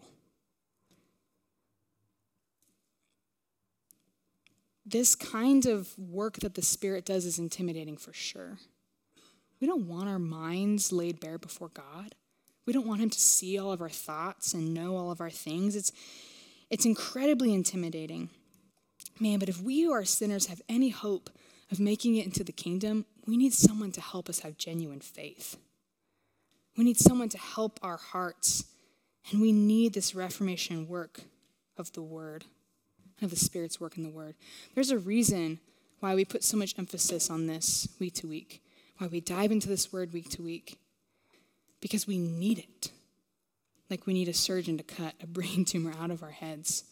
This 4.85 5.15
kind 5.15 5.65
of 5.65 5.97
work 5.97 6.37
that 6.37 6.55
the 6.55 6.61
Spirit 6.61 7.05
does 7.05 7.25
is 7.25 7.39
intimidating 7.39 7.97
for 7.97 8.13
sure. 8.13 8.57
We 9.59 9.67
don't 9.67 9.87
want 9.87 10.09
our 10.09 10.19
minds 10.19 10.91
laid 10.91 11.19
bare 11.19 11.37
before 11.37 11.69
God. 11.69 12.15
We 12.65 12.73
don't 12.73 12.87
want 12.87 13.01
Him 13.01 13.09
to 13.09 13.19
see 13.19 13.59
all 13.59 13.71
of 13.71 13.81
our 13.81 13.89
thoughts 13.89 14.53
and 14.53 14.73
know 14.73 14.95
all 14.95 15.11
of 15.11 15.21
our 15.21 15.29
things. 15.29 15.75
It's, 15.75 15.91
it's 16.69 16.85
incredibly 16.85 17.53
intimidating. 17.53 18.29
Man, 19.19 19.39
but 19.39 19.49
if 19.49 19.61
we 19.61 19.81
who 19.81 19.91
are 19.91 20.05
sinners 20.05 20.47
have 20.47 20.61
any 20.67 20.89
hope 20.89 21.29
of 21.71 21.79
making 21.79 22.15
it 22.15 22.25
into 22.25 22.43
the 22.43 22.51
kingdom, 22.51 23.05
we 23.27 23.37
need 23.37 23.53
someone 23.53 23.91
to 23.91 24.01
help 24.01 24.29
us 24.29 24.39
have 24.39 24.57
genuine 24.57 24.99
faith. 24.99 25.57
We 26.77 26.83
need 26.83 26.97
someone 26.97 27.29
to 27.29 27.37
help 27.37 27.79
our 27.83 27.97
hearts, 27.97 28.65
and 29.29 29.41
we 29.41 29.51
need 29.51 29.93
this 29.93 30.15
reformation 30.15 30.87
work 30.87 31.21
of 31.77 31.91
the 31.93 32.01
Word. 32.01 32.45
Of 33.21 33.29
the 33.29 33.35
Spirit's 33.35 33.79
work 33.79 33.97
in 33.97 34.03
the 34.03 34.09
Word. 34.09 34.35
There's 34.75 34.91
a 34.91 34.97
reason 34.97 35.59
why 35.99 36.15
we 36.15 36.25
put 36.25 36.43
so 36.43 36.57
much 36.57 36.77
emphasis 36.77 37.29
on 37.29 37.47
this 37.47 37.87
week 37.99 38.15
to 38.15 38.27
week, 38.27 38.61
why 38.97 39.07
we 39.07 39.21
dive 39.21 39.51
into 39.51 39.67
this 39.67 39.93
Word 39.93 40.13
week 40.13 40.29
to 40.29 40.41
week, 40.41 40.79
because 41.79 42.07
we 42.07 42.17
need 42.17 42.59
it. 42.59 42.91
Like 43.89 44.07
we 44.07 44.13
need 44.13 44.27
a 44.27 44.33
surgeon 44.33 44.77
to 44.77 44.83
cut 44.83 45.13
a 45.21 45.27
brain 45.27 45.65
tumor 45.65 45.93
out 45.99 46.11
of 46.11 46.23
our 46.23 46.31
heads. 46.31 46.85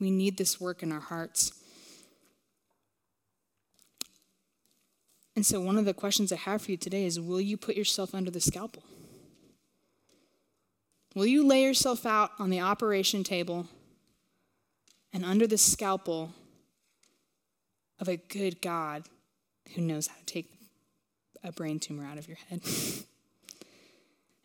We 0.00 0.10
need 0.10 0.36
this 0.36 0.60
work 0.60 0.82
in 0.82 0.92
our 0.92 1.00
hearts. 1.00 1.52
And 5.36 5.44
so, 5.44 5.60
one 5.60 5.78
of 5.78 5.84
the 5.84 5.94
questions 5.94 6.32
I 6.32 6.36
have 6.36 6.62
for 6.62 6.70
you 6.70 6.76
today 6.76 7.04
is 7.04 7.18
Will 7.18 7.40
you 7.40 7.56
put 7.56 7.76
yourself 7.76 8.14
under 8.14 8.30
the 8.30 8.40
scalpel? 8.40 8.84
Will 11.14 11.26
you 11.26 11.46
lay 11.46 11.62
yourself 11.62 12.04
out 12.06 12.32
on 12.38 12.50
the 12.50 12.60
operation 12.60 13.22
table 13.24 13.68
and 15.14 15.24
under 15.24 15.46
the 15.46 15.56
scalpel 15.56 16.34
of 17.98 18.08
a 18.08 18.16
good 18.16 18.60
God 18.60 19.04
who 19.74 19.80
knows 19.80 20.08
how 20.08 20.16
to 20.16 20.24
take 20.26 20.50
a 21.42 21.52
brain 21.52 21.78
tumor 21.78 22.04
out 22.04 22.18
of 22.18 22.28
your 22.28 22.36
head? 22.50 22.60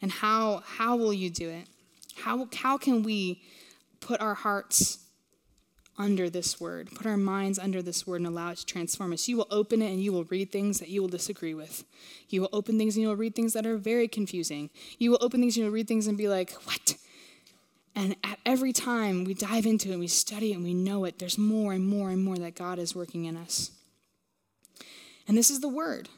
and 0.01 0.11
how, 0.11 0.63
how 0.65 0.95
will 0.95 1.13
you 1.13 1.29
do 1.29 1.49
it? 1.49 1.67
How, 2.15 2.47
how 2.55 2.77
can 2.77 3.03
we 3.03 3.41
put 3.99 4.21
our 4.21 4.35
hearts 4.35 4.99
under 5.99 6.29
this 6.29 6.61
word, 6.61 6.89
put 6.95 7.05
our 7.05 7.17
minds 7.17 7.59
under 7.59 7.81
this 7.81 8.07
word, 8.07 8.21
and 8.21 8.27
allow 8.27 8.51
it 8.51 8.57
to 8.57 8.65
transform 8.65 9.11
us. 9.11 9.27
You 9.27 9.35
will 9.35 9.47
open 9.51 9.81
it 9.81 9.91
and 9.91 10.01
you 10.01 10.13
will 10.13 10.23
read 10.23 10.49
things 10.49 10.79
that 10.79 10.87
you 10.87 11.01
will 11.01 11.09
disagree 11.09 11.53
with. 11.53 11.83
You 12.29 12.39
will 12.41 12.49
open 12.53 12.77
things 12.77 12.95
and 12.95 13.01
you 13.03 13.09
will 13.09 13.17
read 13.17 13.35
things 13.35 13.51
that 13.51 13.65
are 13.65 13.75
very 13.75 14.07
confusing. 14.07 14.69
You 14.97 15.11
will 15.11 15.17
open 15.19 15.41
things 15.41 15.57
and 15.57 15.65
you'll 15.65 15.73
read 15.73 15.89
things 15.89 16.07
and 16.07 16.17
be 16.17 16.29
like, 16.29 16.53
what? 16.65 16.95
And 17.95 18.15
at 18.23 18.39
every 18.45 18.71
time 18.71 19.23
we 19.23 19.33
dive 19.33 19.65
into 19.65 19.89
it 19.89 19.93
and 19.93 19.99
we 19.99 20.07
study 20.07 20.51
it 20.51 20.55
and 20.55 20.63
we 20.63 20.73
know 20.73 21.05
it, 21.05 21.19
there's 21.19 21.37
more 21.37 21.73
and 21.73 21.85
more 21.85 22.09
and 22.09 22.23
more 22.23 22.37
that 22.37 22.55
God 22.55 22.79
is 22.79 22.95
working 22.95 23.25
in 23.25 23.35
us. 23.35 23.71
And 25.27 25.37
this 25.37 25.49
is 25.49 25.59
the 25.59 25.69
word. 25.69 26.09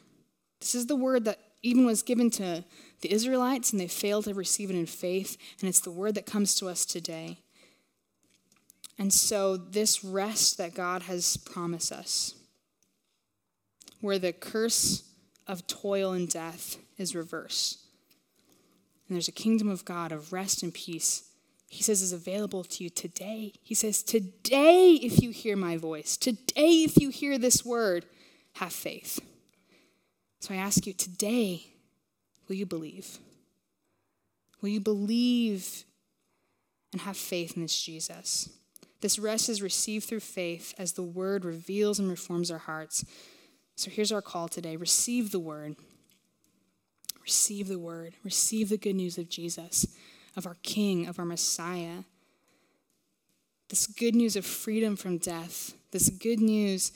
This 0.60 0.74
is 0.74 0.86
the 0.86 0.96
word 0.96 1.24
that 1.24 1.38
even 1.62 1.84
was 1.86 2.02
given 2.02 2.30
to 2.30 2.64
the 3.00 3.12
Israelites 3.12 3.72
and 3.72 3.80
they 3.80 3.88
failed 3.88 4.24
to 4.24 4.34
receive 4.34 4.70
it 4.70 4.76
in 4.76 4.86
faith. 4.86 5.36
And 5.60 5.68
it's 5.68 5.80
the 5.80 5.90
word 5.90 6.14
that 6.14 6.26
comes 6.26 6.54
to 6.56 6.68
us 6.68 6.84
today. 6.84 7.38
And 8.98 9.12
so, 9.12 9.56
this 9.56 10.04
rest 10.04 10.58
that 10.58 10.74
God 10.74 11.02
has 11.02 11.36
promised 11.36 11.90
us, 11.90 12.34
where 14.00 14.18
the 14.18 14.32
curse 14.32 15.04
of 15.46 15.66
toil 15.66 16.12
and 16.12 16.28
death 16.28 16.76
is 16.98 17.14
reversed, 17.14 17.80
and 19.08 19.16
there's 19.16 19.28
a 19.28 19.32
kingdom 19.32 19.68
of 19.68 19.84
God 19.84 20.12
of 20.12 20.32
rest 20.32 20.62
and 20.62 20.72
peace, 20.72 21.31
he 21.72 21.82
says 21.82 22.02
is 22.02 22.12
available 22.12 22.64
to 22.64 22.84
you 22.84 22.90
today. 22.90 23.54
He 23.62 23.74
says, 23.74 24.02
Today, 24.02 25.00
if 25.02 25.22
you 25.22 25.30
hear 25.30 25.56
my 25.56 25.78
voice, 25.78 26.18
today, 26.18 26.84
if 26.84 27.00
you 27.00 27.08
hear 27.08 27.38
this 27.38 27.64
word, 27.64 28.04
have 28.56 28.74
faith. 28.74 29.18
So 30.40 30.52
I 30.52 30.58
ask 30.58 30.86
you, 30.86 30.92
today, 30.92 31.68
will 32.46 32.56
you 32.56 32.66
believe? 32.66 33.16
Will 34.60 34.68
you 34.68 34.80
believe 34.80 35.84
and 36.92 37.00
have 37.00 37.16
faith 37.16 37.56
in 37.56 37.62
this 37.62 37.82
Jesus? 37.82 38.50
This 39.00 39.18
rest 39.18 39.48
is 39.48 39.62
received 39.62 40.04
through 40.04 40.20
faith 40.20 40.74
as 40.76 40.92
the 40.92 41.02
word 41.02 41.42
reveals 41.42 41.98
and 41.98 42.10
reforms 42.10 42.50
our 42.50 42.58
hearts. 42.58 43.02
So 43.76 43.90
here's 43.90 44.12
our 44.12 44.20
call 44.20 44.46
today 44.46 44.76
receive 44.76 45.32
the 45.32 45.40
word. 45.40 45.76
Receive 47.22 47.68
the 47.68 47.78
word. 47.78 48.12
Receive 48.24 48.68
the 48.68 48.76
good 48.76 48.96
news 48.96 49.16
of 49.16 49.30
Jesus, 49.30 49.86
of 50.36 50.46
our 50.46 50.56
King, 50.62 51.06
of 51.06 51.18
our 51.18 51.24
Messiah. 51.24 52.04
This 53.68 53.86
good 53.86 54.14
news 54.14 54.36
of 54.36 54.44
freedom 54.44 54.96
from 54.96 55.18
death. 55.18 55.74
This 55.90 56.10
good 56.10 56.40
news 56.40 56.92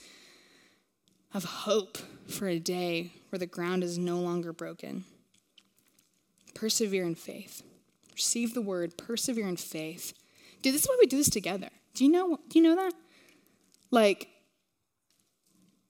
of 1.33 1.45
hope 1.45 1.99
for 2.29 2.49
a 2.49 2.59
day 2.59 3.13
where 3.31 3.39
the 3.39 3.47
ground 3.47 3.83
is 3.83 3.99
no 3.99 4.19
longer 4.19 4.53
broken. 4.53 5.05
Persevere 6.55 7.05
in 7.05 7.15
faith. 7.15 7.63
Receive 8.15 8.55
the 8.55 8.63
word, 8.63 8.97
persevere 8.97 9.47
in 9.47 9.57
faith. 9.57 10.15
Dude, 10.63 10.75
this 10.75 10.83
is 10.83 10.89
why 10.89 10.97
we 10.99 11.07
do 11.07 11.19
this 11.19 11.31
together. 11.31 11.69
Do 11.95 12.05
you 12.05 12.11
know 12.11 12.39
do 12.49 12.59
you 12.59 12.63
know 12.63 12.77
that? 12.77 12.93
Like 13.91 14.29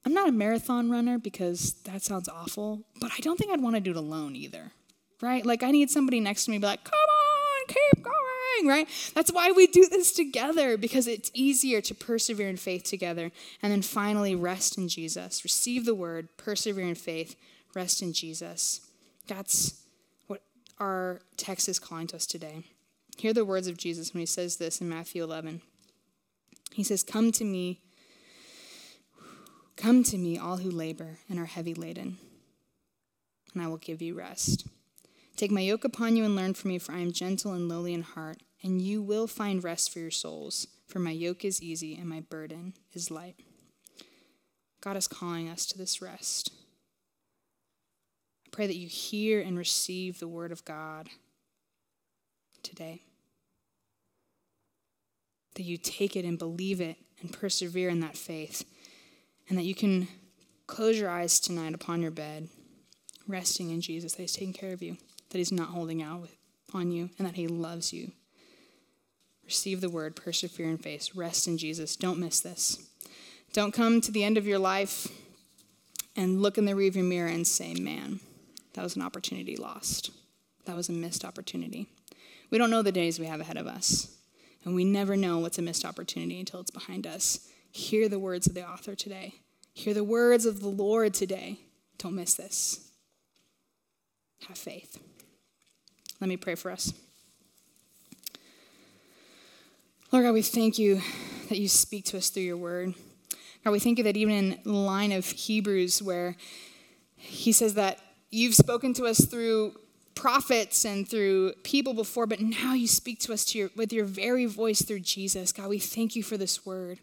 I'm 0.05 0.13
not 0.13 0.29
a 0.29 0.31
marathon 0.31 0.89
runner 0.89 1.17
because 1.17 1.73
that 1.83 2.01
sounds 2.01 2.29
awful, 2.29 2.83
but 2.99 3.11
I 3.17 3.21
don't 3.21 3.37
think 3.37 3.51
I'd 3.51 3.61
want 3.61 3.75
to 3.75 3.81
do 3.81 3.91
it 3.91 3.97
alone 3.97 4.35
either. 4.35 4.71
Right? 5.21 5.45
Like 5.45 5.63
I 5.63 5.71
need 5.71 5.89
somebody 5.89 6.19
next 6.19 6.45
to 6.45 6.51
me 6.51 6.59
be 6.59 6.65
like, 6.67 6.83
"Come 6.83 6.93
on, 6.93 7.16
keep 7.67 8.03
going." 8.03 8.13
Right? 8.65 8.87
That's 9.13 9.31
why 9.31 9.51
we 9.51 9.67
do 9.67 9.87
this 9.87 10.11
together 10.11 10.77
because 10.77 11.07
it's 11.07 11.29
easier 11.33 11.79
to 11.81 11.93
persevere 11.93 12.49
in 12.49 12.57
faith 12.57 12.83
together 12.83 13.31
and 13.61 13.71
then 13.71 13.83
finally 13.83 14.33
rest 14.33 14.79
in 14.79 14.87
Jesus. 14.87 15.43
Receive 15.43 15.85
the 15.85 15.93
word, 15.93 16.29
persevere 16.37 16.87
in 16.87 16.95
faith, 16.95 17.35
rest 17.75 18.01
in 18.01 18.13
Jesus. 18.13 18.81
That's 19.27 19.83
what 20.25 20.41
our 20.79 21.21
text 21.35 21.69
is 21.69 21.77
calling 21.77 22.07
to 22.07 22.15
us 22.15 22.25
today. 22.25 22.63
Hear 23.17 23.33
the 23.33 23.45
words 23.45 23.67
of 23.67 23.77
Jesus 23.77 24.13
when 24.13 24.19
he 24.19 24.25
says 24.25 24.57
this 24.57 24.79
in 24.79 24.89
Matthew 24.89 25.23
11. 25.23 25.61
He 26.73 26.83
says, 26.83 27.03
Come 27.03 27.31
to 27.33 27.43
me, 27.43 27.81
come 29.75 30.03
to 30.03 30.17
me, 30.17 30.37
all 30.37 30.57
who 30.57 30.69
labor 30.69 31.17
and 31.29 31.39
are 31.39 31.45
heavy 31.45 31.73
laden, 31.73 32.17
and 33.53 33.63
I 33.63 33.67
will 33.67 33.77
give 33.77 34.01
you 34.01 34.13
rest. 34.13 34.67
Take 35.37 35.51
my 35.51 35.61
yoke 35.61 35.85
upon 35.85 36.17
you 36.17 36.25
and 36.25 36.35
learn 36.35 36.53
from 36.53 36.69
me, 36.69 36.79
for 36.79 36.91
I 36.91 36.99
am 36.99 37.13
gentle 37.13 37.53
and 37.53 37.69
lowly 37.69 37.93
in 37.93 38.01
heart, 38.01 38.39
and 38.61 38.81
you 38.81 39.01
will 39.01 39.27
find 39.27 39.63
rest 39.63 39.93
for 39.93 39.99
your 39.99 40.11
souls. 40.11 40.67
For 40.87 40.99
my 40.99 41.11
yoke 41.11 41.45
is 41.45 41.61
easy 41.61 41.95
and 41.95 42.09
my 42.09 42.19
burden 42.19 42.73
is 42.93 43.09
light. 43.09 43.35
God 44.81 44.97
is 44.97 45.07
calling 45.07 45.47
us 45.47 45.65
to 45.67 45.77
this 45.77 46.01
rest. 46.01 46.51
I 48.45 48.49
pray 48.51 48.67
that 48.67 48.75
you 48.75 48.87
hear 48.87 49.39
and 49.39 49.57
receive 49.57 50.19
the 50.19 50.27
word 50.27 50.51
of 50.51 50.65
God 50.65 51.07
today 52.63 53.03
that 55.57 55.63
you 55.63 55.77
take 55.77 56.15
it 56.15 56.23
and 56.23 56.37
believe 56.37 56.79
it 56.79 56.97
and 57.19 57.33
persevere 57.33 57.89
in 57.89 57.99
that 57.99 58.15
faith, 58.15 58.63
and 59.49 59.57
that 59.57 59.63
you 59.63 59.73
can 59.73 60.07
close 60.67 60.99
your 60.99 61.09
eyes 61.09 61.39
tonight 61.39 61.73
upon 61.73 62.01
your 62.01 62.11
bed, 62.11 62.47
resting 63.27 63.71
in 63.71 63.81
Jesus, 63.81 64.13
that 64.13 64.21
He's 64.21 64.33
taking 64.33 64.53
care 64.53 64.71
of 64.71 64.83
you, 64.83 64.97
that 65.29 65.37
He's 65.37 65.51
not 65.51 65.69
holding 65.69 66.01
out 66.01 66.29
on 66.73 66.91
you, 66.91 67.09
and 67.17 67.27
that 67.27 67.35
He 67.35 67.47
loves 67.47 67.93
you. 67.93 68.11
Receive 69.45 69.79
the 69.79 69.89
word, 69.89 70.15
persevere 70.15 70.69
in 70.69 70.77
faith, 70.77 71.09
rest 71.15 71.47
in 71.47 71.57
Jesus. 71.57 71.95
Don't 71.95 72.19
miss 72.19 72.41
this. 72.41 72.85
Don't 73.53 73.73
come 73.73 74.01
to 74.01 74.11
the 74.11 74.23
end 74.23 74.37
of 74.37 74.45
your 74.45 74.59
life 74.59 75.07
and 76.15 76.41
look 76.41 76.57
in 76.57 76.65
the 76.65 76.73
rearview 76.73 77.07
mirror 77.07 77.29
and 77.29 77.47
say, 77.47 77.73
man, 77.73 78.19
that 78.73 78.83
was 78.83 78.95
an 78.95 79.01
opportunity 79.01 79.55
lost. 79.55 80.11
That 80.65 80.75
was 80.75 80.89
a 80.89 80.93
missed 80.93 81.23
opportunity. 81.23 81.87
We 82.49 82.57
don't 82.57 82.69
know 82.69 82.81
the 82.81 82.91
days 82.91 83.19
we 83.19 83.25
have 83.25 83.39
ahead 83.39 83.57
of 83.57 83.67
us. 83.67 84.13
And 84.65 84.75
we 84.75 84.83
never 84.83 85.15
know 85.15 85.39
what's 85.39 85.57
a 85.57 85.61
missed 85.61 85.85
opportunity 85.85 86.39
until 86.39 86.59
it's 86.59 86.71
behind 86.71 87.07
us. 87.07 87.47
Hear 87.71 88.09
the 88.09 88.19
words 88.19 88.47
of 88.47 88.53
the 88.53 88.67
author 88.67 88.95
today. 88.95 89.35
Hear 89.73 89.93
the 89.93 90.03
words 90.03 90.45
of 90.45 90.59
the 90.59 90.67
Lord 90.67 91.13
today. 91.13 91.59
Don't 91.97 92.15
miss 92.15 92.33
this. 92.33 92.91
Have 94.47 94.57
faith. 94.57 94.97
Let 96.19 96.29
me 96.29 96.37
pray 96.37 96.55
for 96.55 96.71
us. 96.71 96.93
Lord 100.11 100.25
God, 100.25 100.31
we 100.31 100.41
thank 100.41 100.79
you 100.79 101.01
that 101.49 101.59
you 101.59 101.67
speak 101.67 102.05
to 102.05 102.17
us 102.17 102.29
through 102.29 102.43
your 102.43 102.57
word. 102.57 102.95
God, 103.63 103.71
we 103.71 103.79
thank 103.79 103.97
you 103.97 104.03
that 104.05 104.17
even 104.17 104.33
in 104.33 104.59
the 104.63 104.71
line 104.71 105.11
of 105.11 105.25
Hebrews 105.25 106.01
where 106.01 106.35
he 107.17 107.51
says 107.51 107.75
that 107.75 107.99
you've 108.31 108.55
spoken 108.55 108.93
to 108.95 109.05
us 109.05 109.23
through 109.25 109.75
prophets 110.17 110.83
and 110.83 111.07
through 111.07 111.53
people 111.63 111.93
before, 111.93 112.25
but 112.25 112.39
now 112.39 112.73
you 112.73 112.87
speak 112.87 113.19
to 113.19 113.33
us 113.33 113.45
to 113.45 113.59
your, 113.59 113.69
with 113.75 113.93
your 113.93 114.05
very 114.05 114.45
voice 114.45 114.81
through 114.81 115.01
Jesus. 115.01 115.51
God, 115.51 115.69
we 115.69 115.77
thank 115.77 116.15
you 116.15 116.23
for 116.23 116.37
this 116.37 116.65
word. 116.65 116.99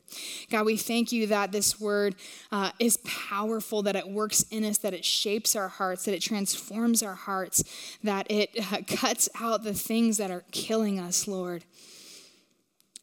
God, 0.51 0.67
we 0.67 0.77
thank 0.77 1.13
you 1.13 1.29
that 1.29 1.53
this 1.53 1.81
word 1.81 2.17
uh, 2.51 2.73
is 2.81 2.97
powerful, 3.05 3.83
that 3.83 3.95
it 3.95 4.09
works 4.09 4.45
in 4.51 4.65
us, 4.65 4.79
that 4.79 4.95
it 4.95 5.05
shapes 5.05 5.55
our 5.55 5.69
hearts, 5.69 6.05
that 6.07 6.15
it 6.15 6.23
transforms 6.23 7.03
our 7.03 7.15
hearts, 7.15 7.63
that 8.03 8.27
it 8.31 8.51
uh, 8.73 8.79
cuts 8.87 9.29
out 9.41 9.63
the 9.63 9.75
things 9.75 10.17
that 10.17 10.31
are 10.31 10.45
killing 10.51 10.99
us, 10.99 11.29
Lord. 11.29 11.65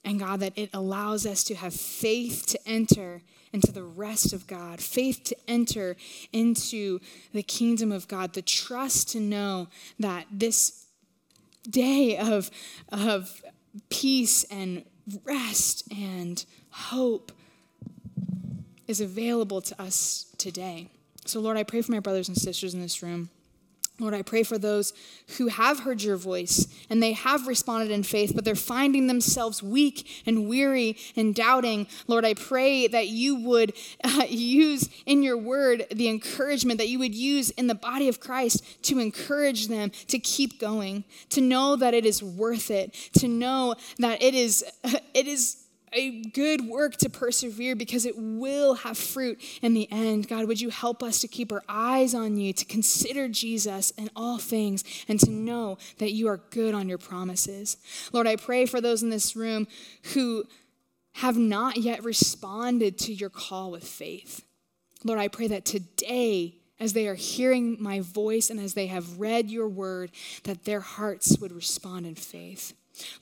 And 0.04 0.20
God, 0.20 0.40
that 0.40 0.54
it 0.56 0.70
allows 0.74 1.26
us 1.26 1.44
to 1.46 1.56
have 1.56 1.74
faith 1.74 2.46
to 2.48 2.60
enter 2.68 3.22
into 3.54 3.72
the 3.72 3.84
rest 3.84 4.34
of 4.34 4.48
God, 4.48 4.82
faith 4.82 5.24
to 5.26 5.36
enter 5.48 5.96
into 6.32 7.00
the 7.34 7.44
kingdom 7.44 7.92
of 7.92 8.08
God, 8.08 8.34
the 8.34 8.42
trust 8.42 9.10
to 9.10 9.20
know 9.20 9.68
that 10.00 10.26
this 10.32 10.86
day 11.70 12.18
of, 12.18 12.50
of 12.92 13.44
peace 13.90 14.44
and 14.46 14.86
rest 15.24 15.84
and 15.92 16.46
hope 16.70 17.32
is 18.88 19.02
available 19.02 19.62
to 19.62 19.82
us 19.82 20.26
today. 20.38 20.88
So, 21.26 21.40
Lord, 21.40 21.58
I 21.58 21.64
pray 21.64 21.82
for 21.82 21.92
my 21.92 22.00
brothers 22.00 22.28
and 22.28 22.38
sisters 22.38 22.74
in 22.74 22.82
this 22.82 23.04
room 23.04 23.30
Lord, 24.02 24.16
I 24.16 24.24
pray 24.24 24.42
for 24.42 24.58
those 24.58 24.94
who 25.38 25.48
have 25.48 25.82
heard 25.82 26.02
your 26.02 26.18
voice 26.18 26.66
and 26.90 27.04
they 27.04 27.14
have 27.14 27.48
responded 27.48 27.92
in 27.92 28.02
faith, 28.02 28.32
but 28.34 28.44
they're 28.44 28.56
finding 28.56 29.06
themselves 29.06 29.62
weak 29.62 30.24
and 30.26 30.50
weary 30.50 30.98
and 31.16 31.36
doubting. 31.36 31.86
Lord, 32.08 32.26
I 32.26 32.34
pray 32.34 32.88
that 32.88 33.10
you 33.10 33.36
would 33.36 33.74
uh, 34.04 34.24
use 34.28 34.90
in 35.06 35.22
your 35.22 35.38
word 35.38 35.86
the 35.92 36.10
encouragement 36.10 36.80
that 36.80 36.90
you 36.90 36.98
would 36.98 37.14
use 37.14 37.52
in 37.52 37.68
the 37.68 37.76
body 37.76 38.08
of 38.08 38.20
Christ 38.20 38.84
to 38.86 38.98
encourage 38.98 39.68
them 39.68 39.92
to 40.08 40.18
keep 40.18 40.60
going, 40.60 41.04
to 41.30 41.40
know 41.40 41.76
that 41.76 41.94
it 41.94 42.04
is 42.04 42.24
worth 42.24 42.72
it, 42.72 42.94
to 43.20 43.28
know 43.28 43.76
that 44.00 44.20
it 44.24 44.34
is, 44.34 44.66
it 45.14 45.28
is 45.28 45.61
a 45.94 46.22
good 46.22 46.68
work 46.68 46.96
to 46.98 47.10
persevere 47.10 47.76
because 47.76 48.06
it 48.06 48.16
will 48.18 48.76
have 48.76 48.98
fruit 48.98 49.42
in 49.62 49.74
the 49.74 49.92
end. 49.92 50.28
God, 50.28 50.48
would 50.48 50.62
you 50.62 50.70
help 50.70 51.04
us 51.04 51.20
to 51.20 51.28
keep 51.28 51.52
our 51.52 51.64
eyes 51.68 52.14
on 52.14 52.38
you, 52.38 52.54
to 52.54 52.66
consider 52.66 53.28
Jesus 53.28 53.92
in 53.92 54.10
all 54.16 54.38
things, 54.38 54.84
and 55.08 55.20
to 55.20 55.30
know 55.30 55.78
that 55.98 56.14
you 56.14 56.28
are 56.28 56.38
good 56.50 56.74
on 56.74 56.88
your 56.88 56.98
promises? 56.98 57.78
Lord, 58.14 58.28
I 58.28 58.36
pray 58.36 58.66
for 58.66 58.82
those 58.82 59.04
in 59.04 59.10
this 59.10 59.36
room 59.36 59.68
who 60.14 60.46
have 61.16 61.38
not 61.38 61.78
yet 61.78 62.04
responded 62.04 62.98
to 63.00 63.14
your 63.14 63.30
call 63.30 63.72
with 63.72 63.84
faith. 63.84 64.46
Lord, 65.04 65.20
I 65.20 65.28
pray 65.28 65.48
that 65.48 65.66
today, 65.66 66.56
as 66.80 66.94
they 66.94 67.08
are 67.08 67.16
hearing 67.16 67.78
my 67.80 68.00
voice 68.00 68.50
and 68.50 68.60
as 68.60 68.74
they 68.74 68.88
have 68.88 69.20
read 69.20 69.52
your 69.52 69.68
word, 69.68 70.12
that 70.44 70.64
their 70.66 70.80
hearts 70.80 71.38
would 71.40 71.52
respond 71.52 72.06
in 72.06 72.16
faith. 72.16 72.74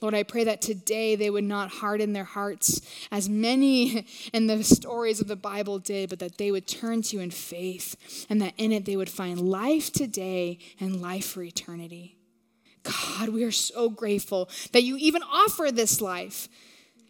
Lord, 0.02 0.14
I 0.14 0.24
pray 0.24 0.44
that 0.46 0.62
today 0.62 1.16
they 1.16 1.30
would 1.30 1.44
not 1.44 1.70
harden 1.70 2.14
their 2.14 2.24
hearts 2.24 2.82
as 3.12 3.30
many 3.30 4.06
in 4.34 4.48
the 4.48 4.64
stories 4.64 5.22
of 5.22 5.28
the 5.28 5.36
Bible 5.36 5.80
did, 5.80 6.10
but 6.10 6.20
that 6.20 6.38
they 6.38 6.52
would 6.52 6.68
turn 6.68 7.02
to 7.04 7.18
you 7.18 7.22
in 7.22 7.32
faith 7.32 8.26
and 8.30 8.42
that 8.42 8.54
in 8.58 8.72
it 8.72 8.86
they 8.86 8.96
would 8.96 9.10
find 9.10 9.40
life 9.40 9.92
today 9.92 10.60
and 10.80 11.02
life 11.02 11.26
for 11.26 11.44
eternity. 11.44 12.18
God, 12.84 13.30
we 13.30 13.44
are 13.44 13.52
so 13.52 13.90
grateful 13.90 14.50
that 14.72 14.84
you 14.84 14.98
even 14.98 15.22
offer 15.24 15.72
this 15.72 16.02
life. 16.02 16.48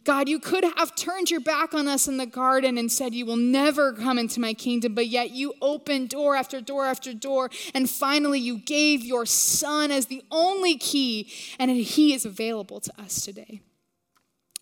God, 0.06 0.30
you 0.30 0.40
could 0.40 0.64
have 0.64 0.96
turned 0.96 1.30
your 1.30 1.42
back 1.42 1.74
on 1.74 1.88
us 1.88 2.08
in 2.08 2.18
the 2.18 2.26
garden 2.26 2.78
and 2.78 2.92
said, 2.92 3.14
You 3.14 3.26
will 3.26 3.38
never 3.38 3.94
come 3.94 4.18
into 4.18 4.40
my 4.40 4.54
kingdom, 4.54 4.96
but 4.96 5.08
yet 5.08 5.32
you 5.32 5.54
opened 5.62 6.10
door 6.10 6.36
after 6.36 6.62
door 6.62 6.86
after 6.86 7.14
door. 7.14 7.50
And 7.74 7.90
finally, 7.90 8.40
you 8.40 8.58
gave 8.58 9.04
your 9.04 9.26
son 9.26 9.92
as 9.92 10.06
the 10.06 10.24
only 10.32 10.78
key, 10.78 11.32
and 11.60 11.70
he 11.70 12.14
is 12.14 12.26
available 12.26 12.80
to 12.80 13.02
us 13.02 13.22
today. 13.22 13.62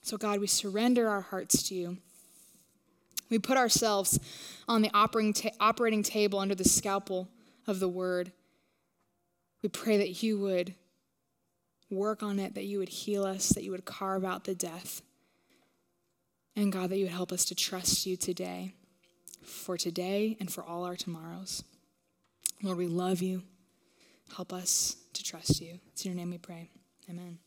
So, 0.02 0.18
God, 0.18 0.40
we 0.40 0.48
surrender 0.48 1.08
our 1.08 1.22
hearts 1.22 1.64
to 1.64 1.76
you. 1.76 1.98
We 3.30 3.40
put 3.40 3.58
ourselves 3.58 4.20
on 4.68 4.82
the 4.82 4.90
operating, 4.94 5.34
ta- 5.34 5.50
operating 5.60 6.02
table 6.02 6.40
under 6.40 6.56
the 6.56 6.64
scalpel 6.64 7.30
of 7.68 7.80
the 7.80 7.90
word. 7.90 8.32
We 9.62 9.70
pray 9.70 9.98
that 9.98 10.24
you 10.24 10.40
would 10.40 10.76
work 11.90 12.24
on 12.24 12.40
it, 12.40 12.56
that 12.56 12.66
you 12.66 12.80
would 12.80 12.90
heal 12.90 13.26
us, 13.26 13.50
that 13.50 13.64
you 13.64 13.72
would 13.72 13.86
carve 13.86 14.24
out 14.24 14.46
the 14.46 14.56
death. 14.56 15.02
And 16.58 16.72
God, 16.72 16.90
that 16.90 16.98
you 16.98 17.06
would 17.06 17.14
help 17.14 17.32
us 17.32 17.46
to 17.46 17.56
trust 17.56 18.08
you 18.08 18.18
today, 18.18 18.74
for 19.44 19.78
today 19.78 20.36
and 20.40 20.52
for 20.52 20.64
all 20.64 20.86
our 20.86 20.96
tomorrows. 20.96 21.64
Lord, 22.64 22.80
we 22.80 22.88
love 22.88 23.22
you. 23.22 23.44
Help 24.36 24.52
us 24.52 24.96
to 25.14 25.24
trust 25.24 25.62
you. 25.62 25.80
It's 25.94 26.04
in 26.04 26.12
your 26.12 26.18
name 26.18 26.32
we 26.32 26.40
pray. 26.40 26.72
Amen. 27.08 27.38